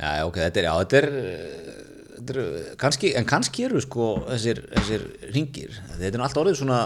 Já, 0.00 0.10
ok, 0.26 0.38
þetta 0.46 0.60
er, 0.62 0.66
já, 0.68 0.72
þetta 0.80 0.98
er, 1.00 1.08
eh, 1.20 1.78
þetta 2.16 2.34
er 2.40 2.74
kannski, 2.80 3.12
en 3.20 3.26
kannski 3.28 3.66
eru 3.68 3.80
sko 3.84 4.10
þessir, 4.30 4.62
þessir 4.78 5.06
ringir 5.34 5.74
þetta 5.92 6.08
er 6.14 6.20
nú 6.20 6.24
allt 6.26 6.40
orðið 6.40 6.60
svona 6.62 6.78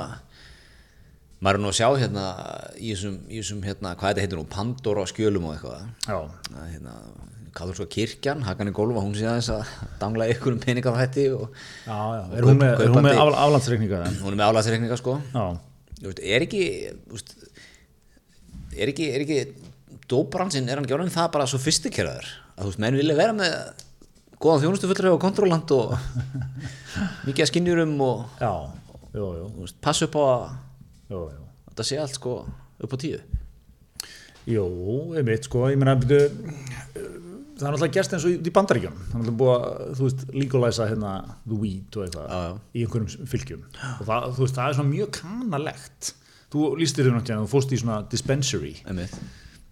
maður 1.45 1.59
er 1.59 1.63
nú 1.63 1.71
að 1.71 1.77
sjá 1.79 1.89
hérna 2.01 2.25
í 2.81 2.91
þessum, 2.95 3.17
í 3.29 3.39
þessum 3.43 3.63
hérna, 3.67 3.93
hvað 4.01 4.11
þetta 4.15 4.25
heitir 4.25 4.41
nú, 4.41 4.47
Pandora 4.51 5.05
skjölum 5.11 5.47
og 5.51 5.55
eitthvað. 5.57 5.83
Já, 6.09 6.19
að 6.57 6.69
hérna, 6.73 6.95
Katholska 7.55 7.87
kirkjan, 7.93 8.41
Hakan 8.43 8.71
í 8.71 8.75
Gólfa, 8.75 9.03
hún 9.05 9.13
sé 9.15 9.27
aðeins 9.31 9.51
að 9.55 9.69
dangla 10.01 10.27
ykkur 10.33 10.57
um 10.57 10.63
pening 10.63 10.87
af 10.91 10.97
hætti 10.99 11.27
og 11.37 11.45
já, 11.85 11.95
já 11.95 12.23
Er 12.41 12.49
hún 12.49 12.59
með, 12.59 12.73
er 12.83 12.95
hún 12.95 13.05
með 13.07 13.21
aflandsreikninga 13.21 14.01
þeim? 14.07 14.17
hún 14.25 14.33
er 14.35 14.41
með 14.41 14.49
álæðsreikninga 14.51 14.99
sko. 14.99 15.19
Já, 15.35 15.45
Þú 16.01 16.09
veist, 16.11 16.23
er 16.35 16.45
ekki 16.49 16.63
þú 17.05 17.19
veist, 17.19 17.35
er 18.75 18.91
ekki, 18.91 19.07
er 19.15 19.23
ekki 19.23 19.39
dóbransinn, 20.11 20.67
er 20.69 20.81
hann 20.81 20.89
ekki 20.89 20.97
orðin 20.97 21.15
það 21.15 21.31
bara 21.37 21.47
sofistikeraður 21.53 22.33
að 22.55 22.63
þú 22.65 22.71
veist, 22.71 22.83
menn 22.85 22.99
vilja 23.01 23.17
vera 23.19 23.35
með 23.37 23.55
góðan 24.45 24.65
þjónustu 24.65 24.91
fullur 24.91 25.17
á 25.17 25.25
kontróland 25.25 25.75
og 25.77 25.95
mikið 27.27 27.45
að 27.47 27.51
skinnjurum 27.53 27.95
og 28.05 28.25
já, 28.43 28.53
jú, 29.15 29.29
jú, 29.41 29.47
þú 29.55 29.65
veist, 29.67 29.79
passa 29.85 30.09
upp 30.09 30.19
á 30.21 30.23
að 30.25 30.45
jú, 31.15 31.23
jú. 31.35 31.47
þetta 31.71 31.89
sé 31.91 32.01
allt 32.03 32.19
sko 32.21 32.37
upp 32.85 32.95
á 32.95 32.99
tíu 33.01 33.23
Jú, 34.45 34.65
einmitt, 35.17 35.47
sko, 35.49 35.63
ég 35.73 35.79
meina, 35.81 35.95
byrju, 35.97 36.27
það 37.57 37.63
er 37.65 37.71
náttúrulega 37.73 37.95
gerst 37.95 38.13
eins 38.13 38.27
og 38.29 38.35
í 38.35 38.51
bandaríkjum, 38.53 38.99
það 38.99 39.15
er 39.15 39.23
náttúrulega 39.23 39.39
búið 39.41 39.55
að, 39.55 39.95
þú 39.97 40.09
veist, 40.09 40.25
legalæsa 40.37 40.89
hérna 40.91 41.13
the 41.47 41.57
weed 41.63 41.97
og 41.97 42.05
eitthvað 42.05 42.27
Já, 42.29 42.43
já. 42.51 42.59
í 42.77 42.83
einhverjum 42.85 43.31
fylgjum 43.33 43.63
og 43.71 44.03
það, 44.11 44.27
þú 44.37 44.45
veist, 44.45 44.59
það 44.59 44.67
er 44.69 44.77
svona 44.77 44.91
mjög 44.91 45.11
kannalegt. 45.17 46.11
Þú 46.53 46.67
lístir 46.83 47.09
þér 47.09 47.17
náttúrulega, 47.17 47.47
þú 47.47 47.53
fórst 47.55 47.73
í 47.73 47.81
svona 47.81 47.97
dispensary. 48.13 48.75
Einmitt. 48.85 49.17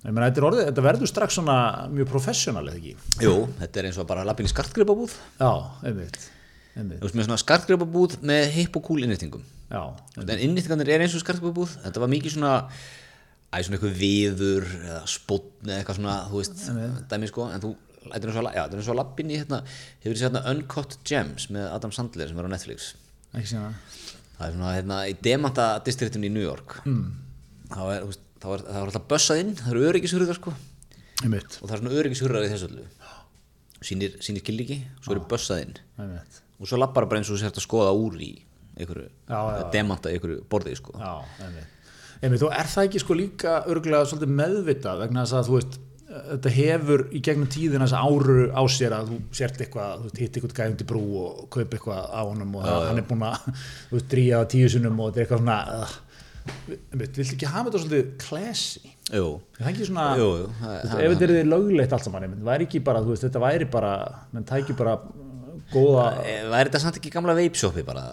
Ég 0.02 0.10
meina, 0.10 0.28
þetta, 0.28 0.46
orðið, 0.48 0.64
þetta 0.66 0.84
verður 0.88 1.10
strax 1.10 1.36
svona 1.38 1.56
mjög 1.94 2.08
professional, 2.10 2.64
eða 2.66 2.80
ekki? 2.80 2.94
Jú, 3.22 3.34
þetta 3.60 3.78
er 3.78 3.88
eins 3.88 3.98
og 4.02 4.08
bara 4.10 4.24
lappin 4.26 4.48
í 4.48 4.50
skartgripabúð. 4.50 5.14
Já, 5.38 5.52
einmitt, 5.86 6.18
einmitt, 6.74 6.98
þú 6.98 7.06
veist 7.06 7.18
með 7.20 7.28
svona 7.28 7.42
skartgripabúð 7.44 8.16
með 8.26 8.48
hipp 8.56 8.78
og 8.80 8.88
cool 8.88 9.06
innýttingum 9.06 9.44
já, 9.72 9.82
en 10.20 10.32
innýttingarnir 10.34 10.90
er 10.92 11.04
eins 11.04 11.14
og 11.16 11.22
skartgripabúð. 11.22 11.76
Þetta 11.86 12.02
var 12.02 12.10
mikið 12.12 12.34
svona 12.34 12.56
æ, 13.52 13.60
svona 13.60 13.78
eitthvað 13.78 13.96
viður 14.00 14.66
eða 14.80 15.00
spotn 15.12 15.70
eða 15.70 15.78
eitthvað 15.78 15.98
svona, 16.00 16.16
þú 16.32 16.40
veist, 16.40 16.64
dæmi 17.12 17.30
sko. 17.30 17.46
En 17.52 17.62
þú, 17.62 17.72
þetta 18.02 18.20
er 18.20 18.32
eins 18.32 18.90
og, 18.90 18.92
er 18.94 18.98
lappin 18.98 19.32
í 19.32 19.38
hérna, 19.40 19.62
hefur 20.02 20.16
þið 20.16 20.20
séð 20.22 20.28
hérna 20.28 20.44
Uncut 20.52 20.98
Gems 21.08 21.48
með 21.52 21.68
Adam 21.70 21.94
Sandler 21.94 22.32
sem 22.32 22.42
er 22.42 22.48
á 22.48 22.54
Netflix. 22.56 22.90
Það 23.32 24.46
er 24.48 24.56
svona 24.56 24.74
hérna 24.74 25.00
í 25.08 25.16
Demanta 25.24 25.68
distriktin 25.86 26.26
í 26.26 26.32
New 26.32 26.44
York. 26.44 26.80
Mm. 26.88 27.08
þá 27.72 27.82
er, 27.86 28.02
þú 28.02 28.12
veist, 28.12 28.28
þá 28.42 28.46
er, 28.56 28.62
það 28.68 28.78
er 28.80 28.86
alltaf 28.90 29.04
bössað 29.12 29.42
inn, 29.44 29.52
það 29.60 29.72
eru 29.74 29.84
öryggishurðar 29.92 30.38
sko. 30.38 30.54
Einmitt, 31.22 31.58
og 31.62 31.68
það 31.68 31.74
er 31.76 31.82
svona 31.82 31.98
öryggishurðar 32.02 32.46
í 32.46 32.52
þessu 32.52 32.70
öllu. 32.70 32.86
Sýnir, 33.82 34.16
sýnir 34.22 34.44
killíki, 34.46 34.78
svo 35.02 35.14
eru 35.16 35.24
bössað 35.30 35.62
inn. 35.66 35.76
Einmitt, 36.02 36.40
og 36.62 36.70
svo 36.70 36.78
lappar 36.78 37.06
bara 37.10 37.22
eins 37.22 37.30
og 37.30 37.38
þú 37.38 37.42
sért 37.44 37.58
að 37.58 37.64
skoða 37.66 37.94
úr 37.98 38.18
í 38.22 38.32
einhverju, 38.78 39.08
Já, 39.28 39.36
já, 39.36 39.56
já. 39.58 39.64
demanta 39.74 40.10
í 40.12 40.16
einhverju 40.18 40.42
borði 40.50 40.74
sko. 40.78 40.94
já, 40.98 41.14
einmitt. 41.46 41.78
Einmitt, 42.22 42.44
og 42.46 42.52
er 42.54 42.68
það 42.70 42.86
ekki 42.88 43.00
sko 43.02 43.16
líka 43.18 43.56
örgulega 43.66 44.06
svolítið 44.06 44.36
meðvitað 44.38 45.00
vegna 45.02 45.24
þess 45.26 45.34
að 45.40 45.48
þú 45.50 45.56
veist, 45.58 45.78
þetta 46.12 46.52
hefur 46.54 47.02
í 47.10 47.20
gegnum 47.26 47.48
tíðina 47.50 47.86
þess 47.88 47.98
áru 47.98 48.36
á 48.54 48.62
sér 48.70 48.94
að 48.94 49.10
þú 49.10 49.18
sért 49.34 49.60
eitthvað, 49.64 50.02
þú 50.06 50.20
hitt 50.22 50.38
eitthvað 50.38 50.54
gæfundi 50.60 50.86
brú 50.92 51.02
og 51.22 51.42
kaup 51.56 51.74
eitthvað 51.74 52.02
á 52.14 52.20
honum 52.28 52.54
og 52.60 52.66
það, 52.68 52.86
hann 52.90 53.00
er 53.02 53.06
búin 53.10 53.24
að, 53.26 53.46
dríja 54.12 54.38
á 54.38 54.50
tíu 54.54 54.68
sunnum 54.70 55.00
og 55.02 55.10
þetta 55.10 55.18
er 55.18 55.24
eitthvað 55.26 55.42
svona, 55.42 55.58
viltu 56.92 57.24
ekki 57.24 57.48
hafa 57.50 57.70
þetta 57.70 57.82
svolítið 57.84 58.12
classy? 58.22 58.92
Jú, 59.12 59.26
Það 59.58 59.66
er 59.66 59.72
ekki 59.72 59.88
svona, 59.88 60.06
Jú, 60.18 60.28
jú, 60.42 60.50
það- 60.60 60.68
þú 60.68 60.76
veist, 60.76 60.92
það- 60.92 61.02
ef 61.02 61.12
þetta 61.12 61.26
er 61.28 61.34
þið 61.36 61.50
lögleitt 61.52 61.92
allt 61.92 62.04
saman, 62.04 62.28
það 62.36 62.50
væri 62.50 62.68
ekki 62.68 62.84
bara, 62.84 63.00
þú 63.00 63.14
veist, 63.14 63.24
þetta 63.28 63.44
væri 63.46 63.70
bara, 63.70 63.92
menn 64.32 64.44
tæki 64.44 64.76
bara 64.76 64.98
góða, 65.72 66.06
væri 66.50 66.70
þetta 66.70 66.80
samt 66.80 66.96
ekki 67.00 67.10
gamla 67.10 67.34
veipsjópi 67.34 67.84
bara 67.84 68.06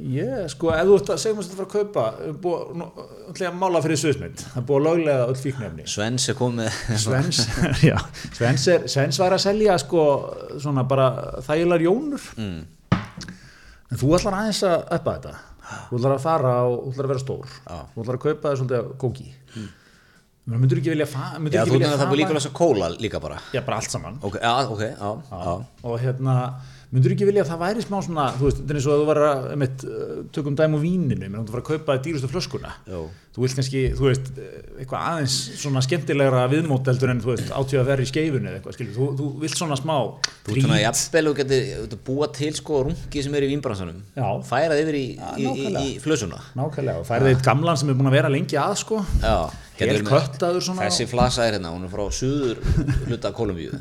ég, 0.00 0.48
sko, 0.52 0.70
ef 0.74 0.86
þú 0.88 0.96
ert 0.98 1.10
að 1.14 1.20
segja 1.22 1.36
mér 1.36 1.44
að 1.44 1.48
þetta 1.48 1.58
fara 1.58 1.66
að 1.66 1.74
kaupa, 1.74 2.04
búið, 2.42 2.74
nú, 2.80 2.88
að 3.34 3.56
mála 3.60 3.82
fyrir 3.84 4.00
sviðsmynd, 4.00 4.42
það 4.42 4.60
er 4.60 4.66
búið 4.68 4.80
að 4.80 4.86
löglega 4.88 5.26
öll 5.28 5.38
fíknefni. 5.40 5.86
Svens 5.94 6.28
er 6.30 6.38
komið 6.38 6.78
Svens, 7.04 7.40
já, 7.90 7.96
Svens, 8.34 8.66
er, 8.74 8.86
Svens 8.90 9.20
var 9.22 9.36
að 9.36 9.44
selja 9.46 9.78
sko 9.82 10.04
svona 10.62 10.86
bara 10.88 11.08
þægilegar 11.46 11.86
jónur 11.86 12.28
mm. 12.36 12.62
en 12.98 14.00
þú 14.00 14.14
ætlar 14.18 14.38
aðeins 14.40 14.62
að 14.68 14.78
uppa 14.98 15.18
þetta 15.18 15.34
þú 15.88 15.98
ætlar 15.98 16.16
að 16.16 16.22
fara 16.24 16.52
og 16.68 16.76
þú 16.84 16.92
ætlar 16.92 17.08
að 17.08 17.12
vera 17.14 17.22
stór. 17.24 17.56
Já. 17.64 17.78
þú 17.94 18.04
ætlar 18.04 18.18
að 18.18 18.24
kaupa 18.26 18.52
þér 18.52 18.60
svolítið 18.60 18.92
kóki 19.04 19.26
mm. 19.54 19.68
myndur 20.54 20.80
ekki 20.82 20.92
vilja 20.94 21.08
fa- 21.08 21.32
myndirðu 21.38 21.56
Já, 21.56 21.62
ekki 21.64 21.72
þú 21.72 21.78
vilja 21.78 21.88
veist 21.88 21.96
að 21.96 22.02
það 22.04 22.12
búið 22.12 22.20
líka 22.22 22.34
að 22.34 22.38
lesa 22.40 22.54
kóla 22.60 22.90
líka 23.00 23.20
bara. 23.24 23.40
Já, 23.54 23.60
bara 23.64 23.80
allt 23.80 23.94
saman. 23.94 24.18
Ok, 24.22 24.38
já, 24.42 24.54
ok, 24.68 24.82
já, 24.90 25.10
já, 25.30 25.54
og 25.88 26.00
hérna 26.04 26.36
myndur 26.94 27.14
ekki 27.14 27.26
vilja 27.26 27.42
að 27.42 27.50
það 27.50 27.62
væri 27.64 27.82
smá 27.84 27.96
svona 28.06 28.24
þú 28.36 28.46
veist, 28.46 28.60
þetta 28.60 28.72
er 28.72 28.78
eins 28.78 28.86
og 28.86 28.94
að 28.94 29.00
þú 29.00 29.06
var 29.08 29.20
að 29.26 29.44
einmitt, 29.50 29.84
uh, 29.88 30.16
tökum 30.34 30.58
dæm 30.58 30.76
á 30.76 30.78
víninu, 30.78 31.18
menn 31.26 31.46
þú 31.48 31.56
var 31.56 31.62
að 31.62 31.68
kaupa 31.72 31.96
dýrustu 32.04 32.30
flöskuna. 32.30 32.70
Jó. 32.86 33.00
þú 33.34 33.42
vilt 33.42 33.58
kannski, 33.58 33.80
þú 33.98 34.06
veist, 34.06 34.28
eitthvað 34.78 35.06
aðeins 35.10 35.36
svona 35.58 35.82
skemmtilegra 35.82 36.44
viðmóteldur 36.52 37.10
en 37.10 37.22
þú 37.24 37.32
veist, 37.32 37.50
átíð 37.50 37.80
að 37.80 37.90
vera 37.90 38.04
í 38.04 38.10
skeifunni 38.12 38.50
eða 38.50 38.60
eitthvað, 38.60 38.76
skilur, 38.78 38.94
þú, 38.94 39.08
þú 39.18 39.30
vilt 39.42 39.58
svona 39.58 39.78
smá 39.80 39.96
Þú 40.44 40.54
ert 40.54 40.66
svona 40.68 40.78
jafnvel 40.78 41.24
og 41.32 41.40
getur 41.40 42.00
búa 42.06 42.28
til 42.36 42.52
sko 42.54 42.84
rungi 42.86 43.24
sem 43.26 43.34
er 43.34 43.46
í 43.46 43.50
vínbransanum. 43.50 43.98
Já. 44.14 44.28
Færað 44.46 44.84
yfir 44.84 44.98
í, 45.00 45.04
í, 45.40 45.48
í, 45.50 45.66
í 45.82 45.90
flösuna. 46.04 46.38
Nákvæmlega, 46.54 47.02
og 47.02 47.08
færið 47.08 47.32
eitt 47.32 47.44
gamlan 47.46 47.80
sem 47.80 47.90
er 47.90 47.98
búin 47.98 48.12
að 48.12 48.18
vera 48.20 48.30
lengi 48.30 48.60
að 48.60 48.76
sko, 48.84 49.00
Já, 49.18 49.50
Þessi 49.74 51.08
flasa 51.10 51.48
er 51.48 51.56
hérna, 51.56 51.72
hún 51.74 51.88
er 51.88 51.90
frá 51.90 52.04
suður 52.14 52.60
hluta 53.08 53.32
Kolumbíu 53.34 53.74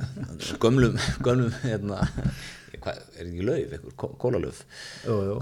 Gömlum, 0.64 0.98
gömlum, 1.22 1.54
hérna 1.62 2.00
Hvað, 2.84 3.00
er 3.16 3.30
ekki 3.30 3.46
lauf, 3.48 3.88
kó- 4.02 4.14
kólalöf. 4.20 4.64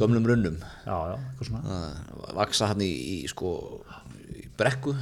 Gömlum 0.01 0.27
runnum. 0.29 0.57
Já, 0.85 0.97
já, 1.09 1.15
eitthvað 1.17 1.47
svona. 1.49 1.79
Að 2.29 2.35
vaksa 2.37 2.67
hann 2.69 2.83
í, 2.85 2.91
í 3.15 3.15
sko 3.31 3.53
í 4.37 4.45
brekku 4.59 4.93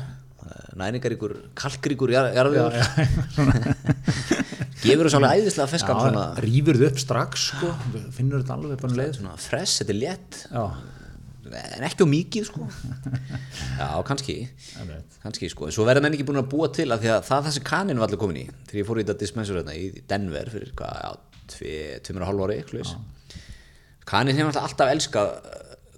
næringaríkur, 0.80 1.34
kalkríkur 1.60 2.14
jarðvegur. 2.16 2.78
Gefur 4.80 5.10
þessu 5.10 5.18
alveg 5.20 5.42
æðislega 5.42 5.80
svona, 5.82 6.22
já, 6.32 6.44
rýfur 6.46 6.78
þið 6.80 6.88
upp 6.88 7.02
strax 7.04 7.50
sko, 7.52 7.74
finnur 8.16 8.40
þetta 8.46 8.56
alveg 8.56 8.80
bara 8.80 8.94
um 8.94 8.98
leið. 9.02 9.12
Svona 9.20 9.36
fress, 9.44 9.82
þetta 9.82 9.94
er 9.94 10.00
létt. 10.00 10.40
Já, 10.54 10.64
en 11.76 11.86
ekki 11.90 12.06
á 12.06 12.14
mikið 12.14 12.48
sko. 12.48 12.68
Já, 13.82 13.88
kannski. 14.08 14.38
Kannski 15.24 15.50
sko, 15.52 15.68
en 15.68 15.76
svo 15.76 15.86
verða 15.88 16.04
menn 16.06 16.16
ekki 16.16 16.26
búin 16.30 16.40
að 16.40 16.48
búa 16.54 16.70
til 16.76 16.88
að 16.96 17.10
að 17.12 17.26
það 17.28 17.50
þessi 17.50 17.64
kanin 17.68 18.00
var 18.00 18.08
allir 18.08 18.22
komin 18.24 18.40
í. 18.44 18.46
Þegar 18.70 18.80
ég 18.82 18.88
fór 18.88 19.02
í 19.02 19.06
þetta 19.08 19.20
dispensur 19.26 19.60
í 19.76 19.90
Denver 20.10 20.52
fyrir 20.56 20.72
hvað, 20.80 21.04
já, 21.04 21.12
tveimur 21.56 22.28
og 22.30 22.54
eitthvað 22.54 22.94
kanin 24.10 24.38
hefur 24.38 24.50
alltaf 24.50 24.70
alltaf 24.70 24.94
elskað 24.94 25.34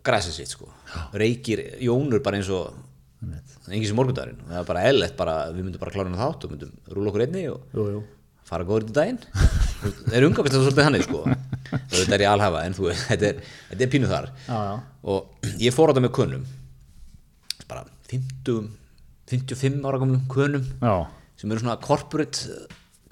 græsið 0.06 0.38
sitt 0.38 0.56
sko. 0.56 0.70
Reykir 1.18 1.62
jónur 1.84 2.24
bara 2.24 2.40
eins 2.40 2.50
og 2.52 2.74
engin 3.70 3.88
sem 3.88 3.98
morgundagurinn 3.98 4.42
það 4.50 4.60
er 4.64 4.68
bara 4.68 4.88
eðlert 4.90 5.22
við 5.56 5.62
myndum 5.62 5.82
bara 5.84 5.94
klára 5.94 6.10
hann 6.10 6.20
þátt 6.20 6.48
og 6.48 6.54
myndum 6.56 6.72
rúla 6.96 7.12
okkur 7.12 7.24
einni 7.28 7.44
og 7.52 7.78
jú, 7.78 7.86
jú, 7.94 8.02
fara 8.50 8.66
góður 8.68 8.90
í 8.90 8.96
daginn. 8.98 9.20
Það 9.82 10.18
er 10.18 10.26
umgangast 10.28 10.56
það 10.58 10.66
svolítið 10.66 10.88
hannig 10.88 11.06
sko. 11.06 11.22
Þetta 11.94 12.18
er 12.18 12.26
ég 12.26 12.32
alhafa 12.34 12.66
en 12.68 12.76
þú 12.76 12.88
veist, 12.90 13.06
þetta 13.08 13.28
er, 13.30 13.38
þetta 13.70 13.86
er 13.86 13.92
pínu 13.94 14.08
þar. 14.12 14.26
Já, 14.44 14.58
já, 14.68 14.74
og 15.14 15.52
ég 15.64 15.76
fór 15.76 15.88
á 15.88 15.92
þetta 15.94 16.04
með 16.04 16.14
kunnum 16.18 16.42
bara 17.70 17.86
50 18.12 18.58
55 19.32 19.86
ára 19.88 20.02
gamlum 20.02 20.26
kunnum 20.28 20.66
já, 20.82 20.96
sem 21.40 21.54
eru 21.54 21.64
svona 21.64 21.78
corporate 21.80 22.58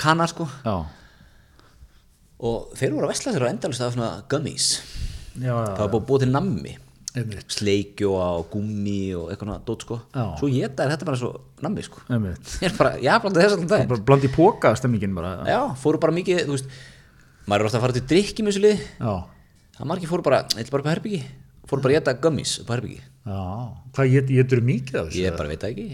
kanar 0.02 0.34
sko. 0.34 0.50
Já, 0.66 0.76
og 2.40 2.76
þeir 2.80 2.94
voru 2.96 3.08
að 3.08 3.14
vesla 3.16 3.34
sér 3.36 3.48
á 3.48 3.52
endalist 3.52 3.86
af 3.86 3.96
svona 3.96 4.12
gummies. 4.32 4.70
Já, 5.40 5.52
já, 5.54 5.74
það 5.74 5.82
var 5.84 5.92
búið 5.96 6.00
að 6.02 6.08
búið 6.12 6.24
til 6.26 6.32
nammi. 6.36 6.76
Einmitt, 7.20 7.56
sleikjóa 7.56 8.26
og 8.38 8.52
gummi 8.54 9.00
og 9.18 9.32
eitthvað 9.34 9.64
dót 9.66 9.82
sko. 9.84 9.96
Já. 10.14 10.26
svo 10.38 10.48
ég 10.54 10.68
þetta 10.70 10.86
er 10.86 10.92
þetta 10.94 11.08
bara 11.10 11.20
svo 11.20 11.32
nammi 11.66 11.84
sko. 11.88 12.04
Einmitt. 12.06 12.54
Ég 12.62 12.70
er 12.70 12.76
bara, 12.78 12.92
já, 13.02 13.16
blandið 13.24 13.44
þess 13.44 13.56
allan 13.58 13.72
dag 13.72 13.88
bara 13.90 14.06
blandi 14.12 14.30
póka 14.30 14.76
stemningin 14.78 15.18
bara. 15.18 15.32
Já, 15.50 15.60
fóru 15.82 15.98
bara 16.02 16.14
mikið, 16.16 16.44
þú 16.46 16.54
veist 16.54 16.70
maður 17.50 17.64
er 17.64 17.70
ofta 17.70 17.80
að 17.80 17.86
fara 17.86 17.96
til 17.98 18.06
drikki 18.10 18.44
með 18.46 18.52
þessu 18.54 18.64
lið 18.66 18.80
það 19.80 19.86
margir 19.90 20.12
fóru 20.12 20.26
bara, 20.26 20.40
eitthvað 20.54 20.74
bara 20.76 20.84
upp 20.84 20.90
á 20.90 20.94
herbyggi 20.94 21.22
fóru 21.70 21.82
bara 21.86 21.92
að 21.92 21.98
geta 21.98 22.20
gummies 22.26 22.52
upp 22.62 22.70
á 22.70 22.74
herbyggi 22.76 23.02
hvað 23.96 24.06
ég, 24.14 24.24
ég 24.38 24.44
drur 24.50 24.66
mikið 24.70 24.96
af 25.00 25.06
þessu? 25.10 25.22
Ég 25.24 25.30
bara 25.38 25.50
veit 25.50 25.62
það 25.64 25.72
ekki. 25.74 25.88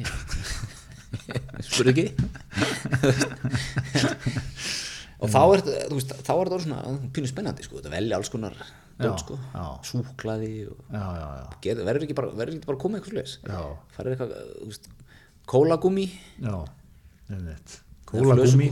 Spurðu 1.69 1.91
ekki 1.93 2.07
og 5.19 5.31
þá 5.31 5.39
er 5.43 5.63
þetta 5.65 6.33
er 6.33 6.41
orðið 6.41 6.65
svona 6.65 6.95
pínu 7.15 7.29
spennandi 7.31 7.65
sko, 7.65 7.79
þetta 7.79 7.93
velja 7.93 8.19
alls 8.19 8.31
konar 8.33 8.57
dót 8.99 9.23
sko, 9.23 9.37
súklaði 9.87 10.51
verður 10.91 12.05
ekki 12.07 12.17
bara, 12.17 12.33
verður 12.35 12.57
ekki 12.57 12.67
bara 12.69 12.77
að 12.77 12.83
koma 12.83 12.99
eitthvað 12.99 13.15
slags 13.15 13.37
Já. 13.43 13.59
farið 13.95 14.15
eitthvað, 14.15 14.35
kólagúmi, 15.49 16.07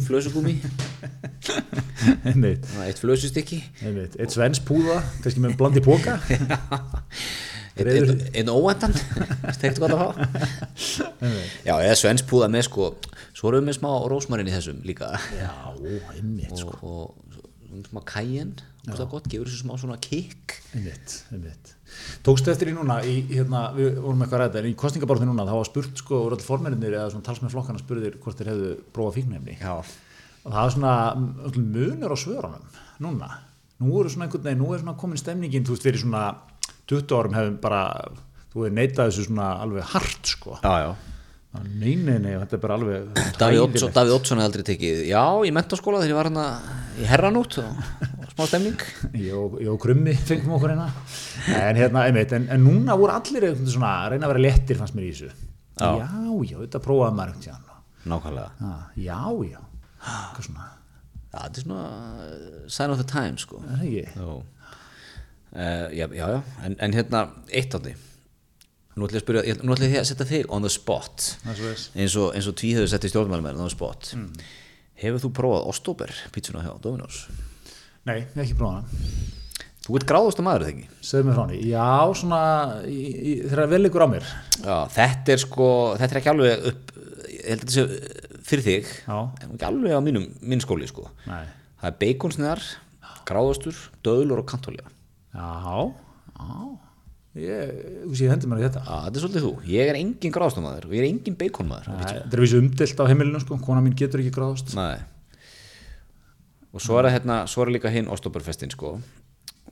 flösugúmi 0.05 0.53
einmitt. 2.23 2.67
Eitt 2.85 3.01
flösustykki? 3.01 3.59
Einmitt, 3.83 4.15
eitt 4.21 4.35
svenspúða 4.35 4.99
kannski 5.23 5.43
með 5.43 5.57
blandi 5.59 5.83
póka 5.83 6.19
einn 7.77 7.91
ein, 7.93 8.23
ein 8.41 8.51
óendan 8.53 8.93
steikt 9.55 9.81
gott 9.81 9.95
að 9.95 10.03
fá. 10.03 10.09
Já, 11.67 11.75
eða 11.77 11.95
svenspúða 11.99 12.51
með 12.53 12.67
sko 12.69 12.91
svo 13.33 13.51
erum 13.51 13.71
við 13.71 13.79
smá 13.79 13.89
rósmarinn 14.11 14.51
í 14.51 14.55
þessum 14.55 14.83
líka. 14.87 15.13
Já, 15.37 15.53
einmitt 16.17 16.53
sko. 16.59 16.77
og, 16.81 17.39
og 17.73 17.87
smá 17.89 18.03
kæjen 18.07 18.55
það 18.83 19.05
er 19.05 19.09
gott, 19.13 19.29
gefur 19.31 19.47
þessu 19.47 19.63
smá 19.63 19.77
svona 19.79 19.97
kikk. 20.03 20.57
Einmitt, 20.75 21.15
einmitt. 21.31 21.71
Tókstu 22.25 22.51
eftir 22.51 22.71
í 22.71 22.75
núna, 22.75 22.97
í, 23.07 23.15
hérna, 23.29 23.67
við 23.75 23.99
vorum 24.03 24.23
eitthvað 24.25 24.41
að 24.41 24.47
ræða 24.47 24.61
en 24.63 24.69
í 24.71 24.77
kostningaborðinu 24.79 25.31
núna, 25.31 25.45
þá 25.47 25.55
var 25.55 25.69
spurt 25.69 26.01
sko, 26.01 26.19
voru 26.25 26.37
allir 26.37 26.47
formennir 26.47 26.95
eða 26.97 27.11
svona 27.13 27.27
talsmenn 27.27 27.53
flokkana 27.53 27.81
spurðir 27.81 28.17
hvort 28.23 28.39
þeir 28.39 28.49
hefðu 28.51 28.71
prófað 28.95 29.19
fíknefni 29.19 29.57
já, 29.59 29.75
og 30.43 30.55
það 30.55 30.63
er 30.63 30.73
svona 30.75 30.95
öll 31.49 31.61
munur 31.61 32.15
á 32.15 32.17
svörunum 32.19 32.79
núna, 33.05 33.29
nú 33.83 34.01
er 34.01 34.09
svona 34.11 34.27
einhvern 34.27 34.47
veginn 34.49 34.63
nú 34.63 34.73
er 34.73 34.81
svona 34.81 34.97
komin 35.03 35.21
stemningin, 35.21 35.67
þú 35.67 35.77
veist, 35.77 35.85
fyrir 35.85 36.01
svona 36.01 36.25
20 36.91 37.17
árum 37.19 37.37
hefum 37.37 37.57
bara, 37.63 37.81
þú 38.51 38.65
hefur 38.65 38.77
neitað 38.77 39.09
þessu 39.09 39.27
svona 39.29 39.49
alveg 39.63 39.89
hart 39.93 40.31
sko. 40.35 40.59
Já, 40.63 40.73
já, 40.87 40.93
Nei, 41.53 41.91
nei, 42.01 42.15
nei, 42.17 42.31
þetta 42.41 42.55
er 42.57 42.61
bara 42.63 42.75
alveg 42.79 43.19
Davíð 43.37 44.13
Oddsson 44.15 44.39
hefði 44.41 44.47
aldrei 44.47 44.63
tekið 44.71 45.01
Já, 45.05 45.21
í 45.45 45.51
mentaskóla 45.53 45.99
þegar 46.01 46.09
ég 46.09 46.17
var 46.17 46.29
hérna 46.31 46.45
í 46.97 47.05
herranút 47.05 47.57
og, 47.61 47.83
og 48.23 48.31
smá 48.33 48.47
stemning. 48.49 48.81
Og 49.73 49.77
Krummi 49.81 50.15
fengum 50.17 50.55
okkur 50.57 50.73
hérna. 50.73 50.87
En 51.53 51.77
hérna, 51.77 52.07
einmitt, 52.07 52.33
en, 52.33 52.47
en 52.53 52.65
núna 52.65 52.97
voru 52.97 53.13
allir 53.13 53.51
svona 53.67 53.91
að 54.03 54.15
reyna 54.15 54.27
að 54.27 54.33
vera 54.33 54.43
lettir 54.47 54.79
fannst 54.79 54.97
mér 54.97 55.07
í 55.07 55.11
þessu. 55.13 55.29
Já. 55.77 55.91
já, 56.01 56.09
já, 56.49 56.57
þetta 56.57 56.81
prófaði 56.85 57.17
maður 57.17 57.35
einhvern 57.35 57.45
tíðan 57.45 57.69
Nákvæmlega. 58.03 58.71
Já, 58.99 59.19
já, 59.47 59.61
hvað 60.03 60.47
svona. 60.47 60.65
Já, 61.33 61.37
þetta 61.37 61.61
er 61.61 61.67
svona 61.67 61.85
sign 62.75 62.93
of 62.93 62.99
the 62.99 63.07
time 63.09 63.39
sko. 63.41 63.61
Er 63.63 63.79
það 63.79 63.85
ekki? 63.89 64.25
Uh, 65.53 65.87
já, 65.93 66.07
já, 66.09 66.25
já, 66.33 66.41
en, 66.65 66.75
en 66.81 66.95
hérna 66.97 67.27
eitt 67.53 67.75
á 67.75 67.79
því. 67.79 67.93
Nú 68.93 69.07
ætlum 69.07 69.17
ég 69.17 69.21
að 69.21 69.25
spyrja, 69.25 69.55
nú 69.61 69.75
ætlum 69.75 69.93
ég 69.93 70.01
að 70.01 70.09
setja 70.09 70.29
þig 70.29 70.49
on 70.53 70.65
the 70.65 70.71
spot. 70.73 71.27
Eins 71.45 72.17
og, 72.17 72.33
og 72.33 72.57
tvíhauður 72.57 72.89
setti 72.89 73.11
stjórnmælum 73.11 73.51
on 73.53 73.61
the 73.61 73.73
spot. 73.73 74.13
Hefur 75.03 75.23
þú 75.23 75.31
prófað 75.37 75.69
Ostober 75.71 76.13
pítsuna 76.33 76.65
hjá 76.65 76.73
Dominos? 76.81 77.23
Nei, 78.05 78.19
ég 78.19 78.33
hef 78.33 78.43
ekki 78.47 78.57
prófað 78.59 78.81
hana. 78.81 79.21
Þú 79.83 79.97
ert 79.99 80.07
gráðust 80.07 80.39
að 80.39 80.45
maður, 80.47 80.63
eða 80.63 80.73
ekki? 80.73 80.99
Segðu 81.03 81.27
mér 81.27 81.35
frá 81.35 81.43
henni, 81.43 81.57
já, 81.67 81.87
svona 82.15 82.41
þegar 83.51 83.71
vel 83.73 83.81
ykkur 83.89 84.05
á 84.05 84.13
mér. 84.13 84.29
Já, 84.63 84.75
þetta 84.93 85.33
er 85.33 85.41
sko, 85.43 85.67
þetta 85.99 86.15
er 86.15 86.19
ekki 86.21 86.31
alveg 86.31 86.67
upp 86.71 86.93
ég 87.43 87.51
held 87.51 87.63
að 87.63 87.67
þetta 87.67 87.75
sé 87.75 88.39
fyrir 88.47 88.65
þig 88.67 88.89
Já. 89.03 89.17
en 89.43 89.53
ekki 89.55 89.67
alveg 89.67 89.95
á 89.95 90.01
mínum, 90.03 90.27
minn 90.43 90.63
skóli 90.63 90.87
sko. 90.89 91.09
Nei. 91.27 91.45
það 91.81 91.89
er 91.89 91.97
beikonsniðar, 92.03 92.63
gráðastur 93.27 93.79
döðlur 94.05 94.43
og 94.43 94.49
kantólja 94.49 94.85
Já, 95.33 95.93
já. 96.37 96.57
Ég, 97.33 97.69
þú 98.05 98.17
sé, 98.19 98.27
hendi 98.29 98.49
mér 98.49 98.61
í 98.61 98.65
þetta. 98.67 98.83
Já, 98.85 98.97
þetta 99.07 99.17
er 99.17 99.23
svolítið 99.23 99.45
þú, 99.47 99.53
ég 99.73 99.89
er 99.89 99.97
engin 99.97 100.33
gráðastumæður 100.35 100.85
og 100.85 100.93
ég 100.93 101.01
er 101.01 101.07
engin 101.09 101.37
beikonmaður 101.39 101.89
Nei, 101.89 102.03
Þetta 102.03 102.37
er 102.37 102.43
vísu 102.43 102.59
umdilt 102.61 103.01
á 103.01 103.05
heimilinu, 103.09 103.41
sko, 103.41 103.57
kona 103.65 103.81
mín 103.81 103.95
getur 103.97 104.21
ekki 104.21 104.35
gráðast. 104.35 104.75
Nei. 104.77 105.01
Og 106.73 106.83
svo 106.85 106.99
er 106.99 107.07
það 107.07 107.15
hérna, 107.17 107.39
svo 107.49 107.65
er 107.65 107.73
líka 107.73 107.89
hinn 107.93 108.11
Ostoberfestin 108.13 108.73
sko. 108.73 108.99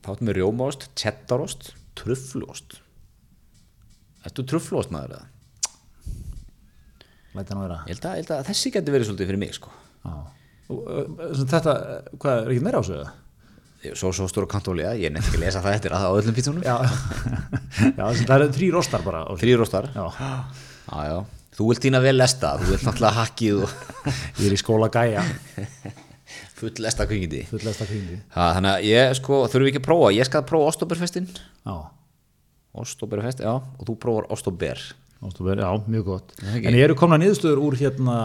Þá 0.02 0.10
áttum 0.16 0.32
við 0.32 0.40
rjómaost, 0.40 0.88
cheddarost 0.98 1.70
truffluost 1.98 2.80
Ertu 4.26 4.44
truffluost 4.46 4.92
maður 4.94 5.16
eða? 5.16 5.24
Læt 7.32 7.48
hann 7.50 7.62
að 7.62 7.64
vera. 7.64 7.78
Ég 7.88 7.96
held 7.96 8.06
að, 8.06 8.18
ég 8.18 8.22
held 8.22 8.32
að 8.36 8.46
þessi 8.50 8.70
getur 8.74 8.94
verið 8.94 9.08
svolítið 9.08 9.30
fyrir 9.30 9.40
mig 9.40 9.54
sko. 9.56 9.72
Já. 10.04 10.14
Og, 10.72 10.80
sem 11.38 11.48
Þetta, 11.50 11.74
hvað, 12.20 12.42
er 12.42 12.52
ekki 12.52 12.64
meira 12.66 12.82
á 12.82 12.84
sig 12.86 12.98
það? 13.00 13.14
Svo 13.98 14.12
svo 14.14 14.28
stóra 14.30 14.46
kantólja, 14.46 14.92
ég 14.94 15.10
nefndi 15.10 15.32
ekki 15.32 15.40
að 15.40 15.44
lesa 15.46 15.62
það 15.64 15.76
eftir 15.78 15.94
að 15.96 16.04
á 16.06 16.10
öllum 16.14 16.36
pítsunum 16.36 16.62
Já, 16.62 16.76
já 17.98 18.04
það 18.22 18.34
eru 18.36 18.46
þrý 18.54 18.68
rostar 18.76 19.02
bara. 19.02 19.24
Þrýr 19.40 19.58
rostar 19.62 19.88
Já, 19.90 20.04
Já, 20.86 20.98
já. 21.08 21.16
Þú 21.52 21.66
vilt 21.68 21.84
þína 21.84 22.00
vel 22.00 22.14
lesta, 22.16 22.54
þú 22.60 22.70
vilt 22.70 22.84
náttúrulega 22.86 23.16
hakkið 23.18 23.58
og 23.66 23.74
ég 24.40 24.46
er 24.48 24.54
í 24.54 24.60
skóla 24.60 24.88
gæja 24.94 25.24
full 26.62 26.72
lesta 26.84 27.04
kvikindi. 27.10 27.42
fullesta 27.50 27.84
kringi 27.88 28.20
Ha, 28.36 28.52
þannig 28.56 28.70
að 28.76 28.86
ég 28.86 29.16
sko, 29.18 29.40
þurfum 29.50 29.66
við 29.66 29.72
ekki 29.72 29.82
að 29.82 29.88
prófa, 29.88 30.12
ég 30.14 30.28
skal 30.30 30.44
prófa 30.48 30.70
Ostoberfestin. 30.72 31.26
Já, 31.66 31.74
Ostoberfest, 32.72 33.42
já, 33.44 33.52
og 33.58 33.82
þú 33.88 33.96
prófar 34.00 34.30
Ostober. 34.32 34.80
Já, 35.22 35.70
mjög 35.86 36.04
gott. 36.08 36.32
En 36.42 36.74
eru 36.74 36.96
komna 36.98 37.18
niðurstöður 37.22 37.60
úr 37.62 37.76
hérna 37.78 38.16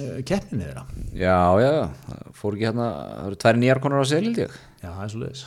eh, 0.00 0.22
keppninni 0.24 0.64
þeirra 0.64 0.84
Já, 1.12 1.36
já, 1.60 1.68
já, 1.76 1.84
Það 2.06 2.22
fór 2.38 2.56
ekki 2.56 2.68
hérna, 2.68 2.86
það 2.88 3.26
eru 3.28 3.38
tvær 3.44 3.60
nýjar 3.60 3.80
konar 3.84 4.00
á 4.00 4.06
sel, 4.08 4.22
held 4.24 4.40
ég. 4.44 4.54
Já, 4.78 4.88
það 4.88 5.02
er 5.04 5.12
svo 5.12 5.22
leiðis 5.24 5.42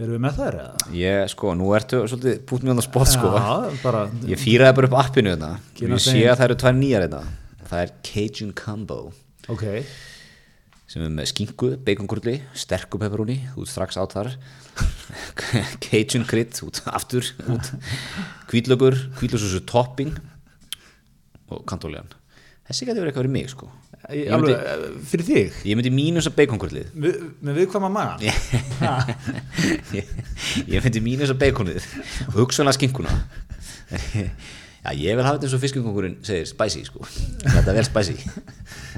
Erum 0.00 0.14
við 0.16 0.22
með 0.24 0.38
þær 0.40 0.58
eða? 0.62 0.86
Ég, 0.96 1.24
sko, 1.34 1.54
nú 1.60 1.72
ertu 1.76 2.02
svolítið 2.08 2.38
bútt 2.48 2.64
mjög 2.64 2.80
á 2.80 2.84
spott, 2.86 3.12
sko. 3.12 3.32
Já, 3.36 3.80
bara 3.82 4.04
Ég 4.30 4.40
fýraði 4.40 4.78
bara 4.78 4.88
upp 4.88 4.96
appinu 5.02 5.34
þetta. 5.34 5.50
Kynna 5.76 5.98
Ég 5.98 6.06
sé 6.06 6.22
að 6.24 6.38
það 6.38 6.46
eru 6.46 6.56
tvær 6.62 6.78
nýjar 6.78 7.04
þetta. 7.04 7.20
Það 7.70 7.82
er 7.84 7.92
Cajun 8.08 8.54
Combo. 8.56 9.00
Ok, 9.52 9.66
sem 10.90 11.04
er 11.06 11.12
með 11.14 11.28
skinku, 11.30 11.68
baconkurli, 11.86 12.40
sterku 12.58 12.98
pepperoni, 12.98 13.36
út 13.60 13.68
strax 13.70 13.94
át 14.00 14.10
þar 14.16 14.32
Cajun 15.84 16.24
krydd 16.26 16.58
út 16.66 16.80
aftur, 16.90 17.28
út 17.46 17.68
hvítlögur, 18.50 18.96
hvítlössu 19.20 19.60
topping 19.70 20.16
og 21.50 21.64
kantóljan 21.70 22.08
þessi 22.70 22.86
gæti 22.86 23.00
verið 23.02 23.10
eitthvað 23.10 23.24
fyrir 23.24 23.34
mig 23.34 23.48
sko. 23.50 23.66
Ég, 24.10 24.20
Ég 24.26 24.32
alveg, 24.32 24.54
myndi- 24.54 24.68
eh, 24.72 25.00
fyrir 25.10 25.26
þig? 25.26 25.56
Ég 25.68 25.76
myndi 25.76 25.90
mínus 25.92 26.26
að 26.30 26.36
baconkurlið 26.38 26.86
Við, 27.04 27.16
Með 27.44 27.58
viðkvæma 27.60 27.90
maga? 27.92 28.14
Ég, 29.98 30.06
ég 30.70 30.84
myndi 30.86 31.02
mínus 31.04 31.32
að 31.34 31.40
baconið 31.42 31.84
og 32.30 32.38
hugsanlega 32.40 32.78
skinkuna 32.78 33.12
já, 34.84 34.90
ég 34.96 35.16
vil 35.18 35.24
hafa 35.24 35.36
þetta 35.36 35.48
eins 35.48 35.56
og 35.56 35.62
fiskingongurinn 35.62 36.16
segir, 36.26 36.48
spicy 36.50 36.82
sko. 36.86 37.04
Þetta 37.44 37.72
er 37.72 37.78
vel 37.78 37.86
spicy. 37.88 38.16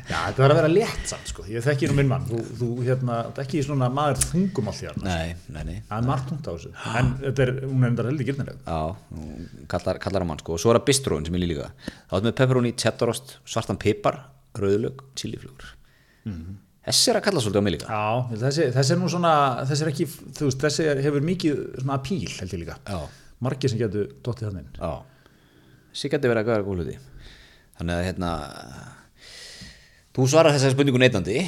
Já, 0.03 0.16
þetta 0.26 0.43
verður 0.43 0.53
að 0.53 0.59
vera 0.59 0.70
létt 0.72 1.05
samt 1.07 1.28
sko. 1.30 1.45
Ég 1.47 1.62
þekki 1.62 1.89
nú 1.89 1.95
minn 1.95 2.09
mann. 2.11 2.24
Þú, 2.26 2.41
þú 2.59 2.68
hérna, 2.83 3.18
þetta 3.28 3.43
er 3.43 3.47
ekki 3.47 3.61
svona 3.62 3.87
maður 3.95 4.18
þungum 4.24 4.70
allt 4.72 4.80
hérna 4.83 5.05
nei, 5.07 5.37
nei, 5.55 5.61
nei. 5.68 5.76
Það 5.89 6.01
er 6.01 6.09
margt 6.09 6.33
þungt 6.33 6.49
á 6.49 6.53
þessu. 6.53 6.72
En 6.99 7.12
þetta 7.20 7.45
er, 7.45 7.53
hún 7.68 7.87
er 7.87 7.93
enda 7.93 8.07
heldur 8.09 8.28
gilnileg 8.28 8.66
Já, 8.66 8.80
kallar, 9.70 10.01
kallar 10.03 10.24
hann 10.24 10.33
mann 10.33 10.43
sko. 10.43 10.57
Og 10.57 10.64
svo 10.64 10.72
er 10.72 10.80
það 10.80 10.89
bistróin 10.91 11.28
sem 11.28 11.39
ég 11.39 11.45
líka. 11.45 11.70
Þá 12.11 12.16
er 12.18 12.26
með 12.26 12.37
pepperoni, 12.43 12.74
cheddarost, 12.83 13.37
svartan 13.55 13.80
pipar 13.80 14.20
rauðlög, 14.59 15.07
chiliflugur 15.18 15.70
þessi 16.83 17.12
er 17.12 17.18
að 17.18 17.26
kalla 17.28 17.43
svolítið 17.43 17.62
á 17.62 17.66
mig 17.66 17.74
líka. 17.76 17.87
Já, 17.95 18.37
þessi, 18.43 18.68
þessi 18.74 18.95
er 18.95 19.01
nú 19.01 19.11
svona 19.12 19.33
Þessi 19.70 19.85
er 19.85 19.91
ekki, 19.93 20.07
þú 20.39 20.49
veist, 20.49 20.62
þessi 20.64 20.87
er, 20.91 21.03
hefur 21.07 21.26
mikið 21.26 21.61
svona 21.83 21.99
apíl. 21.99 23.03
Margir 23.43 23.72
sem 23.72 23.80
getur 23.80 24.11
dottið 24.22 24.49
þannig 24.49 24.62
inn. 24.62 24.74
Já, 24.78 24.93
geti 26.12 26.30
verið 26.30 26.43
að 26.43 26.51
gæða 26.53 26.66
góð 26.66 26.82
hluti. 26.82 26.99
Þannig 27.78 27.97
að 27.99 28.07
hérna 28.09 28.30
þú 30.16 30.28
svarar 30.28 30.55
þessari 30.57 30.74
spurningu 30.76 31.01
neytandi 31.03 31.40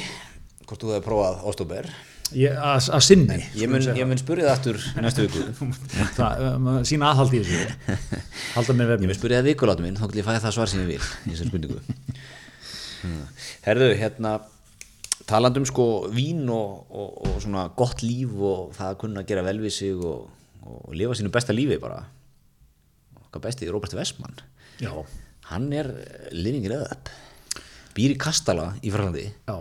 hvort 0.65 0.81
þú 0.81 0.93
hefur 0.95 1.05
prófað 1.09 1.47
Ostober 1.51 1.89
Ég- 2.33 2.55
Að 2.57 3.01
sinni 3.05 3.35
ég 3.53 3.69
mun, 3.69 3.83
ég 3.85 4.07
mun 4.09 4.17
spurði 4.17 4.47
það 4.47 4.55
aftur 4.55 4.79
næstu 5.03 5.27
viku. 5.27 5.43
Um, 6.25 6.69
sína 6.87 7.11
aðhald 7.11 7.35
í 7.37 7.41
þessu. 7.43 7.97
Halda 8.55 8.73
mér 8.73 8.87
ég 8.87 8.91
vefni 8.95 9.09
mun 9.11 9.17
spurði 9.19 9.37
það 9.37 9.49
vikulátum 9.51 9.85
minn 9.85 9.99
þá 9.99 10.07
til 10.09 10.19
ég 10.23 10.25
fæði 10.25 10.41
það 10.41 10.55
svar 10.57 10.71
sem 10.71 10.81
ég 10.81 10.89
vil 10.89 10.97
í 11.03 11.35
þessari 11.35 11.51
spurningu. 11.51 11.81
Hmm. 13.05 13.25
Herðu, 13.61 13.91
hérna 13.99 14.29
talandum 15.29 15.65
sko 15.69 15.83
vín 16.09 16.47
og, 16.49 16.87
og, 16.89 17.09
og 17.27 17.35
svona 17.43 17.67
gott 17.77 17.99
líf 18.01 18.31
og 18.33 18.71
það 18.73 18.87
að 18.87 18.97
kunna 19.03 19.23
gera 19.29 19.43
vel 19.45 19.59
við 19.61 19.73
sig 19.75 19.93
og, 19.99 20.23
og 20.65 20.95
lifa 20.97 21.13
sínu 21.19 21.29
besta 21.35 21.53
lífi 21.53 21.77
bara 21.83 21.99
okkar 23.35 23.49
besti 23.49 23.69
Robert 23.69 23.93
Westman 23.99 24.39
Já, 24.79 24.91
hann 25.51 25.71
er 25.71 25.87
living 26.35 26.65
it 26.67 26.73
up. 26.75 27.09
Býr 27.95 28.15
í 28.15 28.19
Kastala 28.19 28.73
í 28.83 28.91
Frælandi 28.91 29.29
já, 29.29 29.55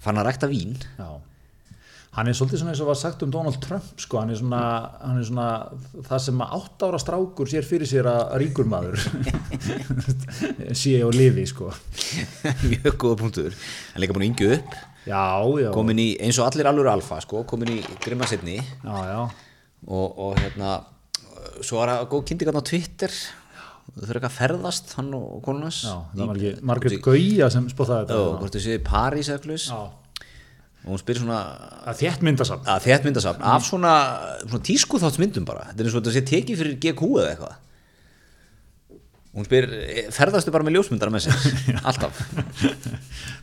fann 0.00 0.20
að 0.20 0.30
rækta 0.30 0.48
vín. 0.48 0.76
Já. 0.96 1.20
Hann 2.14 2.30
er 2.30 2.36
svolítið 2.38 2.60
svona 2.60 2.72
eins 2.72 2.80
og 2.84 2.88
var 2.92 2.98
sagt 3.00 3.24
um 3.26 3.32
Donald 3.34 3.58
Trump 3.60 3.98
sko, 3.98 4.20
hann 4.22 4.30
er 4.30 4.38
svona, 4.38 4.62
hann 5.02 5.18
er 5.18 5.26
svona 5.26 5.48
það 6.06 6.22
sem 6.28 6.42
átt 6.46 6.84
ára 6.86 7.00
strákur 7.02 7.50
sér 7.50 7.66
fyrir 7.66 7.90
sér 7.90 8.08
að 8.08 8.36
ríkur 8.40 8.70
maður. 8.70 9.02
Sé 10.80 10.94
og 11.04 11.12
lifi 11.18 11.44
sko. 11.50 11.72
Mjög 12.62 12.94
góða 12.94 13.18
punktur. 13.24 13.58
Hann 13.90 13.98
er 13.98 14.06
líka 14.06 14.16
búin 14.16 14.28
að 14.28 14.30
yngju 14.30 14.52
upp. 14.60 14.78
Já, 15.04 15.24
já, 15.60 15.68
komin 15.74 16.00
í, 16.00 16.08
eins 16.24 16.38
og 16.40 16.46
allir 16.48 16.70
alveg 16.70 16.88
alfa 16.94 17.18
sko, 17.20 17.42
komin 17.50 17.74
í 17.74 17.80
grimma 18.00 18.24
setni 18.30 18.56
já, 18.56 18.94
já. 19.10 19.18
Og, 19.84 20.06
og 20.16 20.38
hérna 20.40 20.78
svo 21.64 21.80
er 21.82 21.92
það 21.92 22.06
góð 22.14 22.22
kynningarn 22.30 22.60
á 22.60 22.68
Twitter. 22.70 23.16
Þau 23.84 24.06
fyrir 24.08 24.16
eitthvað 24.18 24.30
að 24.30 24.38
ferðast 24.38 24.94
hann 24.96 25.10
og 25.14 25.42
konunars 25.44 25.82
Já, 25.84 25.92
það 26.16 26.28
var 26.30 26.38
ekki 26.40 26.64
Margrét 26.70 27.02
Gauja 27.04 27.50
sem 27.52 27.66
spottaði 27.70 28.00
Já, 28.00 28.06
þetta 28.08 28.38
hvort 28.40 28.56
þau 28.56 28.62
séu 28.64 28.78
í 28.78 28.82
París 28.82 29.28
Já, 29.68 29.76
og 30.84 30.88
hún 30.88 31.00
spyrir 31.00 31.20
svona 31.22 31.40
að 31.88 32.00
þétt 32.00 32.24
myndasafn 32.26 32.70
að 32.74 32.86
þétt 32.88 33.06
myndasafn 33.08 33.44
af 33.54 33.66
svona, 33.68 33.92
svona 34.44 34.64
tísku 34.68 35.00
myndum 35.20 35.46
bara. 35.48 35.68
Þetta 35.70 35.80
er 35.80 35.88
eins 35.88 35.94
og 35.94 36.02
þetta 36.02 36.16
sé 36.16 36.24
tekið 36.28 36.60
fyrir 36.60 36.80
GQ 36.82 37.10
eða 37.12 37.28
eitthvað. 37.34 37.60
Og 39.34 39.38
hún 39.40 39.46
spyr, 39.48 39.64
"Eh, 39.72 40.10
ferðastu 40.14 40.52
bara 40.52 40.64
með 40.64 40.76
ljósmyndara 40.76 41.10
með 41.10 41.24
sér? 41.26 41.38
Alltaf. 41.88 42.20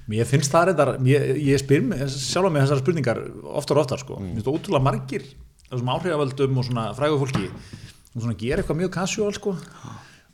Mér 0.08 0.26
finnst 0.30 0.54
það 0.54 0.68
reyndar, 0.70 0.92
ég, 1.04 1.26
ég 1.44 1.60
spyr 1.60 1.82
mig, 1.84 2.06
sjálf 2.08 2.52
með 2.52 2.66
þessar 2.66 2.84
spurningar 2.84 3.20
oftar 3.58 3.78
og 3.78 3.84
oftar 3.86 4.00
sko. 4.00 4.20
Mér 4.22 4.38
finnst 4.38 4.48
það 4.48 4.60
ótrúlega 4.60 4.86
margir 4.86 5.26
þessum 5.72 5.92
áhrifavöldum 5.96 6.60
og 6.60 6.68
svona 6.68 6.86
frægu 6.98 7.20
fólki 7.22 7.48
og 8.12 8.24
svona 8.26 8.38
gera 8.40 8.62
eitthvað 8.62 8.80
mjög 8.82 8.94
casual 8.96 9.36
sko. 9.36 9.56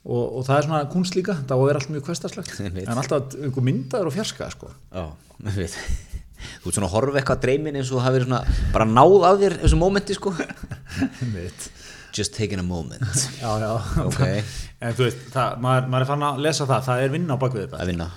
og, 0.07 0.23
og 0.39 0.45
það 0.47 0.57
er 0.57 0.67
svona 0.67 0.83
kunst 0.91 1.17
líka, 1.17 1.37
það 1.43 1.53
á 1.53 1.59
að 1.59 1.65
vera 1.69 1.81
allt 1.81 1.93
mjög 1.93 2.05
kvestarslegt 2.07 2.61
en 2.63 2.93
alltaf 2.97 3.37
einhver 3.37 3.67
myndaður 3.67 4.11
og 4.11 4.15
fjarska 4.17 4.51
sko. 4.53 4.71
Já, 4.93 5.03
ég 5.49 5.59
veit. 5.61 5.79
Þú 6.61 6.69
ert 6.69 6.77
svona 6.77 6.87
að 6.87 6.93
horfa 6.93 7.19
eitthvað 7.19 7.41
dreymin 7.43 7.79
eins 7.79 7.91
og 7.91 8.03
það 8.05 8.15
verið 8.17 8.29
svona 8.29 8.69
bara 8.73 8.87
náð 8.89 9.25
af 9.25 9.41
þér 9.41 9.57
þessu 9.63 9.79
mómenti 9.81 10.17
sko. 10.17 10.33
Just 12.17 12.33
taking 12.33 12.61
a 12.61 12.65
moment. 12.65 13.03
Já, 13.37 13.51
já. 13.61 13.71
Ok. 14.05 14.21
en 14.81 14.95
þú 14.97 15.03
veist, 15.05 15.19
það, 15.33 15.57
maður, 15.61 15.89
maður 15.91 16.05
er 16.05 16.09
fann 16.09 16.23
að 16.25 16.39
lesa 16.45 16.65
það 16.69 16.87
það 16.87 17.01
er 17.03 17.13
vinna 17.13 17.37
á 17.37 17.41
bakvið 17.43 17.65
þetta. 17.65 17.81
Að 17.83 17.91
vinna. 17.91 18.07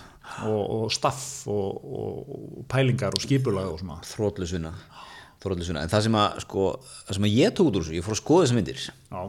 Og, 0.47 0.61
og 0.77 0.93
staff 0.95 1.49
og, 1.51 1.81
og, 1.85 2.31
og 2.37 2.66
pælingar 2.71 3.16
og 3.16 3.25
skipulag 3.25 3.73
og 3.75 3.83
svona. 3.83 3.99
Þrótlusvinna 4.09 4.73
þrótlusvinna, 5.41 5.84
en 5.84 5.93
það 5.93 6.05
sem 6.07 6.18
að 6.20 6.38
sko, 6.45 6.66
það 7.07 7.16
sem 7.16 7.26
að 7.26 7.36
ég 7.38 7.55
tók 7.57 7.70
út 7.70 7.78
úr 7.78 7.84
þessu, 7.86 7.97
ég 7.97 8.07
fór 8.07 8.16
að 8.16 8.20
skoða 8.20 8.45
þessar 8.45 8.59
myndir. 8.59 8.86
Já, 9.11 9.20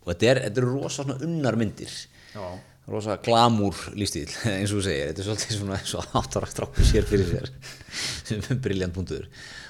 og 0.00 0.10
þetta 0.10 0.30
er, 0.30 0.42
þetta 0.46 0.62
er 0.62 0.68
rosa 0.70 0.92
svona 0.96 1.16
unnar 1.26 1.58
myndir. 1.60 1.96
Já, 2.34 2.46
rosa 2.90 3.16
glamúr 3.22 3.82
lífstíl 3.94 4.26
eins 4.54 4.72
og 4.72 4.80
þú 4.80 4.84
segir, 4.88 5.10
þetta 5.10 5.22
er 5.22 5.28
svolítið 5.28 5.58
svona 5.58 5.76
eins 5.78 5.96
og 5.98 6.16
áttara 6.20 6.48
strákur 6.50 6.88
sér 6.88 7.06
fyrir 7.06 7.28
sér 7.28 7.50
sem 8.30 8.40
er 8.40 8.62
briljant 8.64 8.96
punktur. 8.96 9.28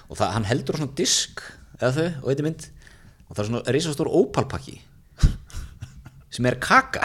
Og 0.08 0.18
það, 0.18 0.36
hann 0.36 0.48
heldur 0.50 0.80
svona 0.80 0.96
disk 0.98 1.42
eða 1.80 1.92
þau 1.96 2.06
og 2.06 2.30
eitthvað 2.30 2.46
mynd. 2.48 2.70
Og 3.26 3.34
það 3.34 3.42
er 3.42 3.50
svona 3.50 3.76
risastór 3.76 4.14
ópalpakki 4.20 4.78
sem 6.34 6.48
er 6.48 6.58
kaka 6.62 7.04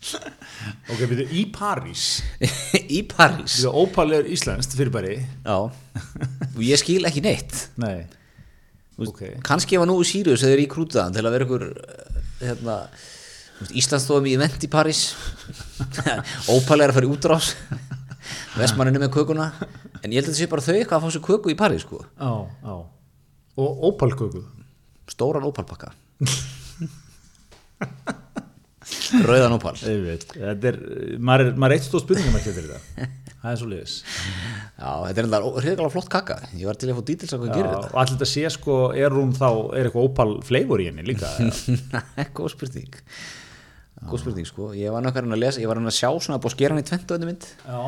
ok, 0.00 1.00
við 1.04 1.12
erum 1.18 1.34
í 1.36 1.42
París. 1.52 2.04
Í 2.98 3.02
París? 3.10 3.58
Við 3.60 3.66
erum 3.68 3.78
ópal 3.84 4.08
er 4.16 4.28
íslenskt 4.32 4.72
fyrirbæri. 4.78 5.18
Já, 5.44 5.56
og 5.68 6.60
ég 6.64 6.80
skil 6.80 7.04
ekki 7.08 7.22
neitt. 7.24 7.66
Nei, 7.80 8.06
Þú 8.96 9.04
veist, 9.04 9.12
ok. 9.14 9.22
kannski 9.46 9.76
ef 9.76 9.84
að 9.84 9.90
nú 9.92 9.98
Sirius 10.04 10.44
er 10.48 10.60
í 10.60 10.66
krútaðan 10.70 11.14
til 11.16 11.24
að 11.24 11.34
vera 11.36 11.46
ykkur 11.48 11.66
eh, 11.68 12.20
hérna, 12.46 12.76
Íslandsstofum 13.76 14.28
í 14.30 14.34
event 14.38 14.64
í 14.64 14.70
París. 14.72 15.02
Ópal 16.56 16.80
er 16.80 16.92
að 16.92 16.96
fara 17.00 17.08
í 17.08 17.12
útrás. 17.12 17.50
Vestmanninu 18.56 19.02
með 19.02 19.12
kökuna. 19.18 19.50
En 20.00 20.12
ég 20.14 20.20
held 20.22 20.30
að 20.30 20.32
þetta 20.32 20.38
sé 20.40 20.48
bara 20.52 20.64
þau 20.64 20.74
eitthvað 20.78 20.96
að 20.96 21.04
fá 21.04 21.12
sér 21.16 21.24
köku 21.28 21.52
í 21.52 21.58
París 21.60 21.84
sko. 21.84 22.00
á, 22.16 22.32
á. 22.64 22.74
Og 23.60 23.82
ópalköku 23.90 24.40
stóran 25.10 25.44
ópalpakka 25.44 25.90
rauðan 29.26 29.56
veit, 30.04 30.24
þetta 30.34 30.70
er, 30.70 30.78
maður 31.18 31.44
er, 31.44 31.50
maður 31.60 31.74
eitt 31.76 31.86
stóð 31.86 32.04
spurningum 32.04 32.38
ekki 32.38 32.54
til 32.54 32.64
þetta. 32.66 33.08
Það 33.40 33.50
er 33.50 33.58
svo 33.60 33.68
liðis 33.70 33.94
já, 34.04 34.90
þetta 35.06 35.22
er 35.22 35.28
hrigalega 35.30 35.92
flott 35.94 36.10
kaka. 36.12 36.36
Ég 36.60 36.68
var 36.68 36.76
til 36.80 36.90
að 36.90 36.98
fá 36.98 37.04
dítils 37.08 37.34
að 37.34 37.44
hvað 37.44 37.54
gerir 37.56 37.76
og 37.78 37.94
allir 38.02 38.16
þetta 38.18 38.28
sé 38.28 38.50
sko, 38.52 38.78
er 38.92 39.16
hún 39.16 39.30
þá 39.36 39.46
er 39.78 39.88
eitthvað 39.88 40.08
ópal 40.10 40.34
flavor 40.44 40.82
í 40.82 40.88
henni 40.90 41.06
líka 41.08 41.30
þetta 41.38 42.26
góð 42.36 42.50
spurning. 42.52 42.98
Góð 44.10 44.22
spurning 44.24 44.48
sko. 44.48 44.68
Ég 44.76 44.92
var 44.92 45.04
náttúrulega 45.06 45.38
að 45.38 45.44
lesa, 45.44 45.62
ég 45.64 45.70
var 45.72 45.80
að 45.80 45.96
sjá 45.96 46.10
svona 46.10 46.40
búið 46.40 46.52
að 46.52 46.56
skera 46.58 46.76
hann 46.76 46.84
í 46.84 46.88
tventu 46.90 47.16
öndu 47.16 47.30
mynd 47.30 47.48
já, 47.64 47.80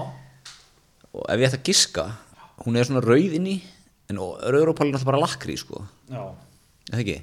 og 1.12 1.28
ef 1.28 1.42
ég 1.42 1.50
ætti 1.50 1.60
að 1.60 1.68
giska 1.68 2.06
hún 2.64 2.78
er 2.80 2.88
svona 2.88 3.04
rauð 3.04 3.36
inni 3.36 3.58
en 4.08 4.20
rauðrópal 4.22 4.88
er 4.88 4.94
náttúrulega 4.94 5.10
bara 5.12 5.22
lakri 5.26 5.58
sko. 5.60 5.84
Já. 6.08 6.24
er 6.88 6.96
það 6.96 7.04
ekki, 7.04 7.20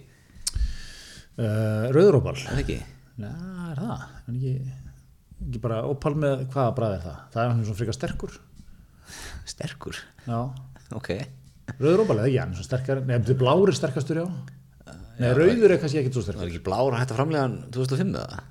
Uh, 1.40 1.86
rauðurópal 1.96 2.34
er 2.36 2.42
það 2.50 2.58
ekki 2.66 2.76
Já, 3.20 3.32
er 3.74 3.82
það? 3.84 4.04
En 4.30 4.38
ekki, 4.40 4.54
ekki 5.48 5.62
bara 5.64 5.80
ópal 5.90 6.16
með, 6.20 6.46
hvaða 6.54 6.76
bræð 6.78 6.94
er 6.98 7.04
það? 7.08 7.18
Það 7.34 7.42
er 7.44 7.52
hann 7.54 7.66
svona 7.68 7.80
frekar 7.82 7.98
sterkur. 7.98 8.38
Sterkur, 9.50 10.00
Já, 10.30 10.40
ok. 10.96 11.10
Rauðurópal 11.80 12.18
eða 12.20 12.30
ekki, 12.30 12.40
hann 12.42 12.54
er 12.54 12.60
svona 12.60 12.70
sterkar 12.70 13.02
Nei, 13.06 13.16
þetta 13.18 13.34
er 13.36 13.40
blári 13.44 13.76
sterkastur, 13.78 14.22
já. 14.22 14.28
Nei, 15.20 15.30
rauður 15.36 15.74
er 15.76 15.82
kannski 15.82 16.00
ekkert 16.02 16.16
svo 16.16 16.24
það 16.24 16.30
sterkur. 16.30 16.44
Var 16.46 16.52
ekki 16.54 16.64
blár 16.70 16.94
að 16.96 17.02
hætta 17.04 17.18
framlegan 17.18 17.58
2005 17.76 18.14
eða? 18.24 18.44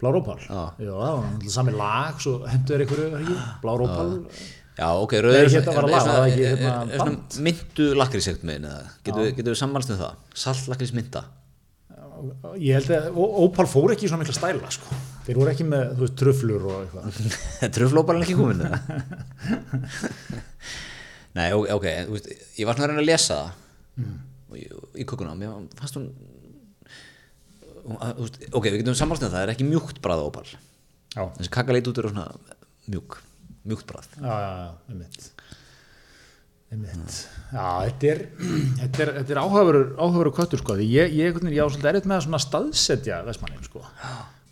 Blárópal? 0.00 0.38
Já. 0.46 0.60
Já, 0.80 0.90
það 0.90 1.04
var 1.04 1.26
náttúrulega 1.26 1.54
sami 1.54 1.74
lag, 1.76 2.20
svo 2.24 2.34
hendur 2.48 2.76
er 2.76 2.84
einhverju, 2.86 3.06
er 3.10 3.20
ekki? 3.20 3.36
Blárópal 3.62 4.14
já, 4.80 4.86
ok, 4.96 5.12
rauður 5.20 5.44
Nei, 5.44 5.52
hérna 5.54 5.74
var 5.76 5.86
lag, 5.86 5.92
var 5.92 6.06
það 6.08 6.28
ekki, 6.30 6.44
hérna, 6.48 6.70
er, 6.70 6.94
er, 6.94 7.02
band? 7.04 7.36
er 7.36 7.44
myndu 7.46 7.88
lakrísegt 8.00 8.46
með 8.48 8.64
eða 8.70 8.78
getur 9.04 9.52
við- 9.52 9.60
sammælst 9.60 9.92
um 9.92 9.98
það? 10.00 10.14
Salt 10.44 10.70
lakrís 10.72 10.94
mynda 10.96 11.24
Ég 12.60 12.76
held 12.76 12.90
að 12.96 13.18
ópal 13.46 13.66
fór 13.70 13.94
ekki 13.94 14.06
í 14.06 14.10
svona 14.10 14.22
mikla 14.24 14.36
stæla, 14.36 14.70
sko. 14.74 14.98
Þeir 15.26 15.40
voru 15.40 15.52
ekki 15.52 15.66
með, 15.68 15.84
þú 15.96 16.06
veist, 16.06 16.16
tröflur 16.20 16.66
og 16.68 16.76
eitthvað. 16.84 17.04
Tröflópalinn 17.76 18.24
ekki 18.26 18.38
komin 18.38 18.64
nei, 21.36 21.52
ok, 21.54 21.86
veist, 22.10 22.28
ég 22.58 22.66
var 22.68 22.76
svona 22.76 22.88
að 22.88 22.92
reyna 22.92 23.04
að 23.04 23.08
lesa 23.08 23.38
það 23.38 24.10
og 24.50 24.58
í, 24.58 24.64
í 25.02 25.06
kukkuna 25.06 25.36
mér 25.38 25.54
fannst 25.78 25.98
hún 25.98 26.08
að, 28.00 28.22
veist, 28.22 28.40
ok, 28.50 28.66
við 28.66 28.80
getum 28.80 28.98
sammælst 28.98 29.24
um 29.24 29.30
það 29.30 29.36
það 29.36 29.44
er 29.44 29.52
ekki 29.54 29.68
mjúkt 29.68 30.00
brað 30.04 30.24
ópal 30.26 30.46
Já, 30.50 31.22
þessi 31.36 31.52
kaka 31.54 31.74
leit 31.74 31.90
út 31.90 32.00
er 32.00 32.10
svona 32.10 32.26
mjúk 32.90 33.20
mjúkt 33.68 33.86
brað 33.90 34.08
já, 34.16 34.26
já, 34.26 34.50
já, 34.64 34.70
einmitt 34.90 35.20
einmitt 35.20 35.39
já, 37.50 37.64
þetta 37.82 38.10
er 38.12 38.20
þetta 38.78 39.02
er, 39.02 39.08
þetta 39.18 39.32
er 39.34 39.38
áhugaverur, 39.42 39.88
áhugaverur 39.98 40.34
köttur 40.36 40.60
sko, 40.62 40.76
ég, 40.78 41.14
ég, 41.18 41.34
ég, 41.34 41.40
ég 41.50 41.58
á 41.58 41.66
svolítið 41.66 41.88
erfitt 41.90 42.06
með 42.06 42.20
að 42.20 42.26
svona 42.28 42.40
staðsetja 42.44 43.16
Vestmannin 43.26 43.64
sko. 43.66 43.82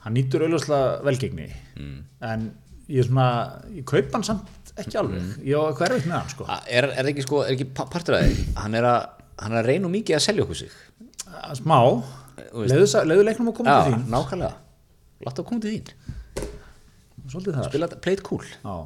Hann 0.02 0.16
nýtur 0.16 0.42
auðvitað 0.46 0.86
velgengni 1.06 1.46
mm. 1.78 2.00
en 2.26 2.48
ég 2.90 3.04
er 3.04 3.06
svona 3.06 3.28
ég 3.70 3.86
kaup 3.86 4.16
hann 4.16 4.26
samt 4.26 4.72
ekki 4.78 4.98
alveg. 4.98 5.30
Ég 5.46 5.58
á 5.58 5.62
eitthvað 5.68 5.92
erfitt 5.92 6.08
með 6.10 6.16
hann 6.16 6.32
sko. 6.34 6.48
Er, 6.66 6.88
er 6.90 6.98
það 7.04 7.12
ekki 7.12 7.26
sko, 7.28 7.44
er 7.44 7.54
ekki 7.54 7.68
pa- 7.78 7.86
partur 7.92 8.18
að 8.18 8.26
því? 8.26 8.48
Hann 8.64 8.76
er 8.80 8.88
að, 8.90 8.98
hann 9.44 9.54
er 9.54 9.60
að 9.62 9.70
reyna 9.70 9.92
mikið 9.94 10.18
að 10.18 10.24
selja 10.26 10.46
okkur 10.46 10.60
sig. 10.64 10.74
Að 11.38 11.54
smá, 11.60 11.78
leiðu, 12.54 13.22
leiknum 13.28 13.52
að 13.52 13.56
koma 13.60 13.78
til 13.78 13.92
já, 13.92 13.94
þín. 13.94 14.04
nákvæmlega. 14.16 14.52
Láta 15.26 15.42
að 15.44 15.48
koma 15.52 15.64
til 15.64 15.76
þín, 15.76 15.94
svolítið 17.30 17.58
þar. 17.60 17.70
Spila 17.70 17.90
þetta- 17.90 18.02
play 18.02 18.18
it 18.18 18.26
cool. 18.26 18.46
Já, 18.58 18.76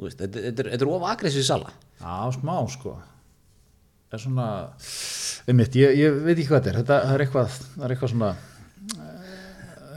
Þú 0.00 0.06
veist, 0.06 0.20
þetta, 0.20 0.42
þetta, 0.48 0.68
er- 0.80 0.92
of 0.94 1.08
agressív 1.10 1.44
sala 1.44 1.72
já, 2.00 2.14
smá 2.36 2.56
sko. 2.72 2.96
Er 4.10 4.18
svona 4.18 4.46
einmitt, 5.46 5.76
ég, 5.78 5.92
ég 5.98 6.16
veit 6.24 6.34
ekki 6.34 6.48
hvað 6.50 6.64
þetta 6.64 6.70
er. 6.72 6.78
Þetta 6.80 6.96
það 7.04 7.12
er 7.14 7.24
eitthvað, 7.24 7.58
það 7.74 7.84
er 7.86 7.92
eitthvað 7.94 8.12
svona 8.14 8.30
eh, 8.30 9.28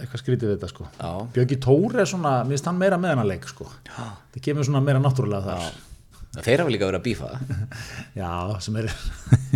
eitthvað 0.03 0.21
skrítið 0.21 0.49
við 0.49 0.53
þetta 0.57 0.69
sko. 0.69 0.89
Já. 0.99 1.13
Björgi 1.37 1.57
Tór 1.63 1.97
er 2.03 2.09
svona, 2.11 2.33
mér 2.43 2.57
finnst 2.57 2.69
hann 2.69 2.81
meira 2.81 2.99
með 3.01 3.15
hennar 3.15 3.29
leik 3.31 3.47
sko. 3.49 3.69
Það 3.87 4.43
kemur 4.45 4.67
svona 4.67 4.83
meira 4.85 5.01
náttúrulega 5.01 5.47
þar. 5.47 5.79
Þeir 6.33 6.63
hafa 6.63 6.73
líka 6.73 6.89
verið 6.89 6.99
að 6.99 7.07
bífa. 7.07 7.31
Já, 8.21 8.29
sem 8.65 8.77
er 8.81 8.93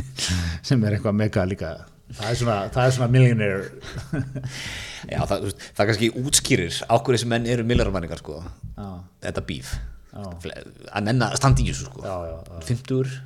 sem 0.71 0.83
er 0.87 0.97
eitthvað 0.97 1.19
mega 1.21 1.45
líka. 1.49 1.75
Það 2.17 2.31
er 2.31 2.39
svona, 2.39 2.57
það 2.71 2.87
er 2.87 2.95
svona 2.95 3.11
millionaire. 3.13 4.23
Já, 5.13 5.21
það, 5.29 5.51
það 5.77 5.91
kannski 5.91 6.11
útskýrir 6.23 6.81
á 6.87 6.95
hverju 6.95 7.19
þessi 7.19 7.29
menn 7.29 7.45
eru 7.51 7.67
millarmanningar 7.67 8.23
sko. 8.23 8.39
já, 8.73 8.87
þetta 9.27 9.45
bíf 9.47 9.75
að 10.17 11.05
menna 11.07 11.29
standi 11.37 11.65
í 11.65 11.71
þessu 11.71 11.89
sko. 11.89 12.05
já, 12.05 12.15
já, 12.29 12.37
já. 12.47 12.63
50 12.71 13.19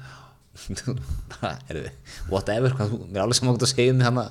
Heyrðu, 1.42 1.92
whatever 2.32 2.76
hvað, 2.76 2.98
mér 3.08 3.22
er 3.22 3.24
alveg 3.26 3.40
saman 3.40 3.56
að 3.58 3.72
segja 3.72 3.94
um 3.94 4.02
mig 4.02 4.08
hana. 4.10 4.26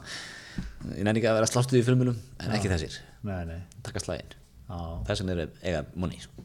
Ég 0.92 1.06
næði 1.06 1.22
ekki 1.22 1.30
að 1.30 1.38
vera 1.38 1.48
slástuð 1.48 1.80
í 1.80 1.86
filmulum 1.86 2.18
en 2.44 2.54
ekki 2.56 2.70
þessir, 2.70 2.98
nei, 3.26 3.40
nei. 3.48 3.58
Taka 3.86 4.02
slægin 4.02 4.34
já, 4.34 4.78
þessum 5.08 5.32
er 5.32 5.42
eiga 5.64 5.82
money 5.94 6.20
sko. 6.22 6.44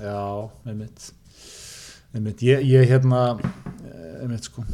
já, 0.00 0.18
einmitt. 0.66 1.10
Einmitt, 2.16 2.42
ég, 2.46 2.64
ég 2.66 2.88
hérna 2.90 3.22
einmitt 4.22 4.48
sko. 4.50 4.64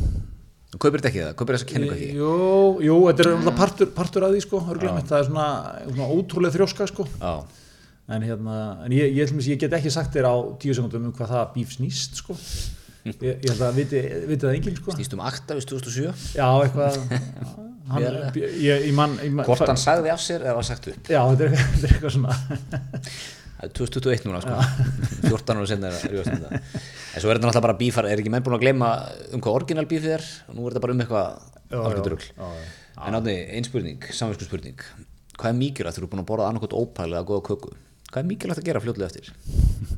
Kaupir 0.72 1.02
þetta 1.02 1.10
ekki 1.10 1.20
það, 1.26 1.32
kaupir 1.36 1.56
þessa 1.58 1.68
kenningu 1.68 1.94
ekki? 1.96 2.10
Jú, 2.16 2.28
jú, 2.86 2.94
þetta 3.10 3.24
er 3.26 3.34
alltaf 3.34 3.58
partur, 3.58 3.90
partur 3.92 4.24
af 4.24 4.32
því 4.32 4.44
sko, 4.46 4.60
örugglega. 4.64 4.94
Mitt. 4.96 5.10
það 5.10 5.18
er 5.20 5.26
svona, 5.28 5.48
svona 5.90 6.06
ótrúlega 6.16 6.56
þrjóska 6.56 6.86
sko. 6.88 7.06
já, 7.20 7.32
en, 8.12 8.26
hérna, 8.26 8.60
en 8.86 8.94
ég, 8.94 9.10
ég, 9.16 9.32
ég, 9.32 9.50
ég 9.54 9.60
get 9.60 9.74
ekki 9.78 9.92
sagt 9.92 10.14
þér 10.14 10.28
á 10.28 10.34
tíu 10.62 10.76
sekundum 10.76 11.10
um 11.10 11.16
hvað 11.16 11.34
það 11.34 11.52
bíf 11.56 11.74
snýst 11.76 12.22
sko. 12.22 12.36
ég, 13.08 13.20
ég 13.22 13.50
held 13.50 13.66
að 13.66 13.78
viti, 13.80 14.00
viti 14.30 14.46
það 14.46 14.56
enginn 14.58 14.80
sko. 14.80 14.96
snýst 14.96 15.16
um 15.16 15.24
akta 15.26 15.58
við 15.58 15.68
2007 15.74 16.08
já, 16.38 16.48
eitthvað. 16.48 16.98
Hann, 17.92 18.04
ég, 18.38 18.84
ég 18.86 18.92
man, 18.94 19.16
ég 19.20 19.32
man 19.34 19.44
hvort 19.44 19.66
hann 19.66 19.76
sagði 19.76 20.12
af 20.12 20.20
sér 20.22 20.44
eða 20.46 20.52
var 20.54 20.64
sagt 20.64 20.86
upp. 20.88 21.08
Já, 21.10 21.18
þetta 21.32 21.48
er, 21.48 21.56
þetta 21.58 21.88
er 21.88 21.94
eitthvað 21.96 22.12
svona 22.14 22.36
það 23.58 23.64
er 23.66 23.72
2021 23.78 24.28
núna 24.28 24.42
sko. 24.44 24.60
14 25.26 25.58
ára 25.58 25.66
senna 25.68 25.90
er 25.90 26.14
um 26.14 26.28
þetta 26.28 26.60
en 26.60 27.24
svo 27.24 27.32
er 27.32 27.36
þetta 27.36 27.48
náttúrulega 27.48 27.64
bara 27.66 27.76
bífar, 27.78 28.08
er 28.08 28.22
ekki 28.22 28.32
menn 28.32 28.46
búin 28.46 28.56
að 28.56 28.64
gleyma 28.64 28.92
um 29.34 29.42
hvað 29.42 29.58
orginal 29.58 29.84
bífið 29.90 30.14
er? 30.16 30.28
Og 30.48 30.56
nú 30.56 30.64
er 30.64 30.74
þetta 30.74 30.84
bara 30.86 30.94
um 30.96 31.02
eitthvað 31.04 31.50
algjörðurugl 31.80 32.28
já, 32.30 32.42
já, 32.42 33.06
en 33.06 33.18
átni, 33.18 33.36
ein 33.56 33.66
spurning, 33.66 34.08
samvinsku 34.14 34.48
spurning 34.48 34.82
hvað 35.38 35.48
er 35.50 35.58
mikilvægt 35.58 35.98
þú 35.98 36.04
er 36.04 36.10
búin 36.12 36.22
að 36.24 36.28
borða 36.28 36.48
annarkot 36.50 36.76
ópæl 36.76 37.08
eða 37.10 37.24
góða 37.28 37.46
köku 37.50 37.74
hvað 38.12 38.20
er 38.22 38.28
mikilvægt 38.28 38.60
að 38.62 38.68
gera 38.68 38.82
fljótlega 38.84 39.08
eftir? 39.08 39.32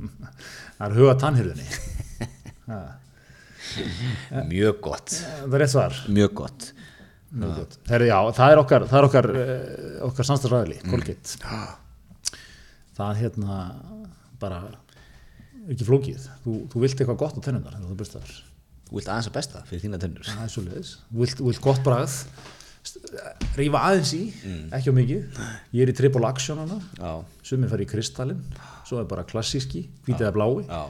Það 0.78 0.86
er 0.86 0.96
huga 0.98 1.14
tannhyrðinni 1.22 1.66
mjög 4.54 4.80
gott, 4.84 5.12
það 5.14 5.54
er 5.56 5.62
rétt 5.62 5.72
svar. 5.72 5.96
Mjög 6.12 6.32
gott. 6.40 6.66
Mjög 7.34 7.54
gott. 7.58 7.76
Herri, 7.90 8.08
já, 8.10 8.18
það 8.36 8.52
er 8.54 8.60
okkar, 8.60 8.86
það 8.90 8.98
er 8.98 9.06
okkar, 9.08 9.28
okkar 10.08 10.28
samstagsræðili, 10.28 10.78
Colgate. 10.86 11.52
Það 12.94 13.20
hérna 13.22 13.58
bara 14.42 14.60
ekki 15.72 15.86
flókið. 15.88 16.28
Þú, 16.44 16.56
þú 16.72 16.82
vilt 16.84 17.00
eitthvað 17.00 17.20
gott 17.24 17.38
á 17.40 17.44
tennundar 17.46 17.78
þegar 17.78 18.34
þú 18.84 18.98
vilt 18.98 19.08
aðeins 19.10 19.30
að 19.30 19.36
besta 19.38 19.64
fyrir 19.68 19.82
þína 19.86 20.00
tennur. 20.02 20.28
Er. 20.30 20.52
Þú 20.54 21.48
vilt, 21.48 21.62
gott 21.64 21.82
bragð, 21.86 22.18
rífa 23.58 23.80
aðeins 23.88 24.12
í, 24.16 24.22
ekki 24.74 24.92
á 24.92 24.94
mikið. 24.96 25.40
Ég 25.74 25.86
er 25.86 25.92
í 25.92 25.96
triple 25.96 26.28
action 26.28 26.60
hana, 26.62 26.80
sumir 27.46 27.70
fara 27.72 27.84
í 27.84 27.88
kristallin, 27.90 28.42
svo 28.88 29.00
er 29.02 29.08
bara 29.10 29.26
klassíski, 29.28 29.86
hvítið 30.06 30.28
eða 30.28 30.36
blái. 30.36 30.68
já. 30.68 30.84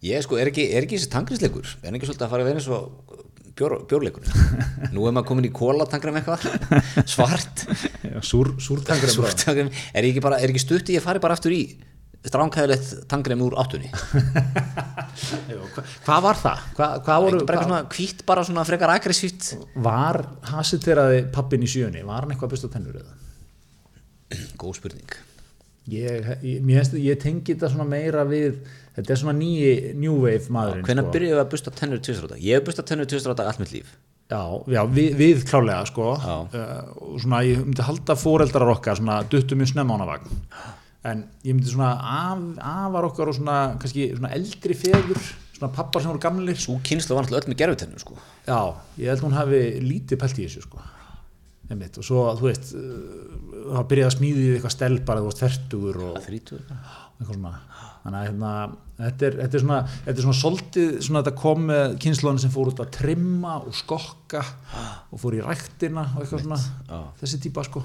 Ég 0.00 0.22
sko, 0.24 0.38
er 0.40 0.48
ekki, 0.48 0.64
er 0.72 0.86
ekki 0.86 0.96
þessi 0.96 1.10
tangriðsleikur 1.12 1.66
er 1.84 1.96
ekki 1.96 2.08
svolítið 2.08 2.24
að 2.24 2.30
fara 2.32 2.44
að 2.44 2.48
vera 2.48 2.60
eins 2.62 2.68
og 2.72 3.18
bjór, 3.60 3.74
bjórleikur 3.90 4.30
nú 4.94 5.04
er 5.04 5.12
maður 5.12 5.26
komin 5.28 5.48
í 5.50 5.52
kólatangram 5.52 6.16
eitthvað. 6.20 6.46
Svart. 7.12 7.66
Já, 8.06 8.16
Súr, 8.24 8.54
er 8.64 9.60
er 9.68 10.08
ekki, 10.08 10.22
bara, 10.24 10.38
er 10.40 10.52
ekki 10.54 10.62
stutt 10.64 10.92
í 10.92 10.96
að 10.96 11.04
fara 11.04 11.20
bara 11.20 11.36
aftur 11.36 11.52
í 11.52 11.62
stránkæðilegt 12.26 12.90
tangrem 13.08 13.40
úr 13.46 13.56
áttunni. 13.60 13.88
Hva, 15.70 15.82
hvað 16.04 16.22
var 16.24 16.38
það? 16.40 16.62
Hva, 16.76 16.86
hvað 17.04 17.24
voru, 17.24 17.40
bara 17.40 17.40
eitthvað 17.40 17.48
hvað, 17.54 17.64
svona 17.68 17.94
hvít, 17.94 18.22
bara 18.26 18.44
svona 18.46 18.64
frekar 18.66 18.92
aggressíft? 18.92 19.50
Var 19.84 20.18
hasiteraði 20.50 21.22
pappin 21.34 21.64
í 21.64 21.70
sjöunni, 21.70 22.02
var 22.06 22.24
hann 22.24 22.34
eitthvað 22.34 22.50
að 22.50 22.54
byrsta 22.56 22.70
tennur 22.74 23.00
eða? 23.00 23.16
góð 24.60 24.76
spurning. 24.78 25.16
Ég, 25.90 26.28
ég, 26.44 26.92
ég 27.02 27.18
tengi 27.18 27.54
þetta 27.54 27.70
svona 27.72 27.88
meira 27.88 28.22
við 28.28 28.60
þetta 28.94 29.14
er 29.14 29.20
svona 29.22 29.34
nýji 29.38 29.94
New 29.98 30.20
Wave 30.22 30.52
maðurinn 30.52 30.86
hvenær 30.86 31.06
sko. 31.06 31.14
byrjuðu 31.16 31.40
að 31.40 31.50
busta 31.54 31.72
tennur 31.74 32.02
dag? 32.04 32.36
Ég 32.38 32.58
hef 32.58 32.66
bustað 32.68 32.90
tennur 32.92 33.34
dag 33.34 33.46
allt 33.48 33.62
mitt 33.62 33.72
líf. 33.74 33.94
Já, 34.30 34.42
já 34.70 34.84
við, 34.86 35.16
við 35.18 35.40
klálega 35.48 35.80
sko. 35.88 36.12
Uh, 36.14 36.76
og 37.08 37.16
svona 37.24 37.40
ég 37.48 37.64
myndi 37.64 37.82
halda 37.82 38.14
fóreldrar 38.18 38.70
okkar 38.76 39.00
svona 39.00 39.22
duttu 39.26 39.58
mjög 39.58 39.72
snemma 39.72 39.96
á 39.96 39.98
hana 39.98 40.10
vagn 40.12 40.44
en 41.08 41.22
ég 41.46 41.54
myndi 41.54 41.70
svona 41.72 41.94
af, 41.96 42.42
afar 42.60 43.08
okkar 43.08 43.30
og 43.32 43.38
svona 43.38 43.60
kannski 43.80 44.10
svona 44.12 44.34
eldri 44.36 44.76
feður 44.76 45.20
svona 45.60 45.72
pappar 45.76 46.02
sem 46.02 46.10
voru 46.10 46.22
gamlir. 46.22 46.58
Svo 46.60 46.78
kynslu 46.84 47.16
var 47.16 47.26
náttúrulega 47.26 47.44
öll 47.44 47.52
með 47.52 47.60
gerfutennur 47.62 48.02
sko. 48.02 48.16
Já, 48.46 48.60
ég 49.00 49.12
held 49.12 49.24
hún 49.26 49.36
hafi 49.36 49.60
lítið 49.84 50.20
pælt 50.20 50.40
í 50.40 50.48
þessu 50.48 50.64
sko. 50.66 50.82
Einmitt. 51.70 52.00
og 52.00 52.02
svo 52.02 52.24
þú 52.34 52.48
veist 52.48 52.72
uh, 52.74 52.86
það 53.76 53.84
byrjaði 53.92 54.08
að 54.08 54.14
smíði 54.16 54.46
eitthvað 54.56 54.72
stel 54.74 54.96
bara 55.06 55.20
þú 55.22 55.28
veist 55.28 55.42
fertugur 55.44 56.00
og 56.08 56.16
eitthvað 56.18 57.28
svona. 57.28 57.52
Þannig 58.00 58.16
að 58.16 58.24
hérna, 58.26 58.50
þetta, 58.96 59.28
er, 59.28 59.36
þetta 59.42 59.58
er 59.58 59.62
svona 59.62 59.78
þetta 59.92 60.14
er 60.16 60.24
svona 60.24 60.40
svolítið 60.40 60.90
svona 61.04 61.22
þetta 61.22 61.42
kom 61.44 61.62
með 61.68 61.94
kynnslóðin 62.02 62.42
sem 62.42 62.54
fór 62.56 62.72
út 62.72 62.82
að 62.82 62.92
trimma 62.96 63.54
og 63.60 63.76
skokka 63.76 64.42
og 65.12 65.22
fór 65.22 65.36
í 65.36 65.44
ræktina 65.44 66.08
og 66.16 66.24
eitthvað 66.24 66.46
svona. 66.48 66.60
Já. 66.88 67.00
þessi 67.20 67.42
típa 67.44 67.66
sko 67.68 67.84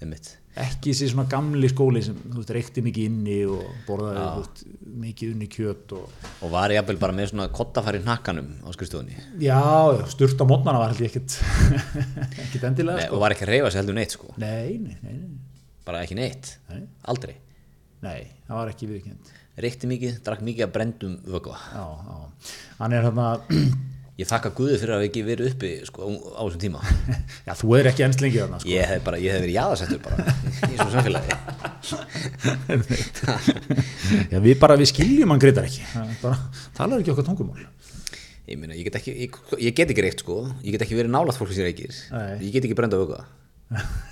einmitt. 0.00 0.30
Ekki 0.60 0.90
þessi 0.90 1.08
svona 1.12 1.28
gamli 1.30 1.68
skóli 1.70 2.00
sem 2.02 2.16
þú 2.24 2.40
veist 2.40 2.52
reykti 2.56 2.82
mikið 2.82 3.06
inni 3.06 3.36
og 3.46 3.66
borðaði 3.86 4.22
veist, 4.40 4.62
mikið 5.04 5.34
unni 5.36 5.48
kjöt 5.52 5.94
og 5.94 6.24
og 6.42 6.52
var 6.54 6.74
jafnvel 6.74 6.98
bara 7.02 7.14
með 7.16 7.30
svona 7.30 7.46
kottafæri 7.54 8.00
hnakkanum 8.02 8.48
á 8.66 8.68
skrifstofunni? 8.74 9.14
Já, 9.44 9.60
sturt 10.10 10.42
á 10.42 10.44
mótnana 10.50 10.80
var 10.82 10.90
held 10.94 11.04
ég 11.06 11.12
ekkit 11.12 11.36
ekkit 12.46 12.66
endilega 12.66 12.98
Nei, 12.98 13.06
sko. 13.06 13.14
og 13.14 13.22
var 13.22 13.36
ekki 13.36 13.46
að 13.46 13.52
reyfa 13.54 13.70
sig 13.70 13.82
heldur 13.82 13.98
neitt 14.00 14.16
sko. 14.16 14.32
Nei, 14.42 14.74
nei, 14.82 14.96
nei, 15.04 15.14
nei, 15.20 15.68
bara 15.86 16.02
ekki 16.02 16.18
neitt, 16.18 16.56
Nei. 16.72 16.82
aldrei? 17.14 17.36
Nei, 18.02 18.18
það 18.48 18.58
var 18.62 18.72
ekki 18.74 18.90
viðkjönd 18.90 19.36
reykti 19.60 19.88
mikið, 19.90 20.18
drakk 20.24 20.42
mikið 20.46 20.66
að 20.66 20.74
brendum 20.76 21.16
vögva 21.28 21.56
já, 21.60 21.84
já, 21.84 22.54
hann 22.80 22.94
er 22.96 23.06
hérna 23.08 23.26
ég 24.20 24.28
þakka 24.28 24.50
Guði 24.58 24.76
fyrir 24.80 24.94
að 24.94 25.00
við 25.02 25.08
ekki 25.08 25.22
verið 25.26 25.46
uppi 25.54 25.70
sko, 25.88 26.00
á 26.36 26.38
þessum 26.44 26.62
tíma. 26.62 26.80
Já, 27.46 27.52
þú 27.60 27.68
er 27.78 27.84
ekki 27.90 28.02
ennst 28.06 28.20
lengi 28.24 28.40
þarna 28.42 28.58
sko. 28.60 28.68
ég 28.70 28.82
hef, 28.90 29.00
bara, 29.06 29.16
ég 29.22 29.30
hef 29.34 29.40
verið 29.46 29.56
jaðarsettur 29.56 30.00
bara 30.04 30.16
í 30.68 30.70
þessu 30.76 30.92
samfélagi. 30.94 31.32
Já, 34.30 34.38
við 34.44 34.54
bara, 34.60 34.74
við 34.80 34.88
skiljum 34.92 35.30
hann 35.34 35.42
greitar 35.42 35.64
ekki. 35.68 35.82
Það 35.94 36.06
bara, 36.24 36.36
talar 36.76 36.98
ekki 37.02 37.12
okkar 37.14 37.26
tungumál. 37.30 37.62
Ég, 38.50 38.56
meina, 38.58 38.74
ég, 38.74 38.84
get 38.88 38.96
ekki, 38.98 39.12
ég, 39.26 39.30
ég 39.62 39.72
get 39.78 39.90
ekki 39.94 40.04
reykt 40.04 40.20
sko. 40.24 40.36
Ég 40.66 40.72
get 40.74 40.82
ekki 40.84 40.98
verið 40.98 41.12
nálægt 41.14 41.38
fólk 41.38 41.50
sem 41.54 41.66
reykir. 41.68 41.92
Nei. 42.10 42.34
ég 42.48 42.52
get 42.56 42.64
ekki 42.66 42.78
brenda 42.78 42.98
vögva 43.00 43.20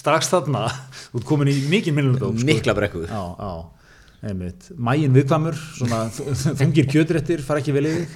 strax 0.00 0.28
þarna, 0.32 0.66
þú 1.10 1.20
ert 1.20 1.26
komin 1.28 1.48
í 1.48 1.54
mikið 1.70 1.94
minnulegt 1.96 2.44
mikla 2.44 2.74
brekku. 2.76 3.02
Já, 3.08 3.22
já, 3.40 3.50
einmitt. 4.22 4.70
Mægin 4.76 5.14
viðkvamur, 5.16 5.58
þungir 6.60 6.88
kjötréttir 6.92 7.42
fara 7.44 7.62
ekki 7.62 7.74
vel 7.76 7.86
yfir 7.90 8.08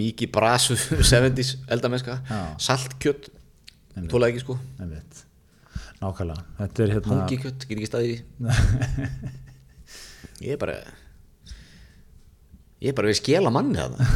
mikið 0.00 0.30
brasu 0.32 0.76
70s 0.76 1.56
eldamenska 1.72 2.18
saltkjött 2.60 3.30
tóla 4.10 4.30
ekki 4.30 4.42
sko. 4.44 4.56
Einmitt, 4.80 5.24
nákvæmlega. 6.00 6.46
Þetta 6.60 6.84
er 6.84 6.94
hérna 6.96 7.18
hungikjött, 7.18 7.66
get 7.68 7.76
ekki 7.78 7.90
staðið 7.90 8.12
í 8.12 8.16
ég 10.46 10.56
er 10.56 10.60
bara 10.60 10.80
ég 12.80 12.88
er 12.90 12.96
bara 12.96 13.10
við 13.10 13.18
skela 13.20 13.50
manni 13.52 13.76
þarna. 13.76 14.06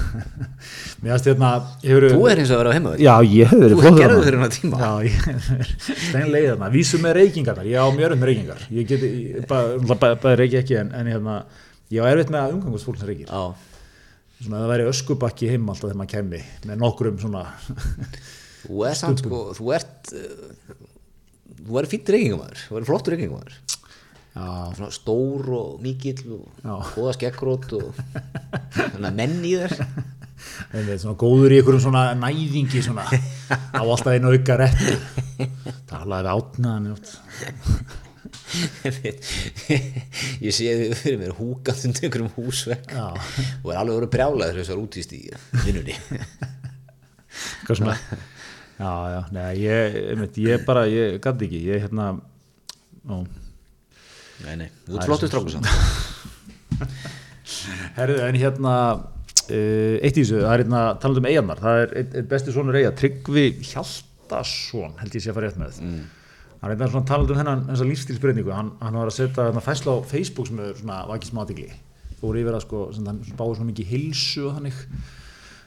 Mér 1.04 1.10
finnst 1.12 1.26
hérna 1.28 1.50
hefur, 1.82 2.06
þú 2.14 2.22
er 2.30 2.40
eins 2.40 2.50
og 2.50 2.56
að 2.56 2.62
vera 2.62 2.70
á 2.72 2.76
heima 2.78 2.92
Já, 3.02 3.14
ég 3.28 3.50
hef 3.50 3.60
verið 3.60 3.74
Þú 3.74 3.82
flottur 3.82 4.00
gerðir 4.00 4.24
þarna. 4.24 4.48
þér 4.48 4.56
tíma. 4.56 4.78
Já, 4.80 4.92
ég 5.04 6.08
steinlega 6.08 6.54
þarna. 6.54 6.70
Vísum 6.78 7.04
með 7.04 7.16
reykingarnar, 7.20 7.68
ég 7.68 7.76
á 7.84 7.86
mjög 7.98 8.16
um 8.16 8.24
reykingar. 8.30 8.64
Ég 8.72 8.88
geti, 8.88 9.10
ég- 9.34 9.46
bara 9.50 9.96
bara- 10.00 10.16
bara 10.24 10.38
reyki 10.40 10.58
ekki 10.62 10.78
en, 10.80 10.92
en 10.96 11.12
hérna, 11.12 11.36
ég 11.92 12.00
á 12.00 12.08
erfitt 12.08 12.32
með 12.32 12.40
að 12.46 12.56
umgangast 12.56 12.88
fólk 12.88 12.98
sem 13.02 13.10
reykir. 13.12 13.28
Já, 13.28 13.44
Svona 14.44 14.58
að 14.58 14.64
það 14.64 14.70
væri 14.74 14.84
öskubakki 14.90 15.46
heim 15.52 15.68
alltaf 15.70 15.86
þegar 15.88 15.98
maður 16.00 16.10
kemmi 16.16 16.40
með 16.68 16.80
nokkrum 16.82 17.20
svona 17.22 17.44
þú 18.64 18.80
ert 18.90 19.20
sko 19.22 19.38
þú 19.56 19.68
ert 19.76 20.10
uh, 20.18 20.74
þú 21.64 21.78
ert 21.80 21.92
fýtt 21.92 22.10
reykingamæður, 22.12 22.64
þú 22.66 22.76
ert 22.80 22.88
flottur 22.90 23.14
reykingamæður. 23.14 23.54
Já, 23.54 23.73
svona 24.34 24.90
stór 24.90 25.50
og 25.54 25.82
mikill 25.82 26.24
og 26.34 26.46
Já. 26.64 26.74
góða 26.96 27.12
skeggrót 27.18 27.72
og 27.78 28.00
svona 28.90 29.12
menn 29.14 29.38
í 29.46 29.54
einmitt, 30.74 31.00
svona 31.00 31.16
góður 31.18 31.54
í 31.54 31.60
einhverjum 31.60 31.84
svona 31.86 32.06
næðingi 32.18 32.82
svona. 32.84 33.04
Á 33.78 33.82
alltaf 33.82 34.14
einu 34.14 34.32
auka 34.34 34.58
réttu 34.60 34.96
talaði 35.90 36.26
við 36.26 36.32
átnaðan 36.34 36.90
ég 40.44 40.54
sé 40.54 40.74
þið 40.78 40.92
fyrir 40.98 41.20
mér 41.22 41.32
húkað 41.38 41.86
undir 41.88 42.08
einhverjum 42.08 42.34
húsvegg 42.36 42.90
Já. 42.90 43.06
og 43.62 43.70
er 43.70 43.80
alveg 43.80 44.00
verið 44.00 44.12
brjálaður 44.14 44.60
þess 44.60 44.74
að 44.74 44.82
útýst 44.82 45.14
í 45.16 45.22
vinnunni. 45.64 45.96
Eitthvað 47.54 47.80
svona. 47.80 47.96
Já, 48.74 48.90
já, 49.14 49.20
neða, 49.30 49.50
ég, 49.62 49.98
ég 50.42 50.66
bara, 50.66 50.82
ég 50.90 51.20
gæti 51.22 51.46
ekki, 51.46 51.60
ég 51.70 51.84
hérna 51.86 52.08
ó, 53.06 53.22
nei, 54.44 54.54
nei, 54.62 54.68
þú 54.86 54.98
ert 54.98 55.08
flottur 55.10 55.32
strákur 55.32 55.54
samt. 55.54 55.68
Herðu, 57.98 58.18
en 58.24 58.38
hérna 58.40 58.74
uh, 58.94 59.94
eitt 60.00 60.18
í 60.18 60.22
þessu, 60.22 60.42
það 60.42 60.50
er 60.52 60.64
hérna 60.64 60.82
talað 61.02 61.22
um 61.22 61.30
eigarnar, 61.30 61.62
það 61.62 61.80
er 61.84 61.96
eitt, 62.00 62.18
eitt 62.20 62.28
besti 62.30 62.54
sonur 62.54 62.78
eiga 62.80 62.92
Tryggvi 62.98 63.46
Hjaltason 63.70 64.94
held 65.00 65.18
ég 65.18 65.24
sé 65.24 65.32
að 65.32 65.40
fara 65.40 65.50
rétt 65.50 65.60
með. 65.60 65.80
Mm. 65.84 66.04
hann 66.62 66.72
er 66.72 66.84
hérna 66.84 67.04
talað 67.08 67.34
um 67.34 67.42
hennan 67.42 67.66
þessa 67.68 67.88
lífstílsbreyningu 67.90 68.54
hann, 68.54 68.70
hann 68.80 69.00
var 69.00 69.10
að 69.10 69.18
setja 69.18 69.48
hérna 69.50 69.64
fæsla 69.64 69.96
á 69.96 70.06
Facebook 70.08 70.48
sem 70.48 70.62
er 70.64 70.78
svona 70.78 71.02
vakið 71.10 71.34
smátigli 71.34 71.68
fór 72.24 72.40
yfir 72.40 72.56
að 72.56 72.64
sko, 72.64 72.86
sem 72.96 73.06
hann 73.08 73.20
báði 73.36 73.58
svona 73.58 73.70
mikið 73.72 73.92
hilsu 73.92 74.48
og 74.48 74.58
þannig. 74.58 74.80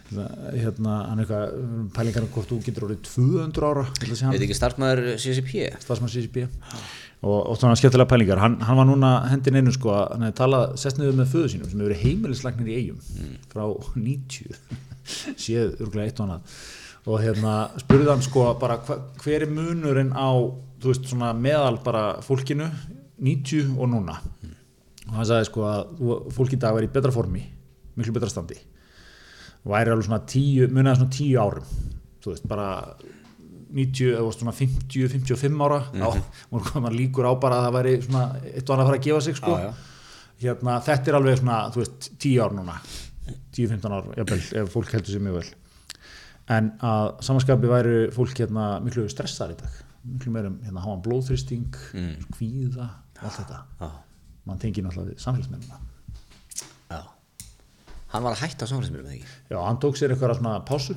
Hérna, 0.08 0.94
hann 1.10 1.20
er 1.20 1.26
eitthvað 1.26 1.56
pælingar 1.98 2.24
um 2.24 2.30
hvort 2.32 2.48
þú 2.48 2.58
getur 2.64 2.86
orðið 2.88 3.02
200 3.10 3.66
ára 3.68 3.82
hann. 3.90 4.32
Veit 4.32 4.46
ekki 4.46 4.56
starfmaður 4.56 5.02
CCP 5.20 5.66
starfsmann 5.84 6.14
CCP 6.14 6.46
og, 7.22 7.38
og 7.50 7.58
svona 7.58 7.78
skemmtilega 7.80 8.10
pælingar. 8.12 8.42
Hann, 8.42 8.60
hann 8.62 8.78
var 8.78 8.88
núna 8.88 9.12
hendin 9.32 9.58
einu 9.58 9.74
sko 9.74 9.94
að 9.94 10.04
hann 10.14 10.28
hefði 10.28 10.38
talað 10.38 10.76
sest 10.82 11.00
niður 11.00 11.18
með 11.20 11.32
föðu 11.34 11.52
sínum 11.54 11.70
sem 11.70 11.80
hefur 11.80 11.90
verið 11.90 12.04
heimilislæknir 12.06 12.70
í 12.70 12.78
eigum 12.82 13.40
frá 13.52 13.64
90 13.96 14.60
séð 15.44 15.82
örgulega 15.82 16.06
eitt 16.12 16.22
og 16.22 16.28
annað. 16.28 16.62
Og 17.08 17.22
hérna 17.24 17.58
spurði 17.80 18.12
hann 18.12 18.26
sko 18.26 18.48
bara 18.62 18.80
hva, 18.84 19.00
hver 19.24 19.48
er 19.48 19.52
munurinn 19.52 20.14
á 20.14 20.30
þú 20.78 20.92
veist 20.92 21.10
svona 21.10 21.34
meðal 21.34 21.80
bara 21.84 22.06
fólkinu 22.26 22.70
90 23.24 23.78
og 23.78 23.92
núna? 23.96 24.20
Og 25.08 25.14
hann 25.16 25.30
sagði 25.30 25.50
sko 25.50 25.68
að 25.68 26.34
fólk 26.36 26.58
í 26.58 26.62
dag 26.62 26.78
er 26.78 26.86
í 26.86 26.92
betra 26.92 27.14
formi 27.16 27.46
miklu 27.98 28.14
betra 28.14 28.30
standi. 28.30 28.60
Væri 29.68 29.92
alveg 29.92 30.06
svona 30.06 30.22
10 30.30 30.70
munaði 30.76 31.00
svona 31.00 31.16
10 31.16 31.40
árum 31.42 31.72
þú 32.22 32.34
veist 32.34 32.48
bara 32.50 32.68
90 33.74 34.14
eða 34.14 34.32
svona 34.36 34.54
50, 34.56 35.10
55 35.14 35.62
ára 35.66 35.80
mm 35.80 36.02
-hmm. 36.02 36.24
þá 36.52 36.62
var 36.74 36.82
maður 36.82 36.98
líkur 36.98 37.30
á 37.30 37.34
bara 37.40 37.60
að 37.60 37.66
það 37.66 37.78
væri 37.78 38.02
svona 38.02 38.24
eitt 38.54 38.70
og 38.70 38.74
annað 38.74 38.84
að 38.84 38.90
fara 38.90 38.98
að 38.98 39.06
gefa 39.08 39.22
sig 39.22 39.36
sko. 39.36 39.58
Já. 39.58 39.74
hérna 40.42 40.80
þetta 40.88 41.12
er 41.12 41.16
alveg 41.16 41.38
svona 41.38 41.58
þú 41.74 41.84
veist 41.84 42.12
10 42.20 42.40
ár 42.44 42.54
núna. 42.54 42.76
10-15 43.52 43.92
ár 43.92 44.06
jafnvel, 44.18 44.44
ef 44.62 44.70
fólk 44.72 44.94
heldur 44.94 45.14
sér 45.14 45.22
mjög 45.22 45.34
vel. 45.34 45.50
En 46.48 46.72
að 46.80 47.08
samanskapi 47.22 47.68
væri 47.68 48.12
fólk 48.12 48.40
hérna 48.40 48.80
miklu 48.80 49.10
stressar 49.10 49.52
í 49.52 49.58
dag. 49.60 49.84
Miklu 50.04 50.32
meirum 50.32 50.60
hérna 50.64 50.80
háan 50.80 51.02
blóðþristing 51.04 51.76
mm. 51.94 52.32
kvíða, 52.32 52.88
allt 53.20 53.36
þetta. 53.42 53.66
Já, 53.82 53.90
mann 54.46 54.60
tengir 54.60 54.84
náttúrulega 54.84 55.20
samfélagsmennina 55.20 55.97
hann 58.14 58.24
var 58.24 58.36
að 58.36 58.42
hætta 58.46 58.64
á 58.64 58.70
samfélagsmiðlum 58.72 59.08
eða 59.10 59.18
ekki? 59.18 59.32
Já, 59.52 59.58
hann 59.66 59.80
tók 59.84 59.98
sér 60.00 60.14
eitthvað 60.14 60.38
svona 60.40 60.54
pásu 60.68 60.94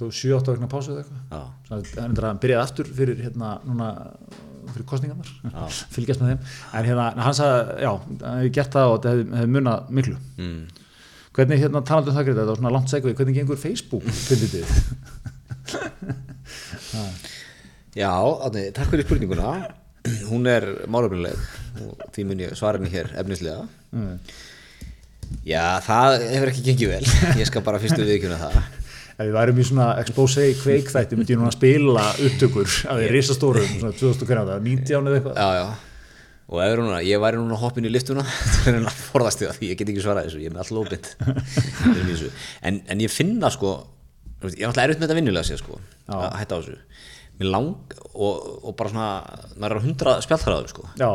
tók 0.00 0.12
7-8 0.12 0.54
vegna 0.54 0.68
pásu 0.70 0.92
eða 0.92 1.00
eitthvað. 1.04 1.20
Já, 1.32 1.42
Svo 1.68 2.02
hann 2.04 2.18
að 2.18 2.42
byrjaði 2.42 2.64
aftur 2.64 2.86
fyrir 2.98 3.22
hérna 3.24 3.48
núna 3.64 3.88
fyrir 4.74 4.86
kostningarnar 4.90 5.30
fylgjast 5.94 6.20
með 6.22 6.28
þeim. 6.34 6.40
En 6.76 6.88
hérna 6.90 7.06
hann 7.24 7.36
sagði 7.38 7.58
já, 7.86 7.92
hann 7.96 8.20
hefði 8.42 8.52
gert 8.58 8.76
það 8.76 8.86
og 8.90 8.96
þetta 8.98 9.14
hefði, 9.14 9.24
hefði 9.38 9.50
munað 9.56 9.78
miklu. 10.00 10.16
Mm. 10.36 10.60
hvernig 11.38 11.62
hérna 11.62 11.84
talandi 11.86 12.10
um 12.12 12.16
það 12.18 12.26
Greta, 12.28 12.40
þetta 12.42 12.52
var 12.52 12.60
svona 12.60 12.74
langt 12.76 12.92
segvið. 12.92 13.16
Hvernig 13.20 13.38
gengur 13.38 13.60
Facebook 13.62 14.04
fyndið 14.26 14.50
þið? 14.58 14.68
Já 17.98 18.12
Átni, 18.44 18.68
takk 18.76 18.92
fyrir 18.92 19.06
spurninguna. 19.06 19.54
Hún 20.28 20.46
er 20.48 20.64
málefnileg 20.90 21.36
og 21.82 22.04
því 22.14 22.24
mun 22.28 22.42
ég 22.44 22.54
svara 22.58 22.78
henni 22.78 22.92
hér 22.92 23.10
efnislega. 23.20 23.64
Mm. 23.96 24.14
Já, 25.48 25.64
það 25.86 26.16
hefur 26.34 26.52
ekki 26.52 26.64
gengið 26.68 26.92
vel. 26.92 27.02
Ég 27.40 27.48
skal 27.48 27.64
bara 27.66 27.80
fyrstu 27.82 28.04
viðkjöna 28.06 28.38
það. 28.44 28.56
Ef 29.18 29.26
við 29.26 29.34
værum 29.34 29.58
í 29.58 29.66
svona 29.66 29.88
expose 29.98 30.46
kveikþætti 30.60 31.18
myndi 31.18 31.34
ég 31.34 31.40
núna 31.40 31.50
spila 31.54 32.04
upptökur 32.28 32.68
af 32.86 33.00
því 33.00 33.08
risastórum, 33.16 33.70
svona 33.80 33.96
2000 33.98 34.28
hvernig 34.30 34.50
það 34.52 34.66
19 34.68 35.08
eða 35.10 35.18
eitthvað. 35.18 35.40
Já, 35.42 35.48
já. 35.58 35.68
Og 36.48 36.62
ef 36.64 36.70
er 36.72 36.80
núna, 36.80 37.00
ég 37.04 37.20
væri 37.20 37.40
núna 37.40 37.58
hoppin 37.60 37.84
í 37.84 37.90
liftuna 37.92 38.22
til 38.64 38.76
að 38.78 38.86
forðast 39.10 39.42
því 39.42 39.48
að 39.50 39.58
því 39.58 39.68
ég 39.72 39.80
get 39.82 39.90
ekki 39.92 40.04
svarað 40.04 40.28
þessu 40.30 40.38
ég 40.40 40.48
er 40.48 40.54
með 40.54 40.62
all 40.62 40.78
lópind 40.78 41.10
en, 42.70 42.78
en 42.88 43.02
ég 43.04 43.12
finna 43.12 43.50
sko 43.52 43.72
ég 44.46 44.62
er 44.62 44.70
alltaf 44.70 44.84
erfitt 44.86 45.00
með 45.02 45.08
þetta 45.08 45.18
vinnulega 45.18 45.48
sér 45.48 45.60
sko, 45.60 45.76
Já. 46.06 46.14
að 46.14 46.38
hætta 46.38 46.56
á 46.56 46.58
þessu. 46.62 46.78
Mér 47.38 47.50
lang, 47.54 47.94
og, 48.14 48.48
og 48.66 48.74
bara 48.78 48.90
svona 48.92 49.08
maður 49.58 49.74
er 49.74 49.78
á 49.78 49.86
hundra 49.86 50.14
spjallþræðum 50.24 50.70
sko. 50.72 50.86
Já, 50.98 51.10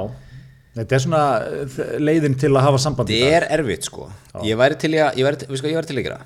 þetta 0.77 0.97
er 0.97 1.03
svona 1.03 1.23
eh, 1.47 1.79
leiðin 2.01 2.37
til 2.41 2.51
að 2.53 2.65
hafa 2.67 2.81
samband 2.83 3.11
í 3.13 3.19
þetta 3.21 3.39
er 3.39 3.47
erfitt 3.57 3.89
sko. 3.89 4.07
Ég 4.47 4.59
væri 4.59 4.77
til 4.81 4.93
í 4.95 5.01
að, 5.03 5.19
ég 5.19 5.27
væri, 5.27 5.49
hvað 5.49 5.71
ég 5.71 5.79
væri 5.79 5.91
til 5.91 5.97
í 5.97 6.01
að 6.01 6.07
gera. 6.09 6.19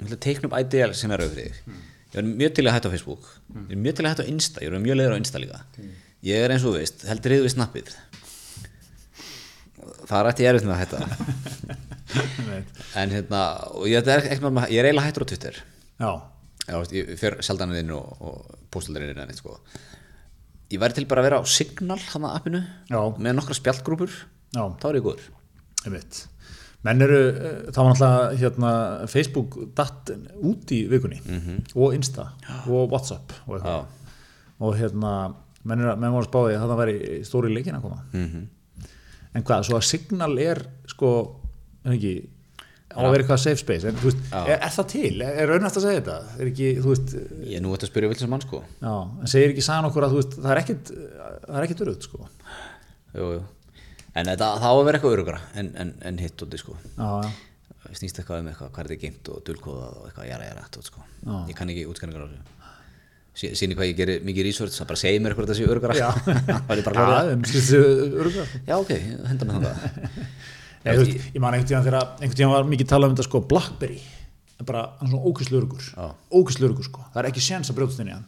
Ég 0.00 0.12
að 0.14 0.22
teikna 0.26 0.50
upp 0.50 0.58
IDL 0.60 0.94
sem 0.96 1.14
er 1.14 1.24
auðvitað 1.24 1.48
þig 1.48 1.78
ég 2.10 2.16
væri 2.18 2.36
mjög 2.40 2.54
til 2.56 2.64
í 2.64 2.70
að 2.70 2.76
hætta 2.76 2.90
á 2.90 2.94
Facebook. 2.94 3.28
Ég 3.60 3.74
er 3.76 3.82
mjög 3.84 3.96
til 3.98 4.04
í 4.04 4.08
að 4.08 4.14
hætta 4.14 4.26
á 4.26 4.30
Insta, 4.32 4.64
ég 4.64 4.72
er 4.72 4.84
mjög 4.86 4.98
leiður 4.98 5.14
á 5.14 5.20
Insta 5.20 5.42
líka. 5.42 5.60
Ég 6.26 6.44
er 6.44 6.54
eins 6.54 6.64
og 6.64 6.74
þú 6.74 6.80
veist, 6.80 7.04
heldur 7.06 7.34
reyðu 7.34 7.46
við 7.46 7.54
snappið. 7.54 7.92
Það 10.10 10.18
er 10.18 10.30
ætti 10.32 10.44
ég 10.44 10.50
erfitt 10.50 10.66
með 10.66 10.76
að 10.76 10.82
hætta. 10.84 11.78
En 12.98 13.12
hérna, 13.14 13.40
ég, 13.86 14.08
er 14.10 14.40
með 14.42 14.64
ég 14.74 14.80
er 14.80 14.88
eiginlega 14.88 15.04
hættur 15.06 15.22
á 15.22 15.30
Twitter. 15.30 15.60
Já, 16.02 16.10
Já, 16.70 16.78
ég 16.94 17.14
fer 17.18 17.36
sjaldan 17.42 17.72
inn 17.78 17.90
og, 17.94 18.10
og 18.22 18.58
póstaldar 18.70 19.06
inn 19.08 19.34
sko. 19.34 19.56
Ég 20.70 20.80
væri 20.82 20.96
til 20.96 21.06
bara 21.10 21.22
að 21.22 21.28
vera 21.28 21.40
á 21.42 21.44
Signal 21.50 21.98
hann 22.12 22.26
að 22.28 22.36
appinu 22.38 22.60
Já. 22.90 23.00
með 23.18 23.36
nokkra 23.38 23.56
spjallgrúpur. 23.58 24.10
Já, 24.54 24.62
þá 24.80 24.86
er 24.90 24.98
ég 25.00 25.06
góður. 25.06 25.28
Einmitt. 25.86 26.20
Menn 26.86 27.04
eru, 27.04 27.18
eh, 27.28 27.58
það 27.68 27.80
var 27.82 27.90
náttúrulega 27.90 28.38
hérna, 28.40 28.70
Facebook 29.12 29.58
datt 29.76 30.10
út 30.40 30.72
í 30.72 30.88
vikunni 30.88 31.18
og 31.74 31.92
Insta 31.94 32.30
og 32.66 32.90
Whatsapp 32.90 33.34
og 33.46 33.66
og 34.60 34.76
hérna, 34.76 35.34
menn, 35.64 35.80
er, 35.80 35.96
menn 35.96 36.12
voru 36.12 36.26
að 36.26 36.30
spáði 36.30 36.56
að 36.56 36.70
það 36.70 36.80
væri 36.80 36.96
stóri 37.24 37.52
leikin 37.54 37.76
að 37.76 37.82
koma. 37.82 38.02
Mhm. 38.12 38.48
en 39.34 39.42
hvað, 39.42 39.64
svo 39.64 39.76
að 39.76 39.84
Signal 39.86 40.38
er 40.38 40.66
sko, 40.86 41.40
er 41.84 41.92
ekki 41.92 42.14
á 42.90 42.98
að 42.98 43.12
vera 43.14 43.22
eitthvað 43.22 43.40
safe 43.44 43.60
space, 43.62 43.86
en 43.86 43.98
veist, 44.02 44.22
Já. 44.32 44.40
er, 44.40 44.56
er 44.66 44.72
það 44.74 44.86
til, 44.90 45.12
er, 45.22 45.50
raunast 45.50 45.78
að 45.78 45.84
segja 45.86 46.00
þetta? 46.00 46.16
Er 46.36 46.48
ekki, 46.50 46.70
þú 46.80 46.94
veist, 46.94 47.12
ég 47.46 47.54
er 47.58 47.62
nú 47.64 47.74
eftir 47.76 47.86
að 47.86 47.92
spyrja 47.92 48.10
vilsins 48.10 48.32
mann 48.32 48.42
sko. 48.44 48.62
Já, 48.80 48.94
en 49.06 49.30
segir 49.30 49.52
ekki 49.54 49.64
sagan 49.66 49.88
okkur 49.90 50.06
að 50.06 50.16
veist, 50.18 50.34
það 50.40 50.54
er 50.54 50.62
ekkit 50.64 50.90
það 50.90 51.60
er 51.60 51.66
ekkit 51.68 51.84
örugt, 51.86 52.08
sko. 52.08 52.30
Jú, 53.14 53.28
jú. 53.36 53.40
en 54.20 54.32
það 54.34 54.66
á 54.66 54.70
að 54.72 54.82
vera 54.88 54.98
eitthvað 54.98 55.16
örugra 55.18 55.40
en, 55.62 55.72
en, 55.84 55.94
en 56.10 56.22
hitt 56.22 56.46
og 56.46 56.58
sko. 56.58 56.76
Já, 56.98 57.10
já, 57.30 57.92
snýst 58.00 58.20
eitthvað 58.22 58.42
um 58.42 58.50
eitthvað, 58.50 58.72
hvað 58.74 58.82
er 58.84 58.92
þetta 58.92 59.04
geimt 59.06 59.30
og 59.30 59.42
dulkóðað 59.46 60.00
og 60.00 60.08
eitthvað 60.10 60.30
jara 60.32 60.50
jara 60.50 60.68
tótt, 60.74 60.90
sko. 60.90 61.06
Já. 61.22 61.36
ég 61.46 61.58
kann 61.58 61.70
ekki 61.70 61.86
útskæningar 61.90 62.26
á 62.26 62.28
þessu. 62.30 62.56
Sí- 63.40 63.54
sýni 63.54 63.76
hvað 63.78 63.92
ég 63.92 63.98
gerir 64.00 64.24
mikið 64.26 64.48
research 64.48 64.74
það 64.74 64.88
bara 64.90 64.98
segir 65.00 65.20
mér 65.22 65.32
eitthvað 65.36 65.54
sé 65.54 65.66
örugra 65.70 65.94
Já. 65.94 66.08
já, 66.50 66.56
skilst 67.46 67.70
þið 67.70 68.16
örugra 68.18 68.44
já 68.66 68.74
henda 70.84 70.94
með 70.94 71.02
þannig 71.02 71.10
Ég, 71.10 71.20
veist, 71.20 71.34
ég 71.36 71.44
man 71.44 71.54
einhvern 71.56 71.70
tíðan 71.70 71.86
þegar 71.86 72.08
einhvern 72.20 72.38
tíðan 72.40 72.54
var 72.56 72.72
mikið 72.72 72.90
talað 72.94 73.10
um 73.10 73.16
þetta 73.16 73.28
sko 73.28 73.42
Blackberry 73.50 74.00
er 74.60 74.66
bara 74.68 74.82
hann 74.98 75.08
er 75.08 75.12
svona 75.14 75.28
ókvæslurugur 75.30 75.84
Já. 75.88 76.06
ókvæslurugur 76.36 76.84
sko, 76.84 77.04
það 77.14 77.20
er 77.22 77.28
ekki 77.30 77.42
séns 77.44 77.70
að 77.72 77.78
brjótast 77.78 78.02
inn 78.02 78.10
í 78.10 78.16
hann 78.16 78.26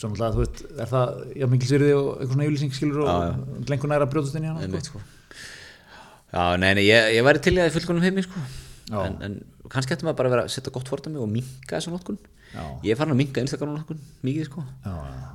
svo 0.00 0.08
náttúrulega 0.08 0.32
þú 0.32 0.40
veist, 0.44 0.62
er 0.80 0.90
það 0.92 1.10
já 1.40 1.46
mikil 1.52 1.68
sýrði 1.70 1.90
og 1.98 2.06
eitthvað 2.14 2.32
svona 2.32 2.46
yfirlýsing 2.46 2.76
skilur 2.78 3.02
og 3.04 3.68
lengur 3.72 3.92
næra 3.92 4.06
að 4.08 4.14
brjótast 4.14 4.38
inn 4.38 4.46
í 4.46 4.50
hann 4.50 4.60
sko. 4.62 4.68
Einmitt, 4.70 4.88
sko. 4.88 5.02
Já, 6.34 6.44
nei, 6.62 6.70
nei, 6.78 6.84
ég, 6.88 7.10
ég 7.18 7.26
væri 7.28 7.42
til 7.44 7.54
í 7.54 7.60
að 7.62 7.68
í 7.68 7.74
fullkonum 7.76 8.06
heimi 8.06 8.24
sko. 8.24 8.44
En, 9.04 9.18
en 9.28 9.36
kannski 9.72 9.94
ættum 9.96 10.10
að 10.10 10.16
bara 10.18 10.32
vera 10.32 10.46
að 10.48 10.54
setja 10.56 10.72
gott 10.72 10.88
fordæmi 10.90 11.20
og 11.20 11.28
minka 11.30 11.76
þessa 11.76 11.92
notkun 11.92 12.18
Já. 12.54 12.64
Ég 12.86 12.96
farin 13.00 13.12
að 13.14 13.18
minka 13.18 13.42
Instagram 13.42 13.74
notkun 13.74 13.98
mikið 14.24 14.44
sko. 14.48 14.62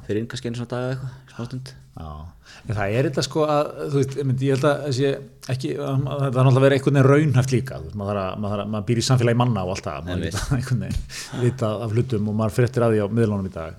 fyrir 0.08 0.22
inn 0.24 0.28
kannski 0.32 0.48
einu 0.50 0.56
svona 0.60 0.70
dag 0.72 0.84
eða 0.86 0.94
eitthvað, 0.96 1.36
smástund. 1.36 1.72
En 2.00 2.76
það 2.78 2.94
er 2.96 3.08
þetta 3.10 3.24
sko 3.28 3.44
að 3.46 3.72
þú 3.92 4.00
veist, 4.00 4.16
ég 4.16 4.54
held 4.56 4.66
að 4.70 4.84
þessi 4.88 5.10
ekki, 5.54 5.72
að- 5.76 6.08
að 6.08 6.20
það 6.24 6.28
er 6.28 6.48
náttúrulega 6.48 6.64
verið 6.66 6.78
einhvern 6.80 6.96
veginn 6.96 7.10
raunhæft 7.12 7.52
líka 7.54 7.80
veist, 7.84 7.96
maður, 8.00 8.20
að- 8.24 8.40
maður, 8.46 8.64
maður 8.72 8.86
býr 8.88 9.02
í 9.02 9.06
samfélagi 9.10 9.38
manna 9.42 9.64
og 9.68 9.74
allt 9.76 9.84
það 9.90 10.08
maður 10.08 10.24
vita 10.30 10.44
einhvern 10.58 10.84
veginn 10.86 11.44
vita 11.44 11.72
af 11.84 11.92
hlutum 11.98 12.30
og 12.32 12.36
maður 12.40 12.56
fréttir 12.58 12.86
að 12.88 12.96
því 12.96 13.02
á 13.04 13.08
miðlunum 13.20 13.50
í 13.52 13.54
dag 13.54 13.76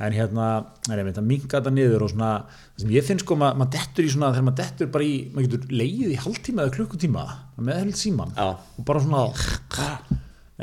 en 0.00 0.12
hérna, 0.16 0.44
er 0.90 0.98
ég 0.98 1.04
veit 1.10 1.18
að 1.20 1.26
minka 1.28 1.58
þetta 1.60 1.72
niður 1.76 2.02
og 2.06 2.10
svona, 2.14 2.30
það 2.74 2.80
sem 2.86 2.92
ég 2.96 3.04
finn 3.04 3.18
sko 3.20 3.36
maður, 3.36 3.58
maður 3.60 3.72
dettur 3.76 4.04
í 4.08 4.12
svona, 4.14 4.30
þegar 4.32 4.46
maður 4.48 4.60
dettur 4.64 4.90
bara 4.94 5.04
í 5.04 5.16
maður 5.34 5.46
getur 5.50 5.74
leið 5.76 6.06
í 6.10 6.20
hálftíma 6.24 6.64
eða 6.66 6.74
klukkutíma 6.78 7.24
með 7.60 7.80
held 7.84 7.98
síman 8.00 8.32
og 8.80 8.84
bara 8.88 9.02
svona 9.04 9.26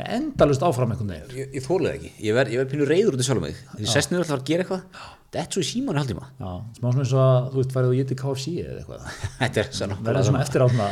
endalust 0.06 0.64
áfram 0.64 0.92
einhvern 0.94 1.12
veginn. 1.14 1.36
Ég, 1.38 1.54
ég 1.58 1.64
þólið 1.64 1.92
ekki, 1.92 2.10
ég 2.24 2.36
verð 2.36 2.58
ver 2.58 2.68
pínu 2.72 2.88
reyður 2.88 3.16
út 3.16 3.22
í 3.22 3.26
sjálf 3.26 3.42
mig. 3.44 3.62
Þegar 3.72 3.84
ég 3.84 3.92
sest 3.92 4.12
niður 4.12 4.24
alltaf 4.24 4.38
að 4.38 4.50
gera 4.50 4.66
eitthvað 4.66 5.06
Þetta 5.28 5.40
er 5.42 5.48
svo 5.52 5.60
í 5.60 5.66
síman 5.68 5.98
í 5.98 6.00
haldíma 6.00 6.26
Já, 6.38 6.50
smá 6.78 6.86
svona 6.88 7.02
eins 7.04 7.10
og 7.12 7.18
að 7.20 7.48
þú 7.52 7.58
veist 7.60 7.72
farið 7.74 7.90
og 7.90 7.98
getið 7.98 8.18
KFC 8.22 8.52
eða 8.62 8.78
eitthvað. 8.78 9.08
Þetta 9.42 9.60
er 9.60 9.66
svo 9.68 9.88
nákvæmlega 9.90 10.06
verður 10.08 10.28
svona 10.30 10.44
eftir 10.46 10.64
átna 10.64 10.86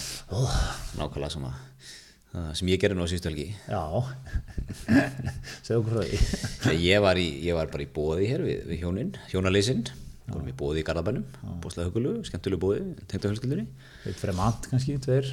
Nákvæmlega 1.02 1.50
Það 2.36 2.48
sem 2.58 2.68
ég 2.68 2.80
gerði 2.82 2.96
nú 2.98 3.04
á 3.04 3.08
síðustu 3.08 3.30
helgi. 3.30 3.44
Já, 3.64 3.82
segðu 5.64 5.78
okkur 5.78 5.94
frá 5.94 6.02
því. 6.04 6.74
Ég 6.84 7.00
var, 7.00 7.20
í, 7.20 7.28
ég 7.46 7.56
var 7.56 7.70
bara 7.72 7.84
í 7.86 7.88
bóði 7.88 8.26
hér 8.28 8.44
við, 8.44 8.58
við 8.68 8.82
hjónin, 8.82 9.12
hjónalýsin 9.32 9.86
Góðum 10.26 10.50
í 10.50 10.56
bóði 10.58 10.82
í 10.82 10.84
Garðabænum, 10.84 11.24
bóðslega 11.62 11.88
hugulu, 11.88 12.12
skemmtilegu 12.26 12.60
bóði, 12.60 12.82
tengdu 13.08 13.30
fjölskyldunni 13.30 13.64
Eitt 14.10 14.20
fremant 14.20 14.68
kannski, 14.68 14.98
tveir 15.00 15.30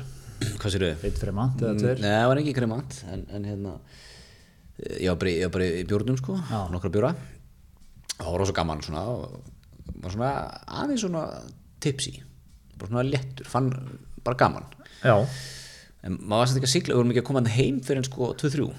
Hvað 0.61 0.75
sér 0.75 0.85
Eitt 0.93 1.19
fremant 1.21 1.61
eða 1.61 1.77
tveir? 1.79 2.01
Nei, 2.03 2.11
það 2.11 2.27
var 2.31 2.41
ekki 2.41 2.55
kremant 2.57 2.99
en, 3.13 3.23
en 3.35 3.47
hérna 3.47 3.73
ég 4.83 5.09
var 5.11 5.19
bara, 5.21 5.33
ég 5.33 5.47
var 5.47 5.55
bara 5.57 5.69
í 5.69 5.87
bjórnum 5.89 6.19
sko 6.19 6.37
nokkra 6.73 6.91
bjóra. 6.93 7.13
Það 8.13 8.29
var 8.29 8.41
rosa 8.41 8.55
gaman 8.57 8.83
svona 8.85 9.03
og 9.09 9.41
var 10.03 10.15
svona 10.15 10.31
aðeins 10.81 11.03
svona 11.03 11.23
tipsy 11.83 12.15
bara 12.79 12.89
svona 12.89 13.05
léttur, 13.07 13.47
fann 13.49 13.69
bara 14.23 14.39
gaman. 14.39 14.67
Já, 15.03 15.15
en 16.03 16.19
maður 16.19 16.43
var 16.43 16.51
samt 16.51 16.61
ekki 16.61 16.69
að 16.69 16.75
sigla, 16.75 16.93
við 16.93 17.01
vorum 17.01 17.13
ekki 17.13 17.23
að 17.23 17.27
koma 17.29 17.41
þarna 17.41 17.55
heim 17.57 17.81
fyrir 17.85 18.01
en 18.01 18.07
sko 18.07 18.29
2-3 18.39 18.69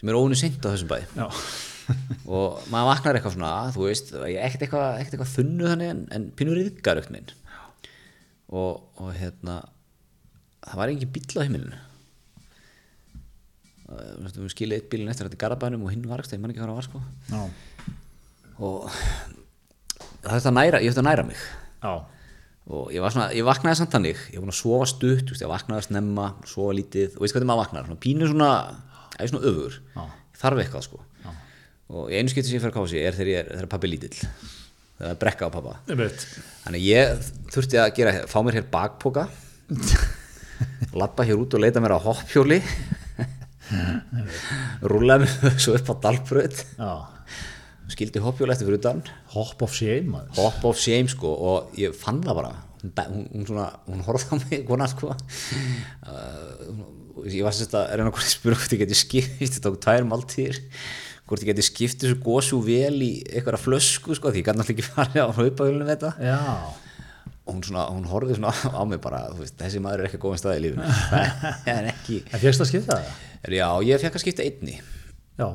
sem 0.00 0.10
er 0.10 0.16
óinu 0.16 0.38
seint 0.38 0.64
á 0.64 0.72
þessum 0.72 0.90
bæ. 0.90 0.98
Já, 1.16 1.26
og 2.36 2.62
maður 2.72 2.90
vaknar 2.90 3.18
eitthvað 3.18 3.36
svona, 3.36 3.52
þú 3.74 3.84
veist 3.86 4.14
ég 4.16 4.38
er 4.38 4.46
ekkert 4.48 4.66
eitthvað, 4.66 4.88
ekkert 5.02 5.16
eitthvað 5.16 5.34
þunnu 5.36 5.68
þannig 5.70 5.92
en, 5.94 6.02
en 6.16 6.26
pínur 6.38 6.62
yðgar 6.62 7.02
auknin 7.02 7.30
og, 8.50 8.80
og 8.98 9.12
hérna 9.14 9.60
það 10.66 10.82
var 10.82 10.92
engin 10.92 11.14
bíll 11.14 11.40
á 11.40 11.46
heimilinu 11.46 11.78
við 13.90 14.52
skilja 14.52 14.78
eitt 14.78 14.88
bílinn 14.90 15.10
eftir 15.10 15.26
þetta 15.26 15.38
í 15.38 15.40
Garabænum 15.40 15.86
og 15.86 15.92
hinn 15.92 16.06
var 16.08 16.22
ekki, 16.22 16.36
ég 16.36 16.42
man 16.42 16.52
ekki 16.52 16.62
hvað 16.62 16.70
það 16.70 16.78
var 16.78 16.86
sko. 16.86 17.00
Já, 17.30 17.40
og 18.60 18.76
það 20.22 20.48
að 20.50 20.56
næra, 20.56 20.80
ég 20.84 20.92
þurfti 20.92 21.02
að 21.02 21.08
næra 21.08 21.24
mig. 21.26 21.42
Já, 21.80 21.92
og 22.70 22.92
ég, 22.94 23.02
var 23.02 23.14
svona, 23.14 23.26
ég 23.34 23.48
vaknaði 23.48 23.80
samt 23.80 23.96
þannig. 23.96 24.22
Ég 24.30 24.38
var 24.38 24.46
búin 24.46 24.54
að 24.54 24.60
sofa 24.60 24.88
stutt, 24.92 25.34
ég 25.34 25.50
vaknaði 25.50 25.82
að 25.82 25.88
snemma 25.88 26.28
sofa 26.46 26.76
lítið. 26.78 27.16
Og 27.16 27.24
veist 27.24 27.34
hvað 27.34 27.42
þetta 27.42 27.50
maður 27.50 27.62
vaknar? 27.64 27.88
Svona 27.88 28.04
pínu 28.06 28.30
svona, 28.30 28.52
það 29.16 29.26
er 29.26 29.32
svona 29.32 29.50
öfur 29.50 29.80
Já. 29.80 30.06
ég 30.06 30.40
þarf 30.44 30.62
eitthvað 30.64 30.86
sko. 30.86 31.02
Já. 31.24 31.34
og 31.90 32.14
einu 32.14 32.30
skipti 32.30 32.52
sem 32.52 32.60
ég 32.60 32.62
fer 32.62 32.70
að 32.70 32.78
kási 32.78 33.02
er 33.02 33.18
þegar, 33.18 33.32
ég 33.32 33.42
er, 33.42 33.52
þegar 33.56 33.70
pabbi 33.74 33.90
lítill. 33.90 34.14
Þegar 35.00 35.10
er 35.16 35.20
brekka 35.24 35.50
á 35.50 35.54
pappa 35.56 35.76
einmitt. 35.90 36.26
Þannig 36.62 36.86
ég 36.86 37.28
þurfti 37.50 37.82
að 37.82 37.92
gera, 37.98 38.16
fá 38.30 38.38
mér 38.46 38.60
hér 38.60 38.70
bakpoka 38.70 39.26
lappa 40.98 41.26
hér 41.28 41.40
út 41.42 41.54
og 41.54 41.62
leita 41.62 41.82
mér 41.82 41.96
á 41.96 42.00
hoppjóli 42.02 42.60
rúlaði 44.90 45.26
mig 45.26 45.60
svo 45.62 45.76
upp 45.78 45.92
á 45.92 45.94
dalbröð 46.08 46.62
skildi 47.90 48.22
hoppjóli 48.22 48.54
eftir 48.54 48.68
fyrir 48.68 48.80
utan. 48.80 49.02
Hop 49.34 49.62
of 49.66 49.74
shame 49.74 50.10
maður. 50.12 50.32
Hop 50.38 50.64
of 50.70 50.80
shame 50.80 51.10
sko 51.10 51.30
og 51.50 51.78
ég 51.80 51.94
fann 51.96 52.22
það 52.24 52.40
bara. 52.40 52.52
Hún, 52.80 52.92
hún, 52.96 53.24
hún, 53.34 53.46
svona, 53.48 53.66
hún 53.88 54.04
horfði 54.06 54.30
á 54.30 54.34
mig 54.44 54.64
kona 54.68 54.88
sko. 54.90 55.12
Uh, 56.06 56.82
ég 57.26 57.44
var 57.44 57.56
sérst 57.56 57.76
að 57.76 57.90
reyna 57.98 58.12
ég 58.14 58.32
spura 58.32 58.58
hvort 58.58 58.74
ég 58.76 58.84
geti 58.84 58.98
skipt 58.98 59.40
þetta 59.42 59.64
tók 59.66 59.80
tvær 59.84 60.06
máltíðir 60.08 60.60
hvort 61.28 61.42
ég 61.44 61.50
geti 61.50 61.66
skipt 61.66 62.00
þessu 62.02 62.16
gósu 62.24 62.60
vel 62.64 62.96
í 63.04 63.10
eitthvað 63.28 63.60
flösku 63.62 64.16
sko 64.16 64.32
því 64.32 64.40
ég 64.40 64.48
gæti 64.48 64.60
náttúrulega 64.62 64.78
ekki 64.78 64.94
farið 64.94 65.20
á 65.20 65.36
hlaupahjólinu 65.36 65.84
með 65.84 65.92
þetta. 65.92 66.12
Já, 66.30 66.40
hún, 67.52 67.62
svona, 67.66 67.86
hún 67.92 68.06
horfði 68.10 68.36
svona 68.38 68.52
á 68.78 68.82
mig 68.88 69.00
bara 69.04 69.20
veist, 69.38 69.56
þessi 69.60 69.82
maður 69.84 70.04
er 70.04 70.08
ekki 70.10 70.20
að 70.20 70.24
góða 70.26 70.40
stað 70.42 70.58
í 70.58 70.62
lífinu. 70.66 70.86
Það 71.64 71.74
er 71.74 71.90
ekki 71.94 72.20
en 72.30 72.42
fjöxt 72.44 72.64
að 72.64 72.70
skipta 72.72 72.98
það? 73.00 73.18
já, 73.56 73.66
ég 73.90 74.02
fekk 74.04 74.18
að 74.18 74.24
skipta 74.24 74.46
einni. 74.46 74.76
Já, 75.40 75.48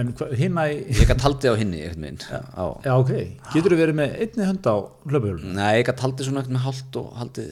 en 0.00 0.12
hinna 0.38 0.64
í 0.70 0.78
ég 0.90 1.06
gæti 1.10 1.24
haldið 1.26 1.54
á 1.54 1.60
hinni 1.60 1.80
einhvern 1.86 2.06
veginn 2.06 2.22
á, 2.54 2.64
Já, 2.86 2.92
ok, 2.98 3.12
getur 3.54 3.74
þú 3.74 3.80
verið 3.82 3.98
með 4.00 4.16
einni 4.24 4.48
hönd 4.50 4.66
á 4.70 4.74
hlöpuhjólum? 5.06 5.52
nei, 5.58 5.72
ég 5.80 5.86
gæti 5.90 6.04
haldið 6.06 6.28
svona 6.28 6.42
einhvern 6.42 6.58
með 6.58 6.64
hálft 6.68 6.98
og 7.02 7.12
haldið 7.20 7.50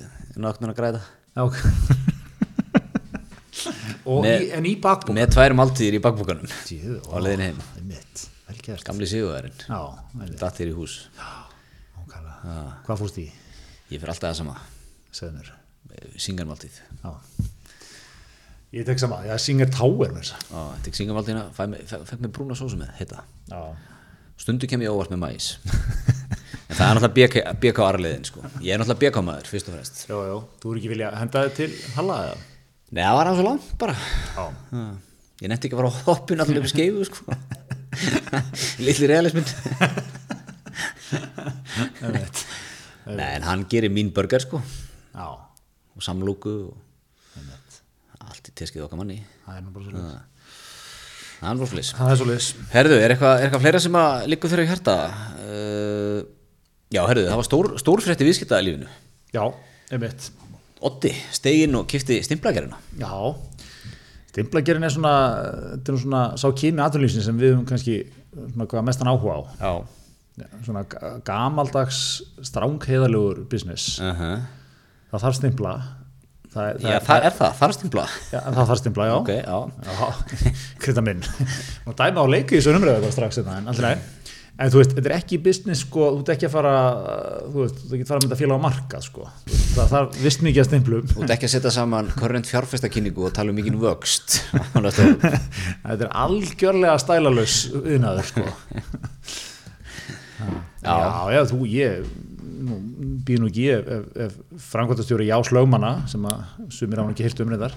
að 0.74 0.78
græða. 0.82 1.03
Já, 1.32 1.42
ok. 1.46 1.59
Með- 4.22 4.42
í, 4.42 4.46
en 4.57 4.66
í 4.66 4.72
bakbúk 4.82 5.14
með 5.14 5.34
tvær 5.36 5.55
máltíðir 5.55 5.94
í 5.98 6.00
bakbúkanum 6.03 6.48
Jú, 6.72 6.96
á 7.07 7.16
leiðin 7.22 7.44
heim. 7.46 7.61
gamli 8.86 9.07
sigurverðin 9.09 9.55
Já, 9.68 9.78
einmitt, 10.18 10.38
datt 10.40 10.59
hér 10.61 10.72
í 10.72 10.74
hús. 10.76 10.96
Ákala 12.00 12.34
Hvað 12.86 12.98
fórst 13.05 13.20
í? 13.22 13.26
Ég 13.93 14.03
fyrir 14.03 14.14
alltaf 14.14 14.30
það 14.30 14.38
sama. 14.40 14.57
Segðu 15.12 15.32
mér. 15.38 15.53
Singarmáltíð. 16.16 16.78
Já. 17.03 17.12
Ég 18.72 18.86
tek 18.88 19.01
sama, 19.03 19.18
Tower 19.76 20.14
með 20.14 20.22
þessa. 20.22 20.36
Ég 20.49 20.84
tek 20.86 20.97
singarmáltíðina 20.97 21.43
fekk 21.53 22.20
mér 22.22 22.30
brúna 22.32 22.57
sósu 22.57 22.78
með 22.80 22.95
heita 22.97 23.20
Já, 23.51 23.61
stundu 24.40 24.64
kem 24.70 24.80
ég 24.80 24.95
óvart 24.95 25.12
með 25.12 25.20
mæs 25.26 25.49
en 26.72 26.78
það 26.78 26.86
er 26.86 26.97
náttúrulega 26.97 27.53
BK 27.61 27.82
arliðin 27.84 28.24
sko. 28.24 28.40
ég 28.64 28.72
er 28.72 28.80
náttúrulega 28.80 29.03
BK 29.03 29.16
maður 29.26 29.51
fyrst 29.53 29.68
og 29.68 29.76
fremst. 29.76 30.01
Já, 30.09 30.16
já, 30.24 30.36
þú 30.62 30.72
er 30.72 30.80
ekki 30.80 30.93
vilja 30.95 31.11
henda 31.18 31.43
þið 31.45 31.59
til 31.59 31.68
Halla 31.99 32.16
eða? 32.30 32.38
Nei, 32.93 33.03
það 33.03 33.16
var 33.18 33.28
hann 33.28 33.38
svo 33.38 33.47
langt 33.51 33.68
bara. 33.82 33.97
Já, 34.32 34.45
ég 35.43 35.53
nefndi 35.53 35.68
ekki 35.68 35.76
að 35.76 35.82
fara 35.82 35.93
á 35.93 36.01
hoppin 36.09 36.45
allir 36.45 36.62
upp 36.62 36.70
í 36.70 36.72
skeifu 36.72 37.03
sko. 37.11 37.20
Litli 38.88 39.12
realismin. 39.12 39.47
Nei, 43.07 43.30
en 43.36 43.46
hann 43.46 43.64
gerir 43.70 43.90
mín 43.92 44.12
burger 44.14 44.44
sko. 44.44 44.61
Já, 45.12 45.26
og 45.96 46.05
samlúku 46.05 46.53
og 46.70 46.76
allt 48.22 48.48
í 48.48 48.55
teskið 48.57 48.86
okkar 48.86 49.00
manni. 49.00 49.18
Það 49.46 49.59
er 49.59 49.64
nú 49.64 49.74
bara 49.74 49.88
svo 49.88 50.05
það 51.42 51.48
er 51.50 51.59
bara 51.59 51.70
flis 51.72 51.88
það 51.98 52.12
er 52.12 52.18
svo 52.20 52.26
leis 52.28 52.48
Herðu, 52.70 52.98
er 53.03 53.14
eitthvað, 53.14 53.32
er 53.34 53.48
eitthvað 53.48 53.64
fleira 53.64 53.80
sem 53.82 53.96
að 53.98 54.26
liggur 54.30 54.53
fyrir 54.53 54.68
hjarta? 54.70 54.94
Uh, 55.42 56.20
Já, 56.92 57.00
herðu, 57.09 57.24
það 57.30 57.38
var 57.40 57.46
stór, 57.48 57.68
stór 57.80 58.03
frétti 58.05 58.26
viðskiptaði 58.26 58.66
lífinu. 58.66 58.88
Já, 59.32 59.46
einmitt. 59.88 60.26
Oddi, 60.84 61.12
stegin 61.32 61.78
og 61.78 61.86
kifti 61.88 62.18
stimplagerina 62.26 62.76
Já, 63.00 63.14
stimplagerinn 64.32 64.84
er 64.84 64.92
svona, 64.92 65.14
þetta 65.76 65.92
er 65.92 65.96
nú 65.96 66.03
svona 66.03 66.22
sá 66.42 66.46
kými 66.59 66.82
aðurlýsin 66.84 67.24
sem 67.24 67.38
við 67.40 67.55
höfum 67.55 67.66
kannski 67.70 67.96
svona 68.34 68.68
hvað 68.68 68.86
mestan 68.90 69.11
áhuga 69.11 69.38
á. 69.38 69.42
Já 69.62 70.01
Svona 70.64 70.85
ga- 70.89 71.18
gamaldags 71.26 72.22
strángheðalugur 72.41 73.45
business. 73.51 73.99
uh 74.01 74.14
-huh. 74.16 74.39
Það 75.12 75.20
þarf 75.26 75.37
stimpla. 75.37 75.74
Það, 76.53 76.68
er- 76.68 76.78
Já, 76.80 76.99
það 77.01 77.24
er 77.24 77.33
það, 77.33 77.53
það 77.59 77.68
er 77.68 77.72
stimpla 77.72 78.07
Já, 78.33 78.41
það 78.41 78.66
þarf 78.68 78.78
stimpla, 78.78 79.05
já. 79.07 79.14
Ok, 79.16 79.28
já 79.28 79.59
krydda 80.83 81.03
minn. 81.03 81.22
Nú 81.87 81.95
dæma 81.97 82.20
á 82.20 82.26
leiku 82.28 82.57
í 82.57 82.61
bara 83.01 83.12
strax 83.12 83.39
þetta, 83.39 83.59
en 83.59 83.68
alltaf. 83.68 83.99
En 84.61 84.68
þú 84.70 84.83
veist, 84.83 84.93
þetta 84.93 85.09
er 85.09 85.14
ekki 85.16 85.39
business, 85.43 85.80
sko, 85.87 86.11
þú 86.12 86.20
ert 86.20 86.28
ekki 86.35 86.47
að 86.47 86.53
fara, 86.53 86.72
þú 87.49 87.62
veist, 87.62 87.78
þú 87.89 87.97
getur 87.97 88.09
fara 88.11 88.18
að 88.18 88.24
mynda 88.26 88.37
félag 88.37 88.59
á 88.61 88.64
markað, 88.66 89.03
sko. 89.07 89.28
Það 89.76 89.89
þarf 89.95 90.18
vist 90.22 90.43
mikið 90.45 90.61
að 90.61 90.68
stimplum. 90.68 91.07
Þú 91.09 91.22
ert 91.22 91.30
ekki 91.30 91.49
að 91.49 91.55
setja 91.55 91.70
saman 91.70 92.11
current 92.18 92.47
fjárfestakynningu 92.47 93.24
og 93.24 93.33
tala 93.33 93.51
um 93.51 93.57
mikið 93.57 93.78
vöxt. 93.80 94.43
Þetta 94.76 96.05
er 96.05 96.12
algjörlega 96.12 96.99
stælalös 97.01 97.57
yðnaður 97.80 98.28
sko. 98.28 98.45
já. 100.43 100.93
já, 100.93 101.32
já, 101.36 101.43
þú, 101.53 101.64
ég 101.70 102.12
býð 103.26 103.43
nú 103.43 103.49
ekki 103.51 103.64
ef, 103.74 103.88
ef, 103.97 104.09
ef 104.26 104.64
framkvæmtastjóri 104.70 105.28
Jás 105.28 105.51
Lögmanna 105.55 105.93
sem 106.11 106.24
að 106.28 106.70
sumir 106.74 107.01
á 107.01 107.03
hann 107.03 107.14
ekki 107.14 107.26
hýrt 107.26 107.43
um 107.45 107.53
reyndar 107.53 107.76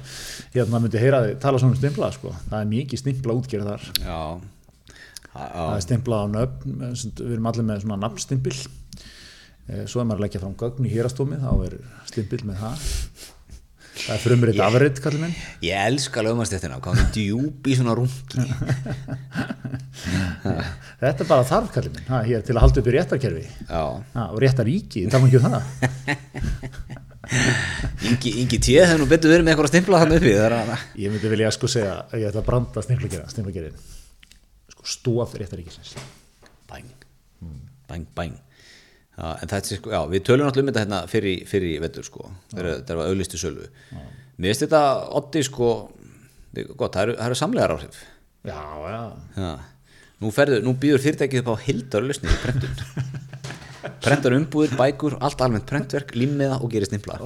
hérna 0.53 0.81
myndi 0.81 1.01
heyra 1.01 1.23
þig 1.25 1.39
tala 1.43 1.61
svona 1.61 1.75
um 1.75 1.79
stimpla 1.79 2.11
sko. 2.15 2.33
það 2.49 2.59
er 2.59 2.71
mikið 2.71 3.01
stimpla 3.01 3.37
útgerð 3.39 3.71
þar. 3.71 3.87
Já. 4.01 4.19
Það 5.35 5.75
er 5.75 5.83
stimplað 5.83 6.21
á 6.23 6.27
nöfn 6.31 6.75
við 6.95 7.31
erum 7.35 7.49
allir 7.51 7.67
með 7.67 7.81
svona 7.83 8.01
nafnstimpil. 8.05 8.55
Eh, 9.65 9.83
svo 9.89 9.99
er 10.01 10.07
maður 10.07 10.21
að 10.21 10.25
leggja 10.27 10.43
fram 10.43 10.57
gögn 10.61 10.87
í 10.87 10.93
hérastómi 10.93 11.41
þá 11.41 11.51
er 11.65 11.79
stimpil 12.07 12.43
með 12.47 12.61
það. 12.61 12.85
Það 13.95 14.13
er 14.15 14.21
frumrið 14.21 14.61
afrið 14.61 15.01
kallið 15.03 15.21
minn. 15.23 15.35
Ég 15.65 15.89
elska 15.89 16.23
hann 16.93 17.03
er 17.03 17.11
djúb 17.15 17.67
í 17.67 17.77
svona 17.79 17.95
rungi 17.97 18.45
þetta 20.05 21.25
er 21.25 21.29
bara 21.29 21.47
þarf 21.49 21.71
kallið 21.75 21.95
minn. 21.95 22.07
Ha, 22.11 22.21
hér, 22.27 22.43
til 22.45 22.55
að 22.55 22.63
halda 22.65 22.81
upp 22.81 22.89
í 22.89 22.95
réttarkerfi. 22.95 23.45
Já. 23.69 23.83
Ha, 24.15 24.27
og 24.29 24.41
réttaríki, 24.43 25.05
það 25.11 25.23
má 25.23 25.29
ekki 25.29 25.41
um 25.41 25.47
það. 25.55 25.63
Ingi, 28.05 28.35
Ingi 28.43 28.59
T. 28.61 28.75
hefur 28.77 29.01
nú 29.01 29.07
betur 29.09 29.31
verið 29.33 29.47
með 29.47 29.55
eitthvað 29.55 29.65
að 29.65 29.71
stimpla 29.71 30.01
þannig 30.03 30.19
uppi 30.21 30.33
það 30.37 30.73
Ég 31.01 31.13
myndi 31.13 31.31
vilja 31.31 31.53
sko 31.55 31.69
segja 31.73 31.95
að 32.03 32.21
ég 32.21 32.29
ætla 32.29 32.43
að 32.43 32.49
branda 32.51 32.83
stimplagerinn 32.85 33.79
sko 34.75 34.85
stóð 34.93 35.33
réttaríkisins. 35.41 35.95
Bæng 36.69 36.91
bæng, 37.89 38.05
bæng 38.17 38.35
já, 38.35 39.27
en 39.41 39.49
þetta 39.49 39.61
er 39.61 39.79
sko, 39.79 39.93
já, 39.93 39.99
við 40.11 40.25
tölum 40.27 40.47
náttúrulega 40.47 40.65
um 40.65 40.71
þetta 40.73 40.83
hérna 40.83 41.01
fyrir, 41.09 41.45
fyrir 41.49 41.83
vettur 41.83 42.07
sko, 42.07 42.31
þetta 42.53 42.97
var 42.99 43.11
auglistu 43.11 43.39
sölu. 43.41 43.67
Mér 44.35 44.51
finnst 44.51 44.65
þetta 44.65 44.81
oddi 45.19 45.43
sko 45.45 45.69
gott, 46.75 46.95
það 46.95 47.01
eru, 47.05 47.15
það 47.19 47.29
eru 47.29 47.39
samlegar 47.39 47.75
áhrif. 47.75 48.01
Já, 48.45 48.59
já. 48.91 49.01
Já. 49.39 49.53
Nú, 50.25 50.33
ferðu, 50.33 50.59
nú 50.65 50.75
býður 50.81 51.03
fyrirtækið 51.05 51.43
upp 51.43 51.53
á 51.53 51.63
hildarlausni 51.67 52.31
í 52.31 52.41
prentun. 52.43 52.79
Prentar 54.05 54.33
umbúðir, 54.33 54.73
bækur, 54.77 55.19
allt 55.23 55.41
almennt 55.45 55.67
prentverk 55.69 56.15
límmiða 56.17 56.57
og 56.59 56.71
gerir 56.73 56.89
stimpla 56.89 57.19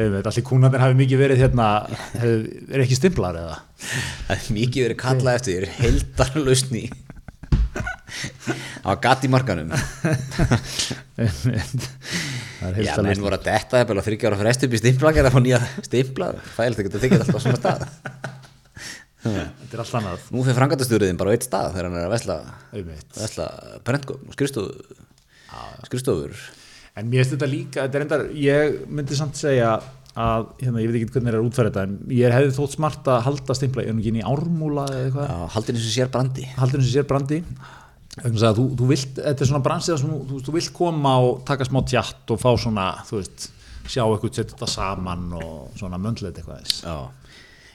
Allir 0.00 0.44
kúnarnir 0.46 0.80
hafi 0.80 0.96
mikið 0.96 1.20
verið 1.20 1.42
hérna 1.44 1.66
er 2.24 2.80
ekki 2.80 2.96
stimplar 2.96 3.36
eða? 3.36 3.58
Það 3.84 4.34
er 4.34 4.46
mikið 4.56 4.86
verið 4.86 4.98
kallað 5.04 5.36
eftir 5.36 5.52
þér 5.58 5.74
hildarlausni 5.76 6.84
það 8.10 8.88
var 8.88 9.00
gatt 9.04 9.26
í 9.26 9.30
markanum. 9.30 9.70
Það 11.20 12.66
er 12.66 12.76
Já, 12.76 12.76
heilst 12.76 13.02
menn 13.06 13.22
voru 13.24 13.38
að 13.38 13.46
detta 13.46 13.80
eða 13.80 14.04
þryggja 14.04 14.30
ára 14.30 14.40
frest 14.40 14.66
upp 14.66 14.74
í 14.74 14.80
stimpla 14.80 15.14
gerða 15.16 15.30
að 15.30 15.36
fá 15.36 15.40
nýja 15.44 15.60
stimpla 15.86 16.26
fælt 16.56 16.82
ekki 16.82 16.92
að 16.92 17.04
tekja 17.04 17.20
alltaf 17.20 17.38
á 17.38 17.44
svona 17.44 17.60
stað 17.60 17.80
Þetta 19.20 19.76
er 19.76 19.84
allt 19.84 19.96
annað. 20.00 20.26
Nú 20.32 20.42
fyrir 20.46 20.56
frangatastjóriðin 20.56 21.20
bara 21.20 21.32
á 21.32 21.34
eitt 21.36 21.44
stað 21.44 21.74
þegar 21.74 21.88
hann 21.90 22.00
er 22.00 22.08
að 22.08 22.14
vesla, 22.16 23.48
brentgöfn 23.86 24.30
og 24.30 24.36
skrifstofu 24.36 25.00
skrifstofur. 25.86 26.36
En 26.98 27.08
mér 27.08 27.24
finnst 27.24 27.36
þetta 27.36 27.48
líka, 27.50 27.86
þetta 27.86 27.98
er 27.98 28.04
endar 28.04 28.22
ég 28.36 28.78
myndi 28.90 29.18
samt 29.18 29.38
segja 29.38 29.74
að 30.20 30.48
hérna, 30.60 30.80
ég 30.82 30.90
veit 30.90 30.98
ekki 31.00 31.14
hvernig 31.14 31.30
er 31.30 31.38
að 31.38 31.46
útfæra 31.48 31.70
þetta 31.70 31.84
en 31.86 32.14
ég 32.16 32.34
hefði 32.34 32.54
þótt 32.56 32.74
smart 32.74 33.10
að 33.12 33.20
halda 33.28 33.56
stimpla 33.56 33.84
í 33.86 34.24
ármúla 34.26 34.88
eða 34.90 35.04
eitthvað? 35.04 35.30
Já, 35.30 35.52
haldin 35.54 35.78
eins 35.78 35.86
og 35.86 35.94
sér 35.94 36.10
brandi. 36.16 36.48
Haldur 36.56 36.82
þessi 36.82 36.96
sér 36.96 37.06
brandi. 37.10 37.38
Þú, 38.20 38.64
þú 38.74 38.88
vilt, 38.90 39.14
þetta 39.20 39.44
er 39.46 39.48
svona 39.52 39.62
bransið 39.64 40.00
sem 40.00 40.10
þú, 40.10 40.18
þú, 40.26 40.40
þú 40.48 40.54
vilt 40.56 40.72
koma 40.74 41.14
og 41.22 41.44
taka 41.46 41.66
smá 41.68 41.78
tjatt 41.86 42.34
og 42.34 42.40
fá 42.42 42.50
svona, 42.58 42.88
þú 43.06 43.20
veist 43.20 43.46
sjá 43.86 44.02
eitthvað, 44.02 44.34
setja 44.34 44.50
þetta 44.50 44.70
saman 44.70 45.28
og 45.38 45.78
svona 45.78 46.00
möndlega 46.02 46.42
eitthvað 46.42 46.66
þess 46.66 46.82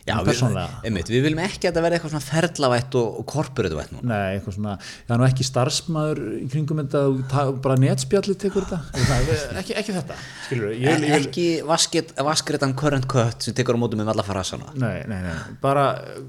Já, 0.06 0.20
við, 0.22 0.38
einmitt, 0.86 1.08
við 1.10 1.24
viljum 1.26 1.39
ekki 1.41 1.66
að 1.66 1.72
þetta 1.72 1.82
verði 1.82 1.97
eitthvað 1.97 2.12
svona 2.14 2.26
ferlavætt 2.28 2.95
og, 2.99 3.16
og 3.18 3.24
korporatevætt 3.32 3.93
núna. 3.95 4.03
Nei, 4.12 4.36
eitthvað 4.36 4.53
svona, 4.60 4.74
það 5.08 5.14
er 5.16 5.22
nú 5.22 5.26
ekki 5.26 5.47
starfsmæður 5.47 6.22
í 6.38 6.41
kringum 6.53 6.82
þetta, 6.84 7.01
ta- 7.32 7.45
bara 7.64 7.78
netspjalli 7.82 8.36
tekur 8.43 8.68
þetta, 8.70 9.01
ekki, 9.64 9.74
ekki 9.82 9.95
þetta 9.95 10.20
skilur 10.45 10.70
við, 10.70 10.86
ég, 10.86 11.08
ég 11.10 11.16
ekki 11.18 11.47
vasket, 11.66 12.14
vaskreitan 12.30 12.78
current 12.78 13.10
cut 13.10 13.49
sem 13.49 13.58
tekur 13.58 13.74
á 13.74 13.82
mótum 13.82 14.03
með 14.03 14.14
alla 14.14 14.28
farasana 14.30 14.76
nei, 14.78 15.01
nei, 15.10 15.18
nei, 15.26 15.34
bara 15.66 15.88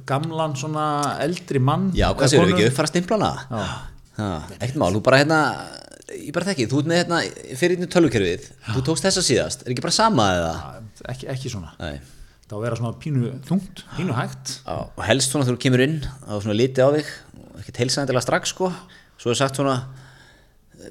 gamlan 0.09 0.57
svona 0.57 0.89
eldri 1.27 1.61
mann. 1.61 1.91
Já, 1.93 2.09
hvað 2.16 2.33
séu, 2.33 2.47
konu. 2.47 2.57
ekki 2.57 2.70
uppfara 2.72 2.95
stimplana? 2.95 3.33
Ekkert 4.57 4.81
mál, 4.81 4.93
þú 4.97 5.05
bara 5.05 5.20
hérna 5.20 5.45
ég 6.16 6.33
bara 6.33 6.49
þekki, 6.49 6.70
þú 6.72 6.81
ert 6.81 6.95
með 6.95 7.03
hérna 7.05 7.22
fyrir 7.61 7.77
inn 7.77 7.85
í 7.85 7.93
tölvukerfið, 7.93 8.51
þú 8.72 8.89
tókst 8.89 9.05
þessa 9.11 9.29
síðast 9.29 9.68
er 9.68 9.77
ekki 9.77 9.85
bara 9.85 10.01
sama 10.01 10.33
eða? 10.41 10.53
Ekki, 11.12 11.35
ekki 11.37 11.53
svona, 11.53 11.77
Nei 11.77 11.99
það 12.47 12.55
á 12.55 12.59
að 12.59 12.65
vera 12.67 12.79
svona 12.79 12.99
pínu 13.03 13.31
þungt, 13.47 13.83
pínu 13.97 14.15
hægt. 14.17 14.53
Já, 14.63 14.77
og 14.87 15.03
helst 15.09 15.33
svona 15.33 15.47
þegar 15.47 15.59
þú 15.59 15.63
kemur 15.65 15.83
inn 15.87 15.97
og 16.07 16.43
svona 16.45 16.59
litið 16.61 16.87
á 16.87 16.91
þig 16.97 17.13
ekkert 17.63 17.81
heilsandilega 17.83 18.25
strax 18.25 18.53
sko. 18.55 18.71
Svo 19.19 19.33
er 19.33 19.39
sagt 19.41 19.59
svona 19.59 19.77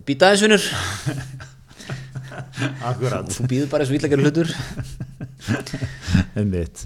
býta 0.07 0.27
aðeins 0.27 0.43
vinnur 0.43 0.65
akkurat 2.89 3.23
og 3.23 3.33
þú 3.37 3.47
býður 3.51 3.71
bara 3.71 3.85
eins 3.85 3.93
og 3.93 3.99
ítlækjari 3.99 4.25
hlutur. 4.25 4.51
Einmitt, 6.39 6.85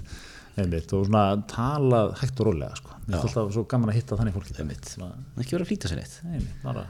einmitt. 0.60 0.92
Og 0.94 1.06
svona 1.08 1.24
talað 1.50 2.14
hægt 2.20 2.42
og 2.42 2.50
rólega 2.52 2.76
sko. 2.78 2.98
mér 3.06 3.16
finnst 3.24 3.38
alltaf 3.40 3.54
svo 3.56 3.64
gaman 3.70 3.90
að 3.90 3.98
hitta 3.98 4.18
þannig 4.20 4.36
fólki. 4.36 4.56
Einmitt, 4.62 4.90
svona, 4.94 5.14
ekki 5.40 5.56
vera 5.56 5.66
að 5.66 5.72
flýta 5.72 5.90
sér 5.90 5.98
neitt. 6.02 6.18
Einmitt, 6.28 6.58
bara 6.62 6.84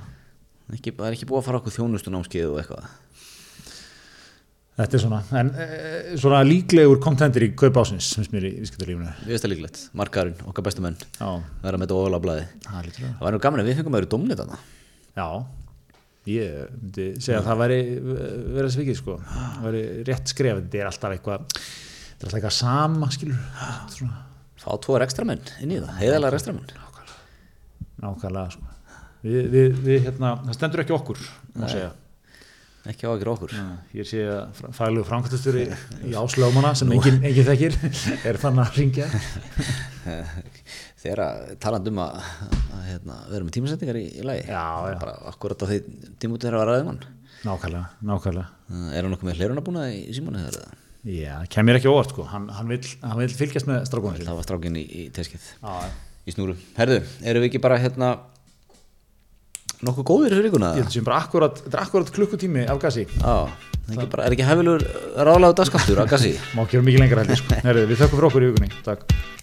ekki, 0.77 0.93
það 0.95 1.09
er 1.09 1.17
ekki 1.17 1.29
búið 1.31 1.41
að 1.41 1.47
fara 1.49 1.61
okkur 1.61 1.75
þjónustu 1.75 2.13
námskeið 2.15 2.51
og 2.53 2.59
eitthvað 2.61 2.91
þetta 4.79 4.97
er 4.97 5.03
svona, 5.03 5.21
en 5.41 5.51
e, 5.53 5.67
svona 6.21 6.41
líklegur 6.47 7.01
kontentir 7.03 7.47
í 7.47 7.51
kaup 7.59 7.81
ásins 7.83 8.13
finnst 8.17 8.35
mér 8.35 8.47
í 8.49 8.53
viðskiptarlífunu 8.61 9.11
við 9.25 9.33
veist 9.35 9.45
það 9.47 9.53
líklegt, 9.55 9.81
markarinn, 9.99 10.43
okkar 10.51 10.67
bestu 10.67 10.85
menn. 10.85 10.99
Já, 11.19 11.31
vera 11.65 11.81
með 11.81 11.89
þetta 11.89 11.99
ofalega 11.99 12.25
blæði 12.27 12.47
það 12.69 13.25
væri 13.25 13.35
nú 13.37 13.43
gaman 13.47 13.63
að 13.63 13.71
við 13.71 13.81
fengum 13.81 13.97
að 13.97 14.01
vera 14.01 14.11
domnið 14.15 14.43
þarna. 14.43 14.61
Já, 15.19 15.29
ég 16.31 16.73
myndi 16.79 17.07
segja 17.19 17.41
að 17.43 17.51
það 17.51 17.63
væri 17.65 17.79
verið 18.57 18.75
svikið 18.77 18.99
sko, 19.01 19.19
það 19.29 19.69
væri 19.69 19.85
rétt 20.09 20.35
skref. 20.35 20.61
Þetta 20.61 20.83
er 20.83 20.91
alltaf 20.91 21.17
eitthvað 21.17 21.47
þetta 21.51 22.21
er 22.21 22.29
alltaf 22.29 22.41
eitthvað 22.41 22.59
sama 22.61 23.11
skilur. 23.15 23.47
Svona, 23.97 24.23
fá 24.61 24.71
tvo 24.85 25.01
ekstra 25.01 25.29
menn 25.29 25.45
inn 25.61 25.75
í 25.75 25.81
það, 25.81 25.97
heiðalega 26.01 26.41
ekstra 26.41 26.57
menn. 26.57 26.77
Nákvæmlega. 28.01 28.49
Sko. 28.55 28.69
við, 29.25 29.49
við, 29.53 29.81
við 29.85 30.07
hérna, 30.07 30.37
það 30.47 30.57
stendur 30.57 30.83
ekki 30.85 30.95
okkur 30.97 31.19
má 31.61 31.67
segja 31.69 31.91
ekki 32.89 33.05
á 33.07 33.11
ekki 33.13 33.29
okkur 33.35 33.53
Ég 33.99 34.07
sé 34.09 34.23
að 34.25 34.61
faglegu 34.77 35.05
framkvæmstastjóri 35.09 35.67
í 36.09 36.15
áslöfumana 36.17 36.73
sem 36.79 36.93
engin, 36.97 37.19
engin 37.29 37.49
þekkir 37.51 37.77
er 38.31 38.39
fann 38.41 38.61
að 38.63 38.79
ringja. 38.81 39.09
þegar 41.01 41.23
að 41.25 41.55
talandi 41.63 41.93
um 41.93 42.01
að, 42.03 42.19
að 42.77 42.85
hérna, 42.91 43.17
vera 43.31 43.47
með 43.47 43.55
tímasendingar 43.57 43.99
í, 44.01 44.05
í 44.21 44.25
lagi 44.27 44.45
Já, 44.49 44.65
já. 44.91 44.99
bara 45.01 45.15
akkurat 45.31 45.65
á 45.65 45.67
því 45.71 45.79
tímútið 46.21 46.49
þegar 46.49 46.57
að 46.59 46.63
vera 46.65 46.77
ræðum 46.77 46.91
hann 46.93 47.03
Nákvæmlega, 47.41 47.87
nákvæmlega. 48.05 48.49
er 48.93 49.01
hann 49.07 49.13
nokkuð 49.15 49.29
með 49.31 49.39
hléruna 49.41 49.63
búna 49.65 49.85
í, 49.93 50.01
í 50.11 50.17
símónu 50.17 50.43
þegar 50.43 50.59
það 50.61 50.79
Já, 51.09 51.37
kemur 51.49 51.79
ekki 51.79 51.89
óvart 51.89 52.11
sko. 52.13 52.27
Hann, 52.29 52.51
hann, 52.53 52.69
hann 53.01 53.21
vill 53.23 53.33
fylgjast 53.33 53.65
með 53.71 53.87
strákunum 53.89 54.19
sér. 54.19 54.27
það 54.29 54.37
var 54.37 54.45
strákinn 54.45 54.77
í, 54.77 54.83
í 54.85 55.05
teskið 55.17 55.47
Já, 55.65 55.77
í 56.29 56.35
snúru 56.35 56.57
herðu, 56.77 56.99
erum 57.25 57.41
við 57.47 57.49
ekki 57.49 57.63
bara 57.65 57.79
hérna 57.81 58.11
nokkuð 59.87 60.07
góðir 60.11 60.37
fyrir 60.37 60.49
vikuna 60.51 60.75
ég 60.77 60.85
held 60.85 60.95
sem 60.95 61.07
bara 61.07 61.23
akkurat, 61.25 61.61
þetta 61.65 61.79
er 61.79 61.85
akkurat 61.87 62.15
klukkutími. 62.17 62.67
Já, 63.17 63.37
er 63.91 63.97
ekki, 63.97 64.09
bara, 64.13 64.29
er 64.29 64.37
ekki 64.37 64.47
hefilur 64.47 64.87
ráðlega 65.17 65.57
dagskaptur 65.63 66.05
að 66.05 66.15
gassi 66.15 66.33
Má 66.55 66.65
ekki 66.67 66.79
vera 66.79 66.89
mikið 66.91 67.05
lengra 67.07 67.25
heldur 67.25 67.41
sko. 67.43 67.61
Við 67.81 68.01
þökkum 68.05 68.19
fyrir 68.21 68.31
okkur 68.31 68.47
í 68.47 68.51
vikunni. 68.53 68.83
Takk. 68.87 69.40